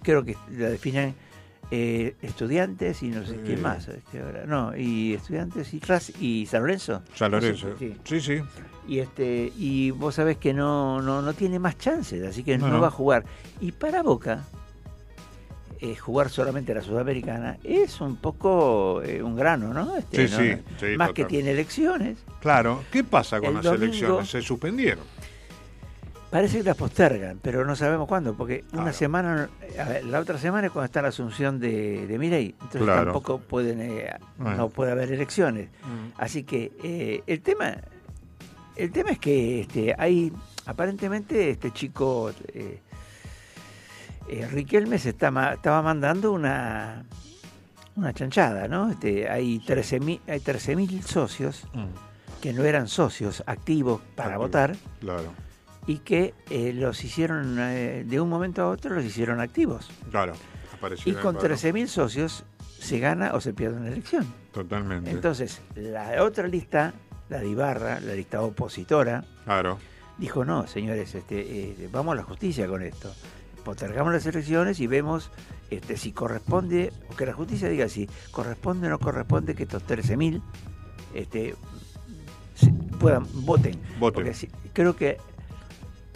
creo 0.01 0.23
que 0.25 0.35
la 0.57 0.69
definen 0.69 1.13
eh, 1.71 2.15
estudiantes 2.21 3.01
y 3.01 3.07
no 3.07 3.25
sé 3.25 3.35
Sí. 3.35 3.39
quién 3.45 3.61
más. 3.61 3.87
este, 3.87 4.21
ahora. 4.21 4.45
No, 4.45 4.75
y 4.75 5.13
estudiantes 5.13 5.73
y, 5.73 5.81
y 6.19 6.45
San 6.45 6.61
Lorenzo. 6.61 7.01
San 7.15 7.31
Lorenzo. 7.31 7.69
Sí. 7.79 7.95
Sí, 8.03 8.19
sí. 8.21 8.41
Y 8.87 8.99
este 8.99 9.51
y 9.57 9.91
vos 9.91 10.15
sabés 10.15 10.37
que 10.37 10.53
no, 10.53 11.01
no, 11.01 11.21
no 11.21 11.33
tiene 11.33 11.59
más 11.59 11.77
chances, 11.77 12.23
así 12.27 12.43
que 12.43 12.57
no, 12.57 12.81
va 12.81 12.87
a 12.87 12.91
jugar. 12.91 13.23
Y 13.61 13.71
para 13.71 14.01
Boca, 14.03 14.43
eh, 15.79 15.95
jugar 15.95 16.29
solamente 16.29 16.73
la 16.73 16.81
Sudamericana 16.81 17.57
es 17.63 18.01
un 18.01 18.15
poco 18.17 19.01
eh, 19.03 19.23
un 19.23 19.35
grano, 19.35 19.73
¿no? 19.73 19.95
Este, 19.97 20.27
Sí, 20.27 20.33
¿no? 20.33 20.39
sí, 20.39 20.61
sí, 20.79 20.97
Más 20.97 21.11
que 21.13 21.25
tiene 21.25 21.51
elecciones. 21.51 22.17
Claro. 22.41 22.83
¿Qué 22.91 23.03
pasa 23.03 23.39
con 23.39 23.49
El 23.49 23.53
las 23.55 23.63
domingo- 23.65 23.83
elecciones? 23.85 24.29
Se 24.29 24.41
suspendieron. 24.41 25.03
Parece 26.31 26.59
que 26.59 26.63
las 26.63 26.77
postergan, 26.77 27.39
pero 27.41 27.65
no 27.65 27.75
sabemos 27.75 28.07
cuándo, 28.07 28.33
porque 28.35 28.63
una 28.71 28.83
Claro. 28.83 28.97
semana, 28.97 29.49
a 29.77 29.83
ver, 29.83 30.05
la 30.05 30.19
otra 30.21 30.37
semana 30.37 30.67
es 30.67 30.73
cuando 30.73 30.85
está 30.85 31.01
la 31.01 31.09
asunción 31.09 31.59
de, 31.59 32.07
de 32.07 32.17
Milei, 32.17 32.51
entonces 32.53 32.83
Claro. 32.83 33.03
tampoco 33.03 33.39
pueden, 33.39 33.81
eh, 33.81 34.09
Bueno. 34.37 34.55
no 34.55 34.69
puede 34.69 34.93
haber 34.93 35.11
elecciones. 35.11 35.67
Mm. 35.83 36.13
Así 36.17 36.43
que 36.43 36.71
eh, 36.83 37.21
el 37.27 37.41
tema, 37.41 37.75
el 38.77 38.91
tema 38.93 39.09
es 39.11 39.19
que 39.19 39.59
este, 39.61 39.93
hay, 39.97 40.31
aparentemente 40.65 41.49
este 41.49 41.71
chico 41.71 42.31
eh, 42.53 42.79
eh, 44.29 44.47
Riquelme 44.49 44.99
se 44.99 45.09
está, 45.09 45.27
estaba 45.53 45.81
mandando 45.81 46.31
una 46.31 47.03
una 47.93 48.13
chanchada, 48.13 48.69
¿no? 48.69 48.89
Este, 48.89 49.29
hay 49.29 49.59
13.000 49.59 50.21
hay 50.25 50.39
13.000 50.39 51.01
socios 51.01 51.67
que 52.41 52.53
no 52.53 52.63
eran 52.63 52.87
socios 52.87 53.43
activos 53.45 53.99
para 54.15 54.37
votar 54.37 54.77
Claro, 55.01 55.33
y 55.87 55.99
que 55.99 56.33
eh, 56.49 56.73
los 56.73 57.03
hicieron, 57.03 57.57
eh, 57.59 58.03
de 58.05 58.19
un 58.21 58.29
momento 58.29 58.61
a 58.63 58.67
otro 58.69 58.93
los 58.95 59.03
hicieron 59.05 59.39
activos. 59.39 59.89
claro. 60.09 60.33
Apareció 60.73 61.11
Y 61.11 61.15
con 61.15 61.35
cuadro. 61.35 61.55
13.000 61.55 61.85
socios 61.87 62.43
se 62.79 62.97
gana 62.99 63.33
o 63.35 63.39
se 63.41 63.53
pierde 63.53 63.77
una 63.77 63.89
elección. 63.89 64.25
Totalmente. 64.51 65.11
Entonces, 65.11 65.61
la 65.75 66.23
otra 66.23 66.47
lista, 66.47 66.93
la 67.29 67.37
de 67.39 67.49
Ibarra, 67.49 67.99
la 67.99 68.15
lista 68.15 68.41
opositora, 68.41 69.23
claro. 69.45 69.77
dijo, 70.17 70.43
no, 70.43 70.65
señores, 70.65 71.13
este, 71.13 71.39
eh, 71.39 71.89
vamos 71.91 72.13
a 72.13 72.15
la 72.15 72.23
justicia 72.23 72.67
con 72.67 72.81
esto. 72.81 73.13
Postergamos 73.63 74.11
las 74.11 74.25
elecciones 74.25 74.79
y 74.79 74.87
vemos 74.87 75.29
este, 75.69 75.97
si 75.97 76.13
corresponde, 76.13 76.91
o 77.11 77.15
que 77.15 77.27
la 77.27 77.33
justicia 77.33 77.69
diga 77.69 77.87
si 77.87 78.09
corresponde 78.31 78.87
o 78.87 78.89
no 78.89 78.97
corresponde 78.97 79.53
que 79.53 79.63
estos 79.63 79.83
13.000 79.85 80.41
este, 81.13 81.53
puedan, 82.99 83.27
voten. 83.45 83.79
Voten. 83.99 84.13
Porque 84.15 84.33
si- 84.33 84.47
creo 84.73 84.95
que 84.95 85.17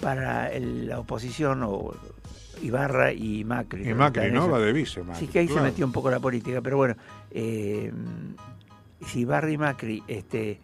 para 0.05 0.51
el- 0.51 0.87
la 0.87 0.99
oposición 0.99 1.63
o 1.63 1.91
Ibarra 2.61 3.11
y 3.11 3.43
Macri. 3.43 3.89
Y 3.89 3.93
Macri, 3.95 4.31
¿no? 4.31 4.47
Va 4.47 4.59
de 4.59 4.71
vice, 4.71 5.01
Macri, 5.01 5.25
Sí, 5.25 5.31
que 5.31 5.39
ahí 5.39 5.47
claro. 5.47 5.61
se 5.61 5.65
metió 5.71 5.83
un 5.83 5.91
poco 5.91 6.11
la 6.11 6.19
política, 6.19 6.61
pero 6.61 6.77
bueno, 6.77 6.95
eh, 7.31 7.91
si 9.07 9.21
Ibarra 9.21 9.49
y 9.51 9.57
Macri 9.57 10.03
este, 10.07 10.59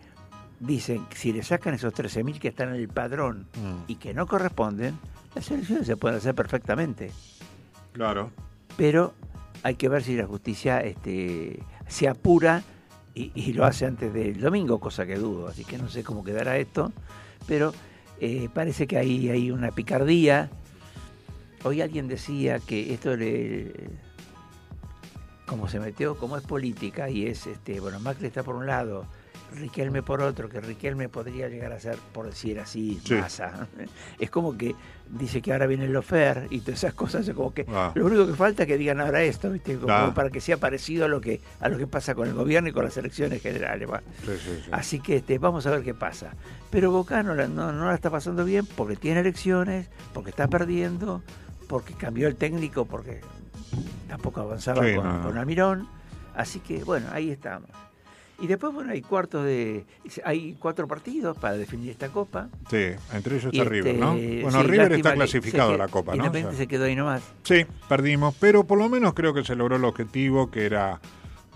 dicen 0.59 1.07
que 1.07 1.15
si 1.17 1.33
le 1.33 1.41
sacan 1.41 1.73
esos 1.73 1.91
13.000 1.91 2.37
que 2.39 2.49
están 2.49 2.69
en 2.69 2.75
el 2.75 2.87
padrón 2.87 3.47
Mm. 3.55 3.83
y 3.87 3.95
que 3.95 4.13
no 4.13 4.27
corresponden, 4.27 4.99
las 5.33 5.49
elecciones 5.49 5.87
se 5.87 5.97
pueden 5.97 6.17
hacer 6.19 6.35
perfectamente. 6.35 7.09
Claro. 7.93 8.29
Pero 8.77 9.15
hay 9.63 9.73
que 9.73 9.89
ver 9.89 10.03
si 10.03 10.15
la 10.15 10.27
justicia 10.27 10.81
este, 10.81 11.63
se 11.87 12.07
apura 12.07 12.61
y, 13.15 13.31
y 13.33 13.53
lo 13.53 13.65
hace 13.65 13.87
antes 13.87 14.13
del 14.13 14.39
domingo, 14.39 14.79
cosa 14.79 15.07
que 15.07 15.15
dudo. 15.15 15.47
Así 15.47 15.65
que 15.65 15.79
no 15.79 15.89
sé 15.89 16.03
cómo 16.03 16.23
quedará 16.23 16.57
esto, 16.57 16.91
pero 17.47 17.73
eh, 18.21 18.49
parece 18.53 18.85
que 18.85 18.97
hay, 18.97 19.29
hay 19.29 19.49
una 19.51 19.71
picardía. 19.71 20.49
Hoy 21.63 21.81
alguien 21.81 22.07
decía 22.07 22.59
que 22.59 22.93
esto 22.93 23.15
le 23.17 23.73
como 25.47 25.67
se 25.67 25.81
metió, 25.81 26.15
como 26.15 26.37
es 26.37 26.43
política 26.43 27.09
y 27.09 27.25
es 27.25 27.45
este, 27.45 27.81
bueno, 27.81 27.99
Macri 27.99 28.27
está 28.27 28.41
por 28.41 28.55
un 28.55 28.67
lado, 28.67 29.05
Riquelme 29.53 30.01
por 30.01 30.21
otro, 30.21 30.47
que 30.49 30.61
Riquelme 30.61 31.09
podría 31.09 31.49
llegar 31.49 31.73
a 31.73 31.79
ser, 31.79 31.97
por 32.13 32.25
decir 32.27 32.59
así, 32.59 32.99
Sí. 33.03 33.15
masa. 33.15 33.67
Es 34.17 34.29
como 34.29 34.57
que 34.57 34.75
dice 35.09 35.41
que 35.41 35.51
ahora 35.51 35.67
viene 35.67 35.85
el 35.85 35.91
lofer 35.93 36.47
y 36.49 36.59
todas 36.61 36.79
esas 36.83 36.93
cosas, 36.93 37.27
es 37.27 37.35
como 37.35 37.53
que 37.53 37.65
Ah. 37.67 37.91
lo 37.95 38.05
único 38.05 38.25
que 38.25 38.33
falta 38.33 38.63
es 38.63 38.67
que 38.67 38.77
digan 38.77 39.01
ahora 39.01 39.21
esto, 39.23 39.51
¿viste? 39.51 39.77
Como 39.77 39.93
Ah. 39.93 40.13
para 40.13 40.29
que 40.29 40.39
sea 40.39 40.55
parecido 40.57 41.03
a 41.05 41.07
lo 41.09 41.19
que 41.19 41.41
a 41.59 41.67
lo 41.67 41.77
que 41.77 41.85
pasa 41.85 42.15
con 42.15 42.27
el 42.29 42.33
gobierno 42.33 42.69
y 42.69 42.71
con 42.71 42.85
las 42.85 42.95
elecciones 42.97 43.41
generales. 43.41 43.89
va. 43.91 43.99
Sí, 44.25 44.31
sí, 44.41 44.61
sí. 44.63 44.69
Así 44.71 44.99
que 45.01 45.17
este, 45.17 45.37
vamos 45.37 45.65
a 45.67 45.71
ver 45.71 45.83
qué 45.83 45.93
pasa. 45.93 46.33
Pero 46.69 46.91
Boca 46.91 47.21
no 47.23 47.35
la, 47.35 47.47
no, 47.47 47.71
no 47.73 47.87
la 47.87 47.93
está 47.95 48.09
pasando 48.09 48.45
bien 48.45 48.65
porque 48.65 48.95
tiene 48.95 49.19
elecciones, 49.19 49.89
porque 50.13 50.29
está 50.29 50.47
perdiendo, 50.47 51.21
porque 51.67 51.93
cambió 51.93 52.27
el 52.29 52.35
técnico, 52.37 52.85
porque 52.85 53.19
tampoco 54.07 54.39
avanzaba 54.41 54.81
no. 54.85 55.21
con 55.23 55.37
Almirón. 55.37 55.87
Así 56.35 56.59
que 56.61 56.83
bueno, 56.85 57.07
ahí 57.11 57.29
estamos. 57.31 57.69
Y 58.41 58.47
después, 58.47 58.73
bueno, 58.73 58.91
hay 58.91 59.01
cuartos 59.01 59.45
de. 59.45 59.85
Hay 60.25 60.55
cuatro 60.59 60.87
partidos 60.87 61.37
para 61.37 61.55
definir 61.55 61.91
esta 61.91 62.09
copa. 62.09 62.49
Sí, 62.69 62.87
entre 63.13 63.35
ellos 63.37 63.53
está 63.53 63.63
River, 63.69 63.95
¿no? 63.95 64.13
este, 64.15 64.41
Bueno, 64.41 64.61
sí, 64.61 64.67
River 64.67 64.91
está 64.93 65.09
que 65.11 65.15
clasificado 65.15 65.73
a 65.73 65.77
la 65.77 65.85
que- 65.85 65.91
Copa, 65.91 66.11
¿no? 66.11 66.17
Independiente 66.17 66.47
O 66.55 66.57
sea, 66.57 66.57
se 66.63 66.67
quedó 66.67 66.85
ahí 66.85 66.95
nomás. 66.95 67.21
Sí, 67.43 67.65
perdimos, 67.87 68.35
pero 68.39 68.63
por 68.65 68.79
lo 68.79 68.89
menos 68.89 69.13
creo 69.13 69.33
que 69.33 69.43
se 69.43 69.55
logró 69.55 69.75
el 69.75 69.85
objetivo 69.85 70.49
que 70.49 70.65
era 70.65 70.99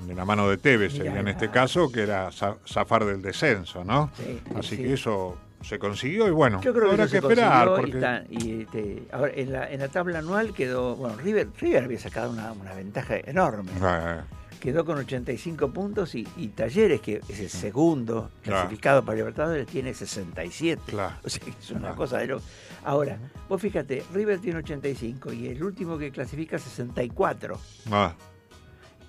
de 0.05 0.13
la 0.13 0.25
mano 0.25 0.47
de 0.49 0.57
Tevez, 0.57 0.93
Mirá, 0.93 1.05
sería 1.05 1.19
en 1.21 1.27
este 1.29 1.49
caso, 1.49 1.91
que 1.91 2.01
era 2.03 2.29
za- 2.31 2.57
zafar 2.67 3.05
del 3.05 3.21
descenso, 3.21 3.83
¿no? 3.83 4.11
Sí, 4.17 4.39
Así 4.55 4.75
sí. 4.75 4.83
que 4.83 4.93
eso 4.93 5.37
se 5.61 5.79
consiguió 5.79 6.27
y 6.27 6.31
bueno, 6.31 6.61
Yo 6.61 6.71
creo 6.73 6.85
que, 6.85 6.91
habrá 6.91 7.05
que 7.05 7.09
se 7.11 7.17
esperar. 7.17 7.67
consiguió 7.69 7.87
y 7.87 7.91
Porque... 7.91 7.97
está- 7.97 8.23
y, 8.29 8.61
este, 8.61 9.03
ahora, 9.11 9.31
en 9.33 9.51
la, 9.51 9.71
en 9.71 9.79
la 9.79 9.87
tabla 9.87 10.19
anual 10.19 10.53
quedó. 10.53 10.95
Bueno, 10.97 11.15
River, 11.17 11.47
River 11.59 11.85
había 11.85 11.97
sacado 11.99 12.29
una, 12.29 12.51
una 12.51 12.73
ventaja 12.75 13.15
enorme. 13.17 13.71
Ah, 13.81 14.25
Quedó 14.59 14.83
con 14.85 14.97
85 14.97 15.71
puntos 15.71 16.15
y, 16.15 16.27
y 16.37 16.47
Talleres, 16.49 16.99
que 17.01 17.21
es 17.29 17.39
el 17.39 17.49
segundo 17.49 18.31
Claro. 18.41 18.61
clasificado 18.61 19.05
para 19.05 19.17
Libertadores, 19.17 19.67
tiene 19.67 19.93
67. 19.93 20.81
Claro. 20.87 21.15
O 21.23 21.29
sea 21.29 21.43
que 21.43 21.51
es 21.51 21.69
una 21.71 21.79
Claro. 21.81 21.95
cosa 21.95 22.17
de 22.17 22.27
loco. 22.27 22.43
Ahora, 22.83 23.19
vos 23.47 23.61
fíjate, 23.61 24.03
River 24.13 24.39
tiene 24.39 24.59
85 24.59 25.33
y 25.33 25.47
el 25.47 25.63
último 25.63 25.97
que 25.97 26.11
clasifica 26.11 26.57
64. 26.57 27.59
ah, 27.91 28.15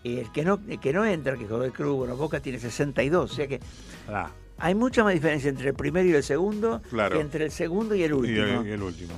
Y 0.03 0.18
el 0.18 0.30
que 0.32 0.44
no, 0.44 0.61
el 0.68 0.78
que 0.78 0.92
no 0.92 1.05
entra, 1.07 1.36
que 1.36 1.47
Godoy 1.47 1.70
Cruz, 1.70 1.97
bueno, 1.97 2.16
Boca 2.16 2.40
tiene 2.40 2.59
62. 2.59 3.32
O 3.32 3.34
sea 3.34 3.47
que 3.47 3.61
ah, 4.09 4.30
hay 4.59 4.74
mucha 4.74 5.05
más 5.05 5.14
diferencia 5.14 5.49
entre 5.49 5.68
el 5.70 5.74
primero 5.74 6.07
y 6.09 6.12
el 6.12 6.22
segundo 6.22 6.82
Claro. 6.90 7.14
que 7.16 7.20
entre 7.22 7.44
el 7.47 7.51
segundo 7.51 7.94
y 7.94 8.03
el 8.03 8.11
y, 8.11 8.14
último. 8.14 8.61
el, 8.61 8.66
y 8.66 8.70
el 8.72 8.82
último. 8.82 9.12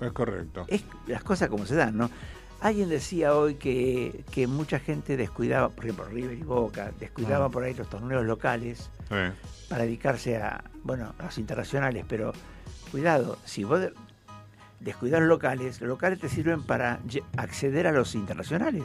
Es 0.00 0.12
correcto. 0.12 0.64
es 0.68 0.82
las 1.08 1.22
cosas 1.22 1.48
como 1.50 1.66
se 1.66 1.74
dan, 1.74 1.96
¿no? 1.96 2.10
Alguien 2.60 2.90
decía 2.90 3.34
hoy 3.34 3.54
que, 3.54 4.22
que 4.30 4.46
mucha 4.46 4.78
gente 4.78 5.16
descuidaba, 5.16 5.70
por 5.70 5.84
ejemplo, 5.86 6.04
River 6.06 6.36
y 6.38 6.42
Boca, 6.42 6.92
descuidaba 7.00 7.46
Ah. 7.46 7.48
por 7.48 7.62
ahí 7.64 7.72
los 7.74 7.88
torneos 7.88 8.24
locales 8.26 8.90
para 9.68 9.84
dedicarse 9.84 10.36
a, 10.36 10.62
bueno, 10.84 11.14
a 11.18 11.22
los 11.24 11.38
internacionales, 11.38 12.04
pero 12.06 12.32
cuidado, 12.90 13.38
si 13.46 13.64
vos 13.64 13.80
de- 13.80 13.92
descuidás 14.78 15.20
los 15.20 15.28
locales, 15.30 15.80
los 15.80 15.88
locales 15.88 16.20
te 16.20 16.28
sirven 16.28 16.62
para 16.62 17.00
acceder 17.38 17.86
a 17.86 17.92
los 17.92 18.14
internacionales. 18.14 18.84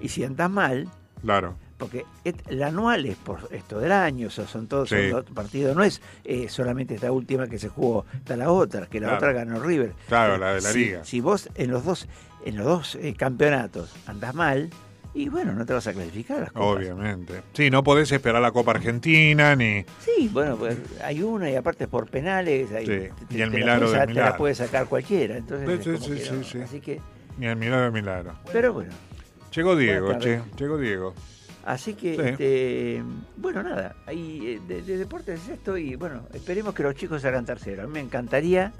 Y 0.00 0.08
si 0.08 0.24
andás 0.24 0.50
mal, 0.50 0.88
Claro. 1.22 1.56
porque 1.78 2.04
et- 2.24 2.42
el 2.48 2.62
anual 2.62 3.04
es 3.06 3.16
por 3.16 3.48
esto 3.50 3.80
del 3.80 3.92
año, 3.92 4.28
o 4.28 4.30
sea, 4.30 4.46
son 4.46 4.66
todos 4.66 4.88
Sí. 4.88 5.08
dos 5.08 5.24
partidos, 5.24 5.76
no 5.76 5.82
es 5.84 6.00
eh, 6.24 6.48
solamente 6.48 6.94
esta 6.94 7.12
última 7.12 7.46
que 7.48 7.58
se 7.58 7.68
jugó, 7.68 8.06
está 8.14 8.36
la 8.36 8.50
otra, 8.50 8.86
que 8.86 8.98
la 9.00 9.08
Claro. 9.08 9.16
otra 9.18 9.32
ganó 9.32 9.60
River. 9.60 9.92
Claro, 10.08 10.36
la 10.38 10.54
de 10.54 10.60
la 10.62 10.70
si, 10.72 10.78
liga. 10.86 11.04
Si 11.04 11.20
vos 11.20 11.48
en 11.54 11.70
los 11.70 11.84
dos, 11.84 12.06
en 12.44 12.56
los 12.56 12.66
dos 12.66 12.94
eh, 12.96 13.14
campeonatos 13.16 13.92
andás 14.06 14.34
mal, 14.34 14.70
y 15.16 15.28
bueno, 15.28 15.52
no 15.52 15.64
te 15.64 15.72
vas 15.72 15.86
a 15.86 15.92
clasificar 15.92 16.38
a 16.38 16.40
las 16.40 16.52
copas. 16.52 16.76
Obviamente. 16.76 17.42
Sí, 17.52 17.70
no 17.70 17.84
podés 17.84 18.10
esperar 18.10 18.42
la 18.42 18.50
Copa 18.50 18.72
Argentina 18.72 19.54
ni. 19.54 19.84
Sí, 20.00 20.28
bueno, 20.32 20.56
pues 20.56 20.76
hay 21.04 21.22
una 21.22 21.48
y 21.50 21.54
aparte 21.54 21.86
por 21.86 22.08
penales, 22.10 22.72
ahí 22.72 22.84
Sí, 22.86 23.26
te- 23.28 23.36
y 23.38 23.40
el 23.40 23.50
milagro 23.52 23.90
del 23.90 24.00
sa- 24.00 24.06
te 24.06 24.12
la 24.12 24.20
milagro. 24.20 24.38
puede 24.38 24.54
sacar 24.56 24.86
cualquiera, 24.88 25.36
entonces 25.36 25.84
Sí, 25.84 25.90
es 25.90 26.00
sí, 26.00 26.06
sí, 26.06 26.14
que 26.40 26.44
sí, 26.44 26.60
así 26.62 26.80
que, 26.80 27.00
Ni 27.38 27.46
el 27.46 27.56
milagro, 27.56 27.86
el 27.86 27.92
milagro. 27.92 28.34
pero 28.52 28.72
bueno, 28.72 28.92
Llegó 29.54 29.76
Diego, 29.76 30.18
che. 30.18 30.40
Llegó 30.58 30.78
Diego. 30.78 31.14
Así 31.64 31.94
que, 31.94 32.14
Sí. 32.16 32.20
este, 32.24 33.02
bueno, 33.36 33.62
nada, 33.62 33.94
ahí 34.06 34.40
eh, 34.44 34.60
de, 34.66 34.82
de 34.82 34.98
deportes 34.98 35.40
es 35.44 35.48
esto 35.48 35.78
y 35.78 35.94
bueno, 35.94 36.26
esperemos 36.34 36.74
que 36.74 36.82
los 36.82 36.94
chicos 36.96 37.22
salgan 37.22 37.46
terceros. 37.46 37.84
A 37.84 37.86
mí 37.86 37.92
me 37.94 38.00
encantaría 38.00 38.72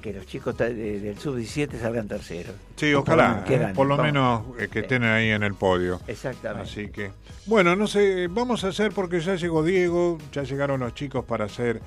que 0.00 0.12
los 0.12 0.26
chicos 0.26 0.56
del 0.56 1.18
sub-17 1.18 1.80
salgan 1.80 2.08
terceros. 2.08 2.54
Sí, 2.76 2.94
ojalá. 2.94 3.44
que 3.46 3.54
eh, 3.54 3.58
ganen, 3.58 3.74
por 3.74 3.86
lo 3.86 3.96
vamos. 3.96 4.12
menos 4.12 4.42
eh, 4.58 4.68
que 4.68 4.80
estén 4.80 5.04
ahí 5.04 5.30
en 5.30 5.42
el 5.42 5.54
podio. 5.54 6.00
Exactamente. 6.06 6.70
Así 6.70 6.88
que, 6.88 7.10
bueno, 7.46 7.76
no 7.76 7.86
sé, 7.86 8.28
vamos 8.28 8.64
a 8.64 8.68
hacer 8.68 8.92
porque 8.92 9.20
ya 9.20 9.34
llegó 9.34 9.62
Diego, 9.62 10.18
ya 10.32 10.42
llegaron 10.42 10.80
los 10.80 10.94
chicos 10.94 11.24
para 11.24 11.46
hacer 11.46 11.80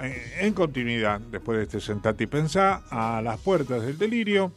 eh, 0.00 0.22
en 0.40 0.52
continuidad, 0.52 1.20
después 1.20 1.58
de 1.58 1.64
este 1.64 1.80
Sentate 1.80 2.24
y 2.24 2.26
Pensá, 2.26 2.82
a 2.90 3.22
las 3.22 3.38
puertas 3.40 3.82
del 3.82 3.96
delirio, 3.98 4.52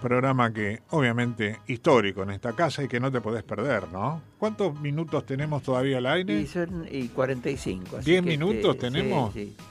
programa 0.00 0.52
que 0.52 0.80
obviamente 0.90 1.58
histórico 1.66 2.22
en 2.22 2.30
esta 2.30 2.54
casa 2.54 2.82
y 2.82 2.88
que 2.88 2.98
no 2.98 3.12
te 3.12 3.20
podés 3.20 3.42
perder, 3.44 3.88
¿no? 3.92 4.22
¿Cuántos 4.38 4.80
minutos 4.80 5.26
tenemos 5.26 5.62
todavía 5.62 5.98
al 5.98 6.06
aire? 6.06 6.40
Y 6.40 6.46
son 6.46 6.86
y 6.90 7.08
45. 7.08 7.98
así 7.98 8.10
¿Diez 8.10 8.22
que, 8.22 8.28
minutos 8.28 8.76
este, 8.76 8.90
tenemos? 8.90 9.32
Sí, 9.34 9.54
¿Sí? 9.56 9.64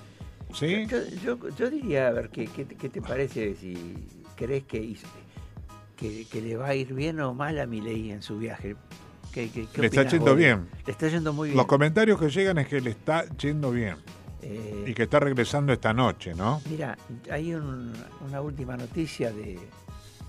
Yo, 0.54 0.98
yo, 1.24 1.50
yo 1.56 1.70
diría, 1.70 2.08
a 2.08 2.12
ver, 2.12 2.30
¿qué, 2.30 2.48
qué, 2.48 2.66
qué 2.66 2.90
te 2.90 3.02
parece 3.02 3.56
si 3.56 3.76
crees 4.36 4.64
que, 4.64 4.96
que, 5.96 6.26
que 6.26 6.42
le 6.42 6.58
va 6.58 6.68
a 6.70 6.76
ir 6.76 6.94
bien 6.94 7.20
o 7.20 7.34
mal 7.34 7.60
a 7.60 7.66
Milei 7.68 8.12
en 8.12 8.22
su 8.22 8.40
viaje? 8.40 8.76
¿Qué, 9.32 9.48
Le 9.78 9.86
está 9.88 10.04
yendo 10.08 10.26
vos? 10.32 10.38
bien. 10.38 10.68
Le 10.88 10.92
está 10.92 11.08
yendo 11.08 11.34
muy 11.34 11.50
bien. 11.50 11.58
Los 11.58 11.68
comentarios 11.68 12.20
que 12.20 12.30
llegan 12.30 12.58
es 12.58 12.68
que 12.68 12.82
le 12.82 12.90
está 12.90 13.26
yendo 13.38 13.70
bien 13.72 13.96
Eh, 14.42 14.86
y 14.88 14.94
que 14.96 15.04
está 15.04 15.20
regresando 15.20 15.72
esta 15.72 15.94
noche, 15.94 16.34
¿no? 16.34 16.62
Mira, 16.70 16.98
hay 17.30 17.54
un- 17.54 17.94
una 18.26 18.42
última 18.42 18.76
noticia 18.76 19.32
de 19.32 19.60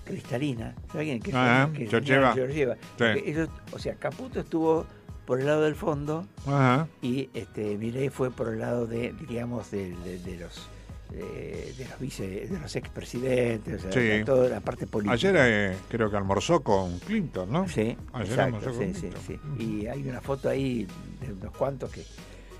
Cristalina, 0.03 0.75
¿saben 0.91 1.07
quién? 1.07 1.21
Que 1.21 1.31
Ah, 1.33 1.69
que 1.73 1.87
Georgieva. 1.87 2.33
Georgieva. 2.33 2.75
Sí. 2.97 3.03
Ellos, 3.25 3.49
o 3.71 3.79
sea, 3.79 3.95
Caputo 3.95 4.41
estuvo 4.41 4.85
por 5.31 5.39
el 5.39 5.45
lado 5.45 5.61
del 5.61 5.75
fondo 5.75 6.25
Ajá. 6.45 6.89
y 7.01 7.29
este 7.33 7.77
Milei 7.77 8.09
fue 8.09 8.31
por 8.31 8.49
el 8.49 8.59
lado 8.59 8.85
de, 8.85 9.13
diríamos, 9.17 9.71
de, 9.71 9.95
de- 10.03 10.19
de 10.19 10.35
los 10.37 10.67
de 11.09 11.73
los 11.89 11.99
vice, 12.01 12.47
de 12.49 12.59
los 12.59 12.75
expresidentes, 12.75 13.79
o 13.79 13.79
sea, 13.83 13.91
Sí. 13.93 13.99
de 13.99 14.25
toda 14.25 14.49
la 14.49 14.59
parte 14.59 14.87
política. 14.87 15.13
Ayer 15.13 15.35
eh, 15.37 15.77
creo 15.87 16.11
que 16.11 16.17
almorzó 16.17 16.61
con 16.63 16.99
Clinton, 16.99 17.49
¿no? 17.49 17.65
Sí, 17.69 17.95
Ayer 18.11 18.27
exacto, 18.29 18.41
almorzó 18.43 18.73
con 18.73 18.79
sí, 18.79 18.93
sí, 18.93 18.99
Clinton. 19.07 19.21
sí. 19.57 19.63
Y 19.63 19.87
hay 19.87 20.05
una 20.09 20.19
foto 20.19 20.49
ahí 20.49 20.85
de 21.21 21.31
unos 21.31 21.55
cuantos 21.55 21.91
que... 21.91 22.03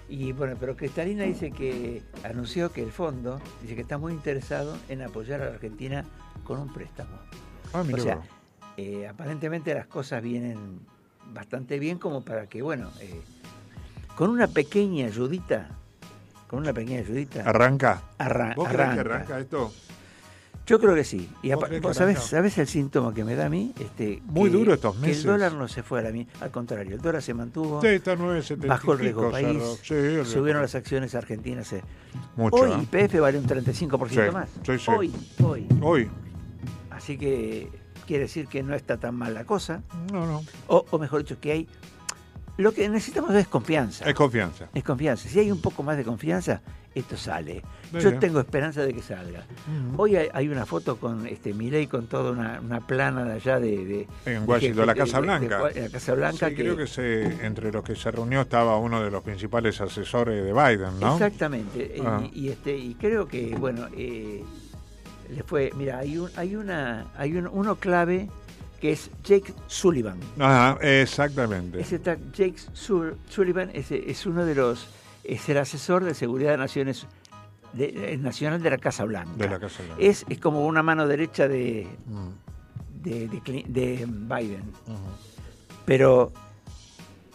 Y 0.07 0.31
bueno, 0.31 0.55
pero 0.57 0.77
Cristalina 0.77 1.25
dice 1.25 1.51
que 1.51 2.03
anunció 2.23 2.71
que 2.71 2.81
el 2.83 2.93
fondo 2.93 3.41
dice 3.61 3.75
que 3.75 3.81
está 3.81 3.97
muy 3.97 4.13
interesado 4.13 4.77
en 4.87 5.01
apoyar 5.01 5.41
a 5.41 5.45
la 5.47 5.51
Argentina 5.55 6.05
con 6.45 6.57
un 6.57 6.71
préstamo. 6.71 7.19
Ah, 7.73 7.83
o 7.93 7.97
sea, 7.97 8.21
eh, 8.77 9.07
aparentemente 9.09 9.73
las 9.73 9.87
cosas 9.87 10.23
vienen 10.23 10.79
bastante 11.33 11.79
bien 11.79 11.97
como 11.97 12.23
para 12.23 12.47
que, 12.47 12.61
bueno, 12.61 12.89
eh, 12.99 13.21
con 14.15 14.29
una 14.29 14.47
pequeña 14.47 15.05
ayudita, 15.07 15.69
con 16.47 16.59
una 16.59 16.73
pequeña 16.73 16.99
ayudita... 16.99 17.43
¿Arranca? 17.45 18.01
Arra- 18.17 18.53
¿Vos 18.55 18.67
creés 18.69 18.89
que 18.93 18.99
arranca. 18.99 19.15
arranca 19.15 19.39
esto? 19.39 19.71
Yo 20.67 20.79
creo 20.79 20.93
que 20.93 21.03
sí. 21.03 21.27
Y 21.41 21.51
¿Vos 21.53 21.67
que 21.67 21.79
¿vos 21.79 21.97
sabés, 21.97 22.17
arranca? 22.17 22.29
sabés 22.29 22.57
el 22.59 22.67
síntoma 22.67 23.13
que 23.13 23.23
me 23.23 23.35
da 23.35 23.47
a 23.47 23.49
mí? 23.49 23.73
Este, 23.79 24.21
Muy 24.25 24.49
que- 24.51 24.57
duro 24.57 24.73
estos 24.75 24.95
Que 24.95 25.01
meses. 25.01 25.25
el 25.25 25.31
dólar 25.31 25.53
no 25.53 25.67
se 25.67 25.81
fue 25.81 25.99
a 25.99 26.03
la 26.03 26.11
mí. 26.11 26.27
Al 26.39 26.51
contrario, 26.51 26.95
el 26.95 27.01
dólar 27.01 27.21
se 27.21 27.33
mantuvo. 27.33 27.81
Sí, 27.81 27.87
está 27.87 28.15
9.70 28.15 28.67
Bajó 28.67 28.93
el 28.93 28.99
riesgo 28.99 29.31
país. 29.31 29.57
Sí, 29.81 29.93
el 29.95 30.01
riesgo 30.03 30.25
subieron 30.25 30.61
las 30.61 30.75
acciones 30.75 31.15
argentinas. 31.15 31.73
eh. 31.73 31.81
Mucho, 32.35 32.57
Hoy 32.57 32.71
¿eh? 32.71 32.83
IPF 33.07 33.19
vale 33.19 33.39
un 33.39 33.45
35% 33.47 34.09
Sí, 34.27 34.31
más. 34.31 34.49
sí, 34.63 34.77
sí. 34.77 34.91
Hoy, 34.91 35.11
hoy. 35.43 35.67
Hoy. 35.81 36.09
Así 36.91 37.17
que 37.17 37.69
quiere 38.11 38.23
decir 38.25 38.47
que 38.47 38.61
no 38.61 38.75
está 38.75 38.97
tan 38.97 39.15
mal 39.15 39.33
la 39.33 39.45
cosa. 39.45 39.83
No, 40.11 40.25
no. 40.25 40.43
O, 40.67 40.85
o 40.91 40.99
mejor 40.99 41.21
dicho, 41.23 41.39
que 41.39 41.51
hay... 41.53 41.67
Lo 42.57 42.73
que 42.73 42.87
necesitamos 42.89 43.33
es 43.35 43.47
confianza. 43.47 44.03
Es 44.07 44.13
confianza. 44.13 44.67
Es 44.73 44.83
confianza. 44.83 45.29
Si 45.29 45.39
hay 45.39 45.49
un 45.49 45.61
poco 45.61 45.81
más 45.81 45.95
de 45.95 46.03
confianza, 46.03 46.61
esto 46.93 47.15
sale. 47.15 47.63
Muy 47.93 48.01
Yo 48.01 48.09
bien. 48.09 48.19
tengo 48.19 48.39
esperanza 48.41 48.81
de 48.81 48.93
que 48.93 49.01
salga. 49.01 49.45
Hoy 49.97 50.17
hay, 50.17 50.27
hay 50.33 50.49
una 50.49 50.65
foto 50.65 50.97
con 50.97 51.25
este 51.25 51.53
Milei 51.53 51.87
con 51.87 52.07
toda 52.07 52.31
una, 52.33 52.59
una 52.59 52.85
plana 52.85 53.23
de 53.23 53.31
allá 53.33 53.59
de... 53.61 53.85
de 53.85 54.07
En 54.25 54.47
Washington, 54.47 54.85
la 54.85 54.93
Casa 54.95 55.21
Blanca. 55.21 55.63
de 55.69 55.81
la 55.83 55.89
Casa 55.89 56.13
Blanca. 56.13 56.49
Sí, 56.49 56.55
que, 56.55 56.61
creo 56.61 56.75
que 56.77 56.87
se, 56.87 57.45
entre 57.45 57.71
los 57.71 57.83
que 57.83 57.95
se 57.95 58.11
reunió 58.11 58.41
estaba 58.41 58.77
uno 58.77 59.01
de 59.01 59.09
los 59.09 59.23
principales 59.23 59.79
asesores 59.79 60.43
de 60.43 60.51
Biden, 60.51 60.99
¿no? 60.99 61.13
Exactamente. 61.13 61.93
Y- 61.97 62.01
Ah. 62.05 62.21
Y, 62.33 62.49
este 62.49 62.77
y 62.77 62.95
creo 62.95 63.27
que 63.27 63.55
bueno 63.57 63.87
eh, 63.95 64.43
le 65.31 65.43
fue. 65.43 65.71
Mira, 65.75 65.99
hay 65.99 66.17
un, 66.17 66.29
hay 66.35 66.55
una 66.55 67.07
hay 67.17 67.35
un- 67.37 67.47
uno 67.47 67.75
clave 67.75 68.29
que 68.79 68.91
es 68.91 69.09
Jake 69.23 69.53
Sullivan. 69.67 70.17
Ajá, 70.39 70.77
exactamente. 70.81 71.79
Ese 71.79 71.99
ta- 71.99 72.17
Jake 72.33 72.55
Sul- 72.73 73.15
Sullivan 73.29 73.69
es, 73.73 73.91
es 73.91 74.25
uno 74.25 74.45
de 74.45 74.55
los 74.55 74.87
es 75.23 75.47
el 75.49 75.57
asesor 75.59 76.03
de 76.03 76.13
seguridad 76.15 76.51
de 76.51 76.57
Naciones 76.57 77.05
de- 77.73 77.91
de- 77.91 78.17
nacional 78.17 78.61
de 78.61 78.69
la 78.71 78.77
Casa 78.77 79.05
Blanca. 79.05 79.31
De 79.37 79.47
la 79.47 79.59
Casa 79.59 79.81
Blanca. 79.83 80.01
Es, 80.03 80.25
es 80.27 80.39
como 80.39 80.65
una 80.65 80.83
mano 80.83 81.07
derecha 81.07 81.47
de, 81.47 81.87
Mm. 82.07 83.03
de, 83.03 83.27
de 83.67 84.05
Biden. 84.07 84.63
Pero 85.85 86.31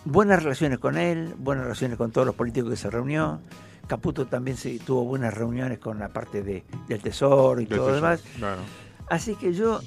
buenas 0.04 0.42
relaciones 0.42 0.78
con 0.78 0.96
él, 0.98 1.34
buenas 1.38 1.64
relaciones 1.64 1.96
con 1.96 2.10
todos 2.10 2.26
los 2.26 2.34
políticos 2.36 2.70
que 2.70 2.76
se 2.76 2.90
reunió. 2.90 3.40
Caputo 3.86 4.26
también 4.26 4.56
se, 4.56 4.78
tuvo 4.78 5.04
buenas 5.04 5.32
reuniones 5.34 5.78
con 5.78 5.98
la 5.98 6.08
parte 6.08 6.42
de, 6.42 6.64
del 6.88 7.00
Tesoro 7.00 7.60
y 7.60 7.66
Del 7.66 7.78
todo 7.78 7.88
lo 7.90 7.94
demás. 7.96 8.22
claro. 8.36 8.60
Así 9.08 9.36
que 9.36 9.52
yo, 9.52 9.80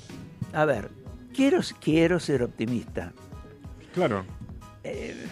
a 0.53 0.65
ver, 0.65 0.89
quiero, 1.35 1.59
quiero 1.81 2.19
ser 2.19 2.43
optimista. 2.43 3.11
Claro. 3.93 4.23
Eh, 4.83 5.25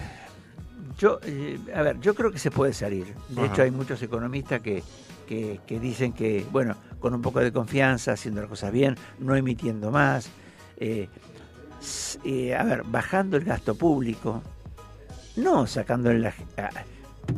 yo, 0.97 1.19
eh, 1.23 1.57
a 1.73 1.81
ver, 1.83 1.99
yo 2.01 2.13
creo 2.13 2.31
que 2.31 2.39
se 2.39 2.51
puede 2.51 2.73
salir. 2.73 3.05
De 3.29 3.43
Ajá. 3.43 3.53
hecho, 3.53 3.61
hay 3.61 3.71
muchos 3.71 4.01
economistas 4.01 4.61
que, 4.61 4.83
que, 5.27 5.61
que 5.65 5.79
dicen 5.79 6.11
que, 6.11 6.45
bueno, 6.51 6.75
con 6.99 7.13
un 7.13 7.21
poco 7.21 7.39
de 7.39 7.53
confianza, 7.53 8.11
haciendo 8.13 8.41
las 8.41 8.49
cosas 8.49 8.71
bien, 8.73 8.95
no 9.19 9.35
emitiendo 9.35 9.89
más, 9.91 10.29
eh, 10.77 11.07
a 12.57 12.63
ver, 12.63 12.83
bajando 12.85 13.37
el 13.37 13.43
gasto 13.45 13.75
público, 13.75 14.41
no 15.37 15.67
sacando 15.67 16.11
la, 16.11 16.29
a- 16.57 16.69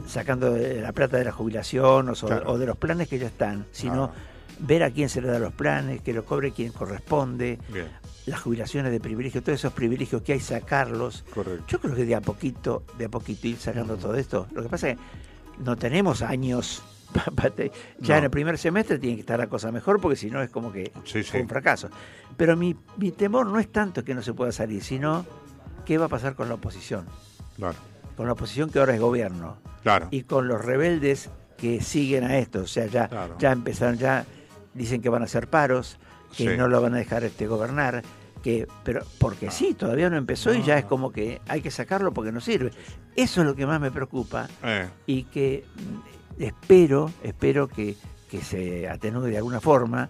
sacando 0.07 0.51
de 0.53 0.81
la 0.81 0.91
plata 0.93 1.17
de 1.17 1.25
la 1.25 1.31
jubilación 1.31 2.09
o, 2.09 2.15
so- 2.15 2.27
Claro. 2.27 2.51
o 2.51 2.57
de 2.57 2.65
los 2.65 2.77
planes 2.77 3.07
que 3.07 3.19
ya 3.19 3.27
están, 3.27 3.65
sino 3.71 4.05
Ah. 4.05 4.11
ver 4.59 4.83
a 4.83 4.91
quién 4.91 5.09
se 5.09 5.21
le 5.21 5.27
da 5.29 5.39
los 5.39 5.53
planes, 5.53 6.01
que 6.01 6.13
lo 6.13 6.25
cobre 6.25 6.51
quien 6.51 6.71
corresponde, 6.71 7.59
Bien, 7.71 7.87
las 8.25 8.41
jubilaciones 8.41 8.91
de 8.91 8.99
privilegio, 8.99 9.41
todos 9.41 9.57
esos 9.59 9.73
privilegios 9.73 10.21
que 10.21 10.33
hay, 10.33 10.39
sacarlos. 10.39 11.23
correcto. 11.33 11.63
Yo 11.67 11.79
creo 11.79 11.95
que 11.95 12.05
de 12.05 12.15
a 12.15 12.21
poquito, 12.21 12.83
de 12.97 13.05
a 13.05 13.09
poquito 13.09 13.47
ir 13.47 13.57
sacando 13.57 13.95
todo 13.97 14.15
esto. 14.15 14.47
Lo 14.53 14.61
que 14.63 14.69
pasa 14.69 14.89
es 14.89 14.97
que 14.97 15.63
no 15.63 15.75
tenemos 15.77 16.21
años. 16.21 16.83
ya 17.99 18.13
No. 18.13 18.17
en 18.19 18.23
el 18.25 18.29
primer 18.29 18.57
semestre 18.59 18.99
tiene 18.99 19.15
que 19.15 19.21
estar 19.21 19.39
la 19.39 19.47
cosa 19.47 19.71
mejor 19.71 19.99
porque 19.99 20.15
si 20.15 20.29
no 20.29 20.43
es 20.43 20.49
como 20.51 20.71
que 20.71 20.91
Sí, 21.05 21.23
fue 21.23 21.23
sí. 21.23 21.37
un 21.39 21.47
fracaso. 21.49 21.89
Pero 22.37 22.55
mi, 22.55 22.75
mi 22.97 23.11
temor 23.11 23.47
no 23.47 23.57
es 23.59 23.71
tanto 23.71 24.03
que 24.03 24.13
no 24.13 24.21
se 24.21 24.33
pueda 24.33 24.51
salir, 24.51 24.83
sino 24.83 25.25
qué 25.85 25.97
va 25.97 26.05
a 26.05 26.09
pasar 26.09 26.35
con 26.35 26.47
la 26.49 26.53
oposición. 26.55 27.05
Claro. 27.55 27.77
Con 28.19 28.25
la 28.27 28.33
oposición 28.33 28.69
que 28.69 28.79
ahora 28.79 28.93
es 28.93 28.99
gobierno. 28.99 29.59
Claro. 29.81 30.09
Y 30.11 30.23
con 30.23 30.49
los 30.49 30.59
rebeldes 30.65 31.29
que 31.57 31.79
siguen 31.79 32.25
a 32.25 32.37
esto. 32.37 32.59
O 32.63 32.67
sea, 32.67 32.85
ya, 32.87 33.07
Claro. 33.07 33.37
ya 33.39 33.53
empezaron, 33.53 33.97
ya 33.97 34.25
dicen 34.73 35.01
que 35.01 35.07
van 35.07 35.21
a 35.21 35.25
hacer 35.25 35.47
paros, 35.47 35.97
que 36.35 36.51
Sí. 36.51 36.57
no 36.57 36.67
lo 36.67 36.81
van 36.81 36.95
a 36.95 36.97
dejar 36.97 37.23
este 37.23 37.47
gobernar. 37.47 38.03
Que, 38.43 38.67
pero 38.83 39.05
porque 39.19 39.51
sí, 39.51 39.73
todavía 39.73 40.09
no 40.09 40.17
empezó 40.17 40.53
y 40.53 40.57
No, 40.59 40.65
ya 40.65 40.77
es 40.77 40.83
no. 40.83 40.89
como 40.89 41.11
que 41.13 41.39
hay 41.47 41.61
que 41.61 41.71
sacarlo 41.71 42.11
porque 42.13 42.33
no 42.33 42.41
sirve. 42.41 42.71
Eso 43.15 43.39
es 43.39 43.47
lo 43.47 43.55
que 43.55 43.65
más 43.65 43.79
me 43.79 43.89
preocupa 43.89 44.49
Eh, 44.63 44.89
y 45.05 45.23
que 45.23 45.63
mm, 45.77 46.41
espero, 46.43 47.09
espero 47.23 47.69
que, 47.69 47.95
que 48.29 48.41
se 48.41 48.89
atenúe 48.89 49.27
de 49.27 49.37
alguna 49.37 49.61
forma, 49.61 50.09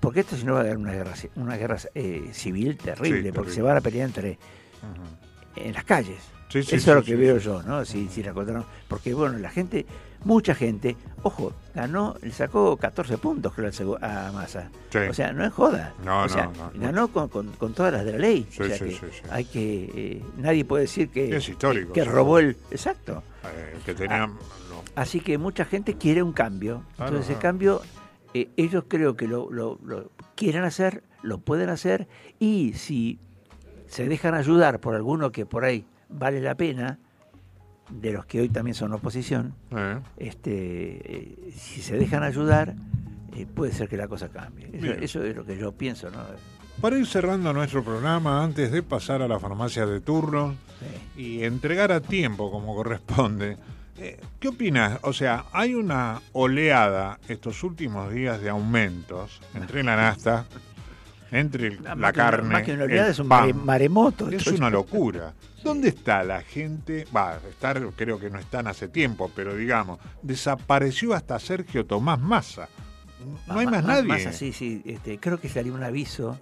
porque 0.00 0.18
esto 0.20 0.34
si 0.34 0.42
no 0.44 0.54
va 0.54 0.62
a 0.62 0.64
dar 0.64 0.78
una 0.78 0.92
guerra, 0.92 1.12
una 1.36 1.56
guerra 1.56 1.76
eh, 1.94 2.28
civil 2.32 2.76
terrible, 2.76 3.18
Sí, 3.18 3.32
porque 3.32 3.50
terrible. 3.50 3.54
se 3.54 3.62
van 3.62 3.76
a 3.76 3.80
pelear 3.80 4.06
entre 4.08 4.36
en 5.54 5.72
las 5.74 5.84
calles. 5.84 6.18
Sí, 6.48 6.62
sí, 6.62 6.76
Eso 6.76 6.90
es 6.92 6.96
lo 6.96 7.02
que 7.02 7.16
veo 7.16 7.38
yo, 7.38 7.62
¿no? 7.62 7.84
Si, 7.84 8.08
si. 8.08 8.22
Porque 8.88 9.12
bueno, 9.14 9.36
la 9.38 9.50
gente, 9.50 9.84
mucha 10.24 10.54
gente, 10.54 10.96
ojo, 11.22 11.52
ganó, 11.74 12.14
le 12.22 12.30
sacó 12.30 12.76
14 12.76 13.18
puntos 13.18 13.52
creo 13.52 13.98
a 14.00 14.30
Massa. 14.32 14.70
O 15.10 15.12
sea, 15.14 15.32
no 15.32 15.44
es 15.44 15.52
joda. 15.52 15.94
No, 16.04 16.22
o 16.22 16.28
sea, 16.28 16.46
no, 16.56 16.70
no. 16.72 16.80
ganó 16.80 17.08
con, 17.08 17.28
con- 17.28 17.52
con 17.52 17.74
todas 17.74 17.92
las 17.92 18.04
de 18.04 18.12
la 18.12 18.18
ley. 18.18 18.46
O 18.48 18.64
sea 18.64 18.78
que 18.78 18.96
hay 19.30 19.44
que 19.44 19.90
eh, 19.94 20.24
nadie 20.38 20.64
puede 20.64 20.82
decir 20.82 21.08
que 21.10 21.36
Es 21.36 21.48
histórico, 21.48 21.92
que 21.92 22.04
robó 22.04 22.38
el 22.38 22.56
exacto. 22.70 23.22
Eh, 23.44 23.76
que 23.84 23.94
tenía... 23.94 24.26
no. 24.28 24.36
Así 24.94 25.20
que 25.20 25.36
mucha 25.38 25.64
gente 25.64 25.96
quiere 25.98 26.22
un 26.22 26.32
cambio. 26.32 26.82
Claro, 26.96 27.10
Entonces 27.10 27.32
ese 27.32 27.40
cambio 27.40 27.82
eh, 28.34 28.48
ellos 28.56 28.84
creo 28.88 29.16
que 29.16 29.26
lo, 29.28 29.50
lo- 29.50 29.78
lo 29.84 30.10
quieren 30.36 30.62
hacer, 30.64 31.02
lo 31.22 31.38
pueden 31.38 31.68
hacer 31.70 32.06
y 32.38 32.72
si 32.74 33.18
se 33.88 34.06
dejan 34.08 34.34
ayudar 34.34 34.78
por 34.80 34.94
alguno 34.94 35.32
que 35.32 35.44
por 35.44 35.64
ahí 35.64 35.84
vale 36.08 36.40
la 36.40 36.54
pena, 36.54 36.98
de 37.90 38.12
los 38.12 38.26
que 38.26 38.40
hoy 38.40 38.48
también 38.48 38.74
son 38.74 38.92
oposición, 38.92 39.54
Eh, 39.70 40.00
este, 40.16 40.52
eh, 40.52 41.52
si 41.56 41.82
se 41.82 41.96
dejan 41.96 42.22
ayudar, 42.22 42.74
eh, 43.36 43.46
puede 43.46 43.72
ser 43.72 43.88
que 43.88 43.96
la 43.96 44.08
cosa 44.08 44.28
cambie. 44.28 44.70
Eso, 45.00 45.22
es 45.22 45.36
lo 45.36 45.44
que 45.44 45.56
yo 45.56 45.72
pienso, 45.72 46.10
¿no? 46.10 46.18
Para 46.80 46.98
ir 46.98 47.06
cerrando 47.06 47.52
nuestro 47.52 47.82
programa, 47.82 48.42
antes 48.42 48.70
de 48.70 48.82
pasar 48.82 49.22
a 49.22 49.28
la 49.28 49.38
farmacia 49.38 49.86
de 49.86 50.00
turno 50.00 50.54
y 51.16 51.42
entregar 51.42 51.90
a 51.90 52.00
tiempo 52.00 52.50
como 52.50 52.74
corresponde, 52.74 53.56
eh, 53.98 54.20
¿qué 54.38 54.48
opinas? 54.48 54.98
O 55.02 55.12
sea, 55.12 55.46
hay 55.52 55.74
una 55.74 56.20
oleada 56.32 57.18
estos 57.28 57.62
últimos 57.62 58.12
días 58.12 58.40
de 58.42 58.50
aumentos 58.50 59.40
entre 59.54 59.82
la 59.84 59.96
nasta 59.96 60.44
entre 61.30 61.68
el- 61.68 61.80
la 61.82 62.12
carne, 62.12 62.48
más 62.52 62.62
que 62.62 62.72
una 62.74 62.84
oleada, 62.84 63.06
el 63.06 63.12
es 63.12 63.18
un 63.18 63.28
pan. 63.28 63.40
mare- 63.40 63.54
maremoto. 63.54 64.30
Es 64.30 64.46
una 64.48 64.70
locura. 64.70 65.32
¿Dónde 65.64 65.88
está 65.88 66.22
la 66.22 66.42
gente? 66.42 67.06
Va, 67.14 67.38
estar, 67.48 67.80
creo 67.96 68.20
que 68.20 68.30
no 68.30 68.38
están 68.38 68.66
hace 68.68 68.88
tiempo, 68.88 69.30
pero 69.34 69.54
digamos, 69.56 69.98
desapareció 70.22 71.12
hasta 71.14 71.38
Sergio 71.38 71.84
Tomás 71.86 72.20
Massa. 72.20 72.68
No 73.48 73.58
hay 73.58 73.66
más 73.66 73.82
nadie. 73.84 74.04
Massa, 74.08 74.32
sí, 74.32 74.52
sí. 74.52 74.82
Este, 74.84 75.18
creo 75.18 75.40
que 75.40 75.48
salió 75.48 75.74
un 75.74 75.82
aviso 75.82 76.38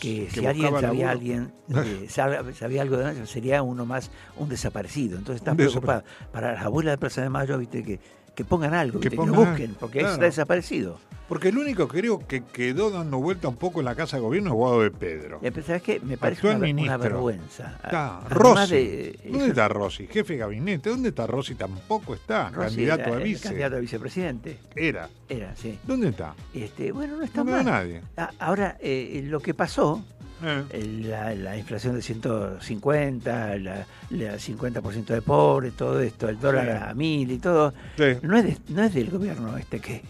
que, 0.00 0.26
Que 0.26 0.40
si 0.40 0.46
alguien 0.46 0.80
sabía 0.80 1.10
alguien 1.10 1.52
eh, 1.68 2.06
sabía 2.08 2.80
algo 2.82 2.96
de 2.96 3.26
sería 3.26 3.62
uno 3.62 3.84
más 3.84 4.10
un 4.36 4.48
desaparecido. 4.48 5.18
Entonces 5.18 5.42
están 5.42 5.56
preocupados. 5.56 6.04
Para 6.32 6.54
las 6.54 6.64
abuelas 6.64 6.94
de 6.94 6.98
Plaza 6.98 7.20
de 7.22 7.28
Mayo, 7.28 7.58
viste 7.58 7.82
que, 7.82 8.00
que 8.34 8.44
pongan 8.44 8.72
algo, 8.72 8.98
Que 9.00 9.10
viste, 9.10 9.10
que, 9.10 9.16
pongan 9.16 9.34
lo 9.36 9.44
busquen, 9.50 9.74
porque 9.78 9.98
claro. 9.98 10.14
está 10.14 10.24
desaparecido. 10.24 10.98
Porque 11.32 11.48
el 11.48 11.56
único 11.56 11.88
que 11.88 12.00
creo 12.00 12.18
que 12.18 12.42
quedó 12.44 12.90
dando 12.90 13.16
vuelta 13.16 13.48
un 13.48 13.56
poco 13.56 13.80
en 13.80 13.86
la 13.86 13.94
Casa 13.94 14.18
de 14.18 14.22
Gobierno 14.22 14.50
es 14.50 14.54
Guado 14.54 14.82
de 14.82 14.90
Pedro. 14.90 15.38
Pero, 15.40 15.62
¿Sabes 15.62 15.80
qué? 15.80 15.98
Me 16.00 16.18
parece 16.18 16.46
una, 16.46 16.68
una 16.68 16.96
vergüenza. 16.98 17.78
Está 17.82 18.20
Rossi. 18.28 18.74
de- 18.74 19.20
¿Dónde 19.30 19.46
está 19.46 19.66
Rossi? 19.68 20.06
Jefe 20.08 20.34
de 20.34 20.38
gabinete. 20.40 20.90
¿Dónde 20.90 21.08
está 21.08 21.26
Rossi? 21.26 21.54
Tampoco 21.54 22.12
está. 22.12 22.50
Rossi 22.50 22.76
candidato 22.76 23.02
era 23.08 23.16
a 23.16 23.18
vice. 23.20 23.42
candidato 23.44 23.76
a 23.76 23.78
vicepresidente. 23.78 24.58
Era. 24.76 25.08
Era, 25.26 25.56
sí. 25.56 25.78
¿Dónde 25.86 26.10
está? 26.10 26.34
Este, 26.52 26.92
bueno, 26.92 27.16
no 27.16 27.22
está 27.22 27.42
No 27.42 27.50
mal. 27.52 27.64
nadie. 27.64 28.02
Ah, 28.18 28.28
Ahora, 28.38 28.76
eh, 28.82 29.22
lo 29.24 29.40
que 29.40 29.54
pasó, 29.54 30.04
Eh. 30.44 30.84
la, 31.04 31.34
la 31.34 31.56
inflación 31.56 31.94
de 31.94 32.02
150, 32.02 33.56
la, 33.56 33.86
la 34.10 34.38
50% 34.38 35.14
de 35.14 35.22
pobres, 35.22 35.72
todo 35.74 35.98
esto, 36.00 36.28
el 36.28 36.38
dólar 36.38 36.66
Sí. 36.66 36.90
a 36.90 36.94
mil 36.94 37.30
y 37.30 37.38
todo, 37.38 37.72
Sí. 37.96 38.18
no, 38.20 38.36
es 38.36 38.44
de- 38.44 38.58
no 38.68 38.82
es 38.82 38.92
del 38.92 39.08
gobierno 39.10 39.56
este 39.56 39.80
que... 39.80 40.02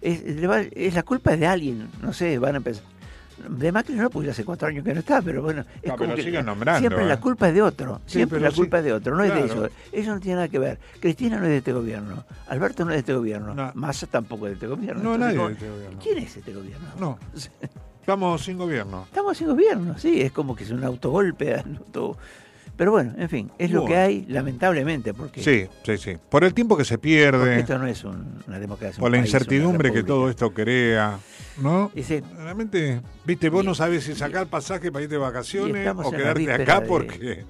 Es, 0.00 0.22
es 0.24 0.94
la 0.94 1.02
culpa 1.02 1.36
de 1.36 1.46
alguien, 1.46 1.88
no 2.02 2.12
sé, 2.12 2.38
van 2.38 2.54
a 2.54 2.56
empezar... 2.58 2.84
De 3.48 3.72
Macri 3.72 3.94
no, 3.94 4.10
porque 4.10 4.28
hace 4.30 4.44
cuatro 4.44 4.68
años 4.68 4.84
que 4.84 4.92
no 4.92 5.00
está, 5.00 5.22
pero 5.22 5.40
bueno, 5.40 5.62
es 5.80 5.88
No, 5.88 5.96
como 5.96 6.08
pero 6.10 6.16
que 6.16 6.22
siguen 6.24 6.44
nombrando, 6.44 6.78
siempre 6.80 7.04
¿eh? 7.04 7.08
la 7.08 7.18
culpa 7.20 7.48
es 7.48 7.54
de 7.54 7.62
otro, 7.62 7.98
Sí, 8.04 8.18
siempre 8.18 8.36
pero 8.38 8.50
la 8.50 8.54
sí, 8.54 8.56
culpa 8.58 8.78
es 8.80 8.84
de 8.84 8.92
otro, 8.92 9.16
no 9.16 9.24
es 9.24 9.32
de 9.32 9.40
ellos, 9.44 9.70
eso 9.92 10.14
no 10.14 10.20
tiene 10.20 10.34
nada 10.36 10.48
que 10.48 10.58
ver. 10.58 10.78
Cristina 11.00 11.38
no 11.38 11.44
es 11.44 11.48
de 11.50 11.56
este 11.56 11.72
gobierno, 11.72 12.22
Alberto 12.48 12.84
no 12.84 12.90
es 12.90 12.96
de 12.96 12.98
este 13.00 13.14
gobierno, 13.14 13.54
Massa 13.74 14.06
tampoco 14.08 14.46
es 14.46 14.50
de 14.50 14.54
este 14.54 14.66
gobierno. 14.66 15.02
No, 15.02 15.14
Entonces, 15.14 15.20
nadie 15.20 15.36
¿cómo- 15.38 15.48
de 15.48 15.54
este 15.54 15.70
gobierno. 15.70 15.98
¿Quién 16.02 16.18
es 16.18 16.36
este 16.36 16.52
gobierno? 16.52 16.88
No. 16.98 17.18
Estamos 18.00 18.42
sin 18.44 18.58
gobierno. 18.58 19.04
Estamos 19.04 19.38
sin 19.38 19.46
gobierno, 19.46 19.96
sí, 19.98 20.20
es 20.20 20.32
como 20.32 20.54
que 20.54 20.64
es 20.64 20.70
un 20.70 20.84
autogolpe. 20.84 21.54
auto- 21.78 22.18
Pero 22.80 22.92
bueno, 22.92 23.12
en 23.18 23.28
fin, 23.28 23.52
es 23.58 23.70
lo 23.72 23.84
que 23.84 23.94
hay, 23.94 24.24
lamentablemente, 24.26 25.12
porque, 25.12 25.42
Sí, 25.42 25.66
sí, 25.84 25.98
sí. 25.98 26.16
Por 26.30 26.44
el 26.44 26.54
tiempo 26.54 26.78
que 26.78 26.86
se 26.86 26.94
porque 26.96 27.08
pierde, 27.08 27.60
esto 27.60 27.78
no 27.78 27.86
es 27.86 28.02
un- 28.04 28.42
una 28.48 28.58
democracia. 28.58 28.98
por 28.98 29.08
un 29.08 29.12
la 29.12 29.18
país, 29.18 29.28
incertidumbre 29.34 29.92
que 29.92 30.02
todo 30.02 30.30
esto 30.30 30.54
crea, 30.54 31.18
¿no? 31.60 31.90
Ese- 31.94 32.22
Realmente, 32.38 33.02
viste, 33.26 33.50
vos 33.50 33.66
no 33.66 33.74
sabes 33.74 34.04
si 34.04 34.14
sacar 34.14 34.46
pasaje 34.46 34.90
para 34.90 35.02
irte 35.02 35.16
de 35.16 35.20
vacaciones 35.20 35.92
o 35.94 36.10
quedarte 36.10 36.50
acá 36.54 36.80
de- 36.80 36.86
porque 36.86 37.44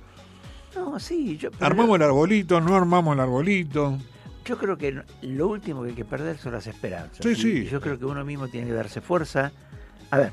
No, 0.74 0.98
sí, 0.98 1.36
yo, 1.36 1.50
armamos 1.60 1.94
el 1.94 2.02
arbolito, 2.02 2.60
no 2.60 2.74
armamos 2.74 3.14
el 3.14 3.20
arbolito. 3.20 3.98
yo 4.44 4.58
creo 4.58 4.76
que 4.76 5.00
lo 5.22 5.46
último 5.46 5.84
que 5.84 5.90
hay 5.90 5.94
que 5.94 6.04
perder 6.04 6.38
son 6.38 6.54
las 6.54 6.66
esperanzas. 6.66 7.18
Sí, 7.22 7.28
Y 7.28 7.34
sí. 7.36 7.64
Yo 7.70 7.80
creo 7.80 7.96
que 8.00 8.04
uno 8.04 8.24
mismo 8.24 8.48
tiene 8.48 8.66
que 8.66 8.72
darse 8.72 9.00
fuerza. 9.00 9.52
A 10.10 10.18
ver, 10.18 10.32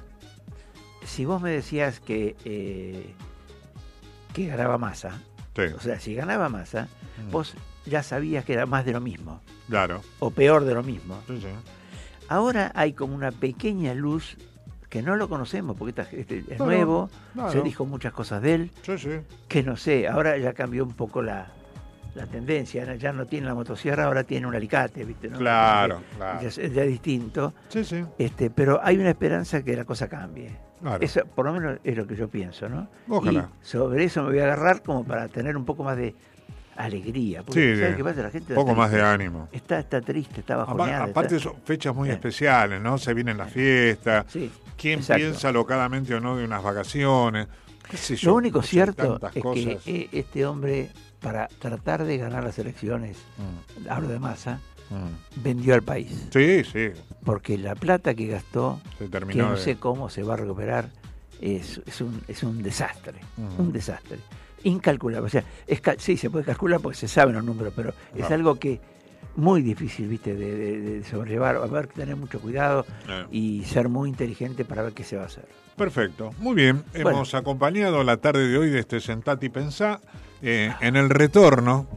si 1.05 1.23
vos 1.23 1.39
me 1.39 1.51
decías 1.51 1.99
que, 1.99 2.35
eh, 2.45 3.13
que 4.43 4.47
ganaba 4.47 4.77
masa, 4.77 5.19
Sí. 5.55 5.63
o 5.75 5.79
sea, 5.79 5.99
si 5.99 6.13
ganaba 6.13 6.47
masa, 6.49 6.87
Mm. 7.27 7.31
vos 7.31 7.55
ya 7.85 8.03
sabías 8.03 8.45
que 8.45 8.53
era 8.53 8.65
más 8.67 8.85
de 8.85 8.91
lo 8.93 9.01
mismo, 9.01 9.41
Claro. 9.69 10.01
o 10.19 10.29
peor 10.29 10.63
de 10.65 10.73
lo 10.75 10.83
mismo. 10.83 11.19
Sí, 11.27 11.39
sí. 11.41 11.47
Ahora 12.29 12.71
hay 12.75 12.93
como 12.93 13.15
una 13.15 13.31
pequeña 13.31 13.93
luz 13.93 14.37
que 14.89 15.01
no 15.01 15.15
lo 15.15 15.27
conocemos 15.27 15.75
porque 15.77 16.01
esta- 16.01 16.15
este 16.15 16.43
es 16.49 16.59
nuevo, 16.59 17.09
se 17.51 17.61
dijo 17.61 17.85
muchas 17.85 18.13
cosas 18.13 18.41
de 18.41 18.53
él, 18.53 18.71
Sí, 18.83 18.97
sí. 18.97 19.09
que 19.47 19.63
no 19.63 19.75
sé, 19.75 20.07
ahora 20.07 20.37
ya 20.37 20.53
cambió 20.53 20.83
un 20.83 20.93
poco 20.93 21.21
la, 21.21 21.47
la 22.15 22.25
tendencia, 22.27 22.95
ya 22.95 23.11
no 23.11 23.25
tiene 23.25 23.47
la 23.47 23.53
motosierra, 23.55 24.05
ahora 24.05 24.23
tiene 24.23 24.45
un 24.47 24.55
alicate, 24.55 25.03
¿viste? 25.03 25.29
¿no? 25.29 25.37
Claro, 25.39 26.01
claro. 26.15 26.41
Ya 26.41 26.47
es, 26.47 26.57
es 26.57 26.73
ya 26.73 26.83
distinto, 26.83 27.53
Sí, 27.69 27.83
sí. 27.83 28.03
este, 28.17 28.49
pero 28.49 28.79
hay 28.83 28.97
una 28.97 29.09
esperanza 29.09 29.63
que 29.63 29.75
la 29.75 29.85
cosa 29.85 30.07
cambie. 30.07 30.66
Claro. 30.81 31.03
Eso 31.03 31.25
por 31.25 31.45
lo 31.45 31.53
menos 31.53 31.79
es 31.83 31.97
lo 31.97 32.05
que 32.05 32.15
yo 32.15 32.27
pienso, 32.27 32.69
¿no? 32.69 32.87
Ojalá. 33.09 33.49
Y 33.61 33.65
sobre 33.65 34.03
eso 34.03 34.23
me 34.23 34.29
voy 34.29 34.39
a 34.39 34.43
agarrar 34.43 34.83
como 34.83 35.03
para 35.03 35.27
tener 35.27 35.57
un 35.57 35.65
poco 35.65 35.83
más 35.83 35.97
de 35.97 36.13
alegría. 36.75 37.41
Porque, 37.43 37.73
Sí, 37.75 37.81
¿sabes 37.81 37.95
qué 37.97 38.03
pasa? 38.03 38.21
La 38.23 38.29
gente 38.29 38.53
un 38.53 38.55
poco 38.55 38.75
más 38.75 38.91
de 38.91 39.01
ánimo. 39.01 39.49
Está, 39.51 39.79
está 39.79 40.01
triste, 40.01 40.41
está 40.41 40.57
bajoneada. 40.57 41.05
aparte 41.05 41.37
está- 41.37 41.49
son 41.49 41.59
fechas 41.63 41.95
muy 41.95 42.09
especiales, 42.09 42.81
¿no? 42.81 42.97
Se 42.97 43.13
vienen 43.13 43.37
las 43.37 43.51
fiestas. 43.51 44.25
Sí, 44.29 44.51
¿Quién 44.77 44.99
exacto. 44.99 45.21
piensa 45.23 45.51
locadamente 45.51 46.13
o 46.13 46.19
no 46.19 46.37
de 46.37 46.45
unas 46.45 46.61
vacaciones? 46.61 47.47
¿Qué 47.89 47.97
sé 47.97 48.15
yo? 48.15 48.31
Lo 48.31 48.35
único 48.35 48.61
cierto 48.61 49.19
es 49.33 49.41
cosas. 49.41 49.81
que 49.83 49.91
eh, 49.91 50.09
este 50.11 50.45
hombre, 50.45 50.89
para 51.21 51.47
tratar 51.47 52.03
de 52.03 52.17
ganar 52.17 52.43
las 52.43 52.59
elecciones, 52.59 53.17
hablo 53.89 54.09
de 54.09 54.19
masa, 54.19 54.59
Mm. 54.89 55.41
vendió 55.43 55.73
al 55.73 55.81
país. 55.83 56.27
Sí, 56.31 56.63
sí. 56.63 56.89
Porque 57.23 57.57
la 57.57 57.75
plata 57.75 58.13
que 58.15 58.27
gastó, 58.27 58.79
Se 58.97 59.09
que 59.09 59.35
no 59.35 59.51
de- 59.53 59.57
sé 59.57 59.75
cómo 59.77 60.09
se 60.09 60.23
va 60.23 60.35
a 60.35 60.37
recuperar, 60.37 60.89
es, 61.41 61.81
es, 61.85 62.01
un, 62.01 62.21
es 62.27 62.41
un 62.43 62.63
desastre. 62.63 63.19
Mm. 63.37 63.59
Un 63.61 63.71
desastre. 63.71 64.17
Incalculable. 64.63 65.27
O 65.27 65.29
sea, 65.29 65.43
es, 65.67 65.81
sí, 65.99 66.17
se 66.17 66.29
puede 66.29 66.45
calcular 66.45 66.79
porque 66.79 66.97
se 66.97 67.07
saben 67.07 67.35
los 67.35 67.43
números, 67.43 67.73
pero 67.75 67.93
es 68.15 68.29
algo 68.31 68.55
que 68.55 68.79
muy 69.35 69.61
difícil, 69.61 70.07
viste, 70.07 70.35
de, 70.35 70.55
de- 70.55 70.79
de 70.81 71.03
sobrellevar. 71.03 71.57
Va 71.57 71.61
a 71.61 71.65
haber 71.65 71.87
que 71.89 71.95
tener 71.95 72.15
mucho 72.15 72.39
cuidado 72.39 72.85
Eh. 73.07 73.25
y 73.31 73.63
ser 73.65 73.87
muy 73.89 74.09
inteligente 74.09 74.65
para 74.65 74.81
ver 74.81 74.93
qué 74.93 75.03
se 75.03 75.15
va 75.15 75.23
a 75.23 75.25
hacer. 75.27 75.45
Perfecto, 75.75 76.31
muy 76.39 76.55
bien. 76.55 76.83
Bueno. 76.93 77.11
Hemos 77.11 77.35
acompañado 77.35 78.03
la 78.03 78.17
tarde 78.17 78.47
de 78.47 78.57
hoy 78.57 78.69
de 78.71 78.79
este 78.79 78.99
Sentati 78.99 79.45
y 79.45 79.49
Pensá. 79.49 80.01
Eh, 80.41 80.71
en 80.81 80.95
el 80.95 81.09
retorno, 81.11 81.87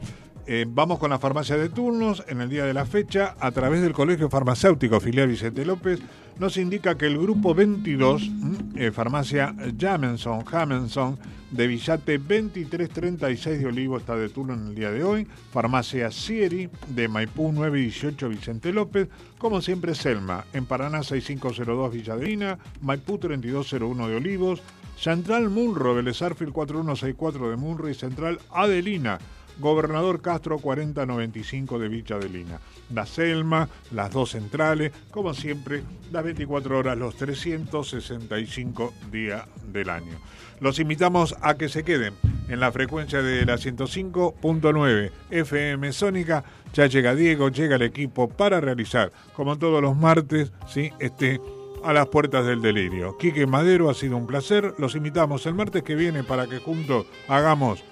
eh, 0.47 0.65
vamos 0.67 0.99
con 0.99 1.09
la 1.09 1.19
farmacia 1.19 1.57
de 1.57 1.69
turnos. 1.69 2.23
En 2.27 2.41
el 2.41 2.49
día 2.49 2.65
de 2.65 2.73
la 2.73 2.85
fecha, 2.85 3.35
a 3.39 3.51
través 3.51 3.81
del 3.81 3.93
Colegio 3.93 4.29
Farmacéutico 4.29 4.99
Filial 4.99 5.27
Vicente 5.27 5.65
López, 5.65 5.99
nos 6.39 6.57
indica 6.57 6.97
que 6.97 7.07
el 7.07 7.17
grupo 7.17 7.53
22, 7.53 8.29
mm, 8.29 8.55
eh, 8.75 8.91
farmacia 8.91 9.55
Jamenson, 9.77 10.43
Jamenson, 10.43 11.19
de 11.51 11.67
Villate 11.67 12.17
2336 12.17 13.59
de 13.59 13.65
Olivo 13.65 13.97
está 13.97 14.15
de 14.15 14.29
turno 14.29 14.53
en 14.53 14.67
el 14.67 14.75
día 14.75 14.91
de 14.91 15.03
hoy. 15.03 15.27
Farmacia 15.51 16.09
Sieri 16.09 16.69
de 16.87 17.07
Maipú 17.07 17.51
918 17.51 18.29
Vicente 18.29 18.71
López. 18.71 19.09
Como 19.37 19.61
siempre, 19.61 19.93
Selma, 19.93 20.45
en 20.53 20.65
Paraná 20.65 21.03
6502 21.03 21.93
Villadrina, 21.93 22.57
Maipú 22.81 23.17
3201 23.17 24.07
de 24.07 24.15
Olivos, 24.15 24.61
Central 24.97 25.49
Munro, 25.49 25.95
Belezarfil 25.95 26.51
4164 26.51 27.49
de 27.49 27.55
Munro 27.57 27.89
y 27.89 27.95
Central 27.95 28.39
Adelina, 28.51 29.17
Gobernador 29.59 30.21
Castro 30.21 30.59
4095 30.59 31.79
de 31.79 31.87
Villa 31.89 32.15
Adelina. 32.15 32.59
La 32.93 33.05
Selma, 33.05 33.69
las 33.91 34.11
dos 34.11 34.31
centrales, 34.31 34.91
como 35.11 35.33
siempre, 35.33 35.83
las 36.11 36.23
24 36.23 36.77
horas, 36.77 36.97
los 36.97 37.15
365 37.15 38.93
días 39.11 39.45
del 39.71 39.89
año. 39.89 40.17
Los 40.59 40.79
invitamos 40.79 41.35
a 41.41 41.55
que 41.55 41.69
se 41.69 41.83
queden 41.83 42.13
en 42.47 42.59
la 42.59 42.71
frecuencia 42.71 43.21
de 43.21 43.45
la 43.45 43.55
105.9 43.55 45.11
FM 45.31 45.91
Sónica. 45.93 46.43
Ya 46.73 46.85
llega 46.85 47.15
Diego, 47.15 47.49
llega 47.49 47.77
el 47.77 47.81
equipo 47.81 48.29
para 48.29 48.59
realizar, 48.59 49.11
como 49.35 49.57
todos 49.57 49.81
los 49.81 49.95
martes, 49.95 50.51
¿sí? 50.67 50.91
este 50.99 51.39
a 51.83 51.93
las 51.93 52.07
puertas 52.07 52.45
del 52.45 52.61
delirio. 52.61 53.17
Quique 53.17 53.47
Madero, 53.47 53.89
ha 53.89 53.93
sido 53.93 54.17
un 54.17 54.27
placer. 54.27 54.75
Los 54.77 54.95
invitamos 54.95 55.45
el 55.45 55.55
martes 55.55 55.83
que 55.83 55.95
viene 55.95 56.23
para 56.23 56.47
que 56.47 56.59
juntos 56.59 57.05
hagamos 57.27 57.83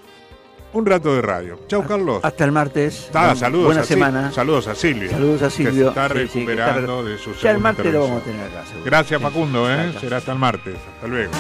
un 0.74 0.86
rato 0.86 1.14
de 1.16 1.22
radio. 1.22 1.60
Chau, 1.68 1.86
Carlos. 1.86 2.20
Hasta 2.24 2.46
el 2.46 2.52
martes. 2.52 3.10
Ah, 3.14 3.36
saludos 3.36 3.66
Buena 3.68 3.82
a 3.82 3.86
semana. 3.86 4.32
Saludos 4.32 4.68
a 4.68 4.76
Silvia. 4.76 5.12
Saludos 5.12 5.42
a 5.42 5.46
que 5.46 5.52
Silvio. 5.52 5.74
se 5.94 6.00
está 6.00 6.08
Sí, 6.10 6.14
sí, 6.28 6.46
que 6.46 6.52
está 6.52 6.66
recuperando 6.68 7.04
re- 7.04 7.10
de 7.12 7.18
su 7.18 7.34
Ya 7.36 7.52
el 7.52 7.60
martes 7.60 7.94
lo 7.94 8.02
vamos 8.02 8.22
a 8.22 8.26
tener 8.26 8.42
acá. 8.48 8.66
seguro. 8.66 8.86
Gracias, 8.86 9.20
Sí. 9.20 9.24
Facundo. 9.26 9.72
¿eh? 9.74 9.94
Será 10.00 10.18
hasta 10.18 10.32
el 10.34 10.40
martes. 10.40 10.76
Hasta 10.96 11.08
luego. 11.08 11.32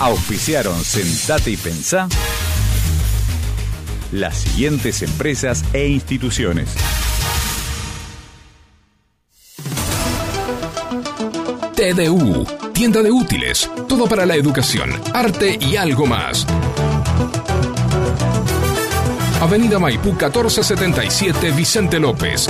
Auspiciaron 0.00 0.84
Sentate 0.84 1.50
y 1.50 1.56
Pensá 1.56 2.08
las 4.12 4.38
siguientes 4.38 5.02
empresas 5.02 5.64
e 5.72 5.88
instituciones. 5.88 6.68
TDU, 11.74 12.44
tienda 12.72 13.02
de 13.02 13.12
útiles, 13.12 13.70
todo 13.88 14.08
para 14.08 14.26
la 14.26 14.34
educación, 14.34 14.90
arte 15.14 15.58
y 15.60 15.76
algo 15.76 16.06
más. 16.06 16.46
Avenida 19.40 19.78
Maipú 19.78 20.08
1477 20.08 21.52
Vicente 21.52 22.00
López. 22.00 22.48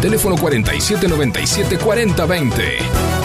Teléfono 0.00 0.36
4797 0.36 1.78
4020. 1.78 3.23